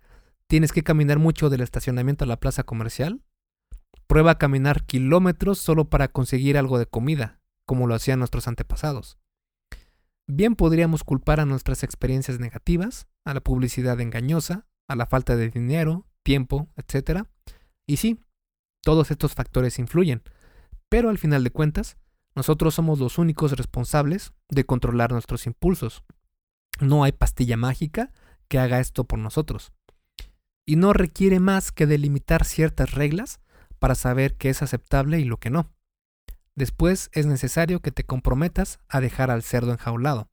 ¿tienes 0.46 0.72
que 0.72 0.82
caminar 0.82 1.18
mucho 1.18 1.50
del 1.50 1.60
estacionamiento 1.60 2.24
a 2.24 2.28
la 2.28 2.40
plaza 2.40 2.62
comercial? 2.62 3.22
Prueba 4.06 4.32
a 4.32 4.38
caminar 4.38 4.84
kilómetros 4.86 5.58
solo 5.58 5.90
para 5.90 6.08
conseguir 6.08 6.56
algo 6.56 6.78
de 6.78 6.86
comida, 6.86 7.40
como 7.66 7.86
lo 7.86 7.94
hacían 7.94 8.20
nuestros 8.20 8.48
antepasados. 8.48 9.18
Bien 10.26 10.56
podríamos 10.56 11.04
culpar 11.04 11.40
a 11.40 11.46
nuestras 11.46 11.82
experiencias 11.82 12.38
negativas, 12.38 13.06
a 13.24 13.34
la 13.34 13.40
publicidad 13.40 14.00
engañosa, 14.00 14.66
a 14.88 14.96
la 14.96 15.06
falta 15.06 15.36
de 15.36 15.50
dinero, 15.50 16.06
tiempo, 16.22 16.68
etc. 16.76 17.24
Y 17.86 17.96
sí, 17.96 18.24
todos 18.82 19.10
estos 19.10 19.34
factores 19.34 19.78
influyen, 19.78 20.22
pero 20.88 21.10
al 21.10 21.18
final 21.18 21.44
de 21.44 21.50
cuentas, 21.50 21.96
nosotros 22.34 22.74
somos 22.74 22.98
los 22.98 23.18
únicos 23.18 23.52
responsables 23.52 24.32
de 24.48 24.64
controlar 24.64 25.12
nuestros 25.12 25.46
impulsos. 25.46 26.04
No 26.80 27.04
hay 27.04 27.12
pastilla 27.12 27.56
mágica 27.56 28.12
que 28.48 28.58
haga 28.58 28.80
esto 28.80 29.04
por 29.04 29.18
nosotros. 29.18 29.72
Y 30.64 30.76
no 30.76 30.92
requiere 30.92 31.40
más 31.40 31.72
que 31.72 31.86
delimitar 31.86 32.44
ciertas 32.44 32.92
reglas 32.92 33.40
para 33.78 33.94
saber 33.94 34.36
qué 34.36 34.50
es 34.50 34.62
aceptable 34.62 35.18
y 35.18 35.24
lo 35.24 35.38
que 35.38 35.50
no. 35.50 35.72
Después 36.54 37.10
es 37.12 37.26
necesario 37.26 37.80
que 37.80 37.92
te 37.92 38.04
comprometas 38.04 38.80
a 38.88 39.00
dejar 39.00 39.30
al 39.30 39.42
cerdo 39.42 39.72
enjaulado. 39.72 40.28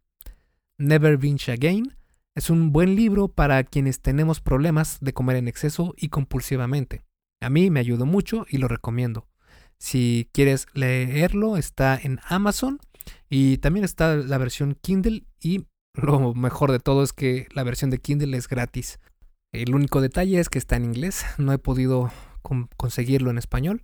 Never 0.78 1.18
Binge 1.18 1.51
Again 1.51 1.95
es 2.34 2.49
un 2.49 2.74
buen 2.74 2.95
libro 2.95 3.30
para 3.30 3.64
quienes 3.64 4.01
tenemos 4.01 4.41
problemas 4.41 4.97
de 5.01 5.14
comer 5.14 5.38
en 5.38 5.47
exceso 5.47 5.93
y 5.95 6.10
compulsivamente. 6.10 7.03
A 7.41 7.49
mí 7.49 7.70
me 7.70 7.80
ayudó 7.80 8.06
mucho 8.06 8.45
y 8.49 8.58
lo 8.58 8.68
recomiendo. 8.68 9.28
Si 9.86 10.28
quieres 10.32 10.66
leerlo, 10.74 11.58
está 11.58 11.96
en 11.96 12.20
Amazon 12.28 12.80
y 13.30 13.60
también 13.60 13.86
está 13.86 14.16
la 14.16 14.40
versión 14.40 14.76
Kindle 14.82 15.28
y 15.40 15.68
lo 15.94 16.34
mejor 16.34 16.72
de 16.72 16.80
todo 16.80 17.04
es 17.04 17.14
que 17.14 17.48
la 17.54 17.62
versión 17.62 17.92
de 17.92 18.00
Kindle 18.00 18.36
es 18.36 18.48
gratis. 18.48 19.00
El 19.54 19.76
único 19.76 20.02
detalle 20.02 20.40
es 20.40 20.50
que 20.50 20.58
está 20.58 20.76
en 20.76 20.86
inglés, 20.86 21.24
no 21.38 21.54
he 21.54 21.60
podido 21.60 22.12
conseguirlo 22.78 23.30
en 23.30 23.38
español, 23.38 23.84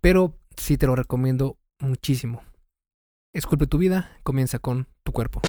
pero 0.00 0.38
sí 0.56 0.78
te 0.78 0.86
lo 0.86 0.94
recomiendo 0.94 1.58
muchísimo. 1.80 2.44
Esculpe 3.34 3.66
tu 3.66 3.78
vida, 3.78 4.16
comienza 4.22 4.60
con 4.60 4.86
tu 5.02 5.10
cuerpo. 5.10 5.42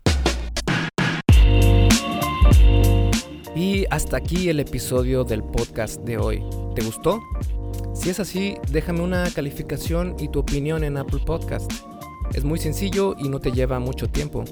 Y 3.58 3.88
hasta 3.90 4.18
aquí 4.18 4.50
el 4.50 4.60
episodio 4.60 5.24
del 5.24 5.44
podcast 5.44 6.02
de 6.02 6.20
hoy. 6.20 6.44
¿Te 6.76 6.84
gustó? 6.84 7.20
Si 7.96 8.12
es 8.12 8.20
así, 8.20 8.56
déjame 8.70 9.02
una 9.02 9.28
calificación 9.32 10.16
y 10.20 10.28
tu 10.28 10.38
opinión 10.38 10.84
en 10.84 10.96
Apple 10.96 11.22
Podcast. 11.26 11.72
Es 12.36 12.44
muy 12.44 12.60
sencillo 12.60 13.16
y 13.18 13.30
no 13.30 13.40
te 13.40 13.52
lleva 13.52 13.80
mucho 13.80 14.08
tiempo. 14.10 14.44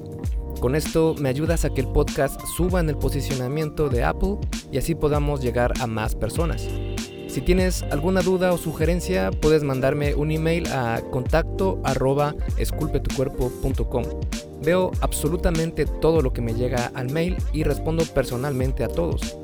Con 0.60 0.74
esto 0.74 1.14
me 1.20 1.30
ayudas 1.30 1.66
a 1.66 1.70
que 1.72 1.82
el 1.82 1.88
podcast 1.88 2.41
suba 2.58 2.80
en 2.80 2.89
el 2.89 2.97
posicionamiento 2.97 3.89
de 3.89 4.03
Apple 4.03 4.38
y 4.72 4.80
así 4.80 4.95
podamos 4.95 5.39
llegar 5.39 5.72
a 5.82 5.86
más 5.86 6.16
personas. 6.16 6.68
Si 7.28 7.41
tienes 7.41 7.84
alguna 7.91 8.22
duda 8.22 8.53
o 8.53 8.58
sugerencia, 8.58 9.30
puedes 9.30 9.62
mandarme 9.62 10.16
un 10.16 10.32
email 10.32 10.66
a 10.70 10.99
contacto 11.12 11.80
arroba 11.84 12.34
esculpetucuerpo.com. 12.58 14.03
Veo 14.66 14.91
absolutamente 15.01 15.86
todo 15.86 16.22
lo 16.22 16.34
que 16.34 16.41
me 16.41 16.55
llega 16.55 16.91
al 16.95 17.11
mail 17.11 17.38
y 17.53 17.63
respondo 17.63 18.03
personalmente 18.03 18.84
a 18.84 18.88
todos. 18.88 19.38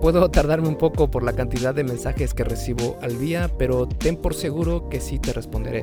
puedo 0.00 0.30
tardarme 0.30 0.68
un 0.68 0.76
poco 0.76 1.10
por 1.10 1.22
la 1.22 1.32
cantidad 1.32 1.74
de 1.74 1.82
mensajes 1.82 2.34
que 2.34 2.44
recibo 2.44 2.98
al 3.00 3.18
día, 3.18 3.50
pero 3.58 3.88
ten 3.88 4.16
por 4.16 4.34
seguro 4.34 4.88
que 4.90 5.00
sí 5.00 5.18
te 5.18 5.32
responderé. 5.32 5.82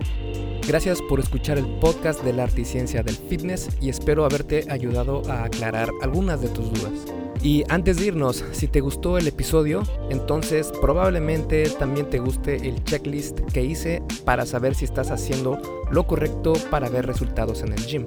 Gracias 0.68 1.00
por 1.10 1.20
escuchar 1.20 1.58
el 1.58 1.66
podcast 1.80 2.24
de 2.24 2.32
la 2.32 2.44
arte 2.44 2.62
y 2.62 2.66
ciencia 2.66 3.02
del 3.02 3.16
fitness 3.16 3.68
y 3.82 3.90
espero 3.90 4.24
haberte 4.24 4.66
ayudado 4.70 5.24
a 5.28 5.44
aclarar 5.44 5.90
algunas 6.04 6.40
de 6.40 6.50
tus 6.50 6.72
dudas. 6.72 7.21
Y 7.44 7.64
antes 7.70 7.98
de 7.98 8.06
irnos, 8.08 8.44
si 8.52 8.68
te 8.68 8.82
gustó 8.82 9.18
el 9.18 9.28
episodio, 9.28 9.82
entonces 10.10 10.72
probablemente 10.80 11.70
también 11.80 12.10
te 12.10 12.20
guste 12.20 12.68
el 12.68 12.84
checklist 12.84 13.40
que 13.52 13.64
hice 13.64 14.04
para 14.26 14.46
saber 14.46 14.76
si 14.76 14.86
estás 14.86 15.10
haciendo 15.10 15.60
lo 15.90 16.06
correcto 16.06 16.54
para 16.70 16.90
ver 16.90 17.08
resultados 17.08 17.64
en 17.64 17.74
el 17.74 17.86
gym. 17.86 18.06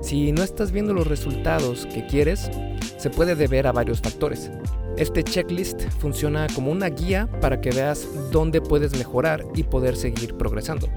Si 0.00 0.30
no 0.30 0.42
estás 0.42 0.70
viendo 0.70 0.94
los 0.94 1.08
resultados 1.08 1.86
que 1.86 2.06
quieres, 2.06 2.50
se 2.98 3.10
puede 3.10 3.34
deber 3.34 3.66
a 3.66 3.72
varios 3.72 4.00
factores. 4.00 4.50
Este 4.96 5.22
checklist 5.22 5.82
funciona 6.00 6.46
como 6.54 6.70
una 6.70 6.88
guía 6.88 7.28
para 7.40 7.60
que 7.60 7.70
veas 7.70 8.06
dónde 8.32 8.60
puedes 8.60 8.96
mejorar 8.96 9.44
y 9.54 9.62
poder 9.62 9.96
seguir 9.96 10.36
progresando. 10.36 10.88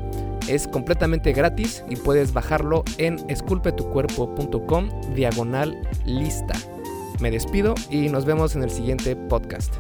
Es 0.48 0.68
completamente 0.68 1.34
gratis 1.34 1.84
y 1.90 1.96
puedes 1.96 2.34
bajarlo 2.34 2.84
en 2.98 3.18
esculpetucuerpo.com 3.30 4.90
diagonal 5.14 5.80
lista. 6.06 6.54
Me 7.22 7.30
despido 7.30 7.76
y 7.90 8.10
nos 8.10 8.26
vemos 8.26 8.56
en 8.56 8.64
el 8.64 8.72
siguiente 8.72 9.16
podcast. 9.16 9.76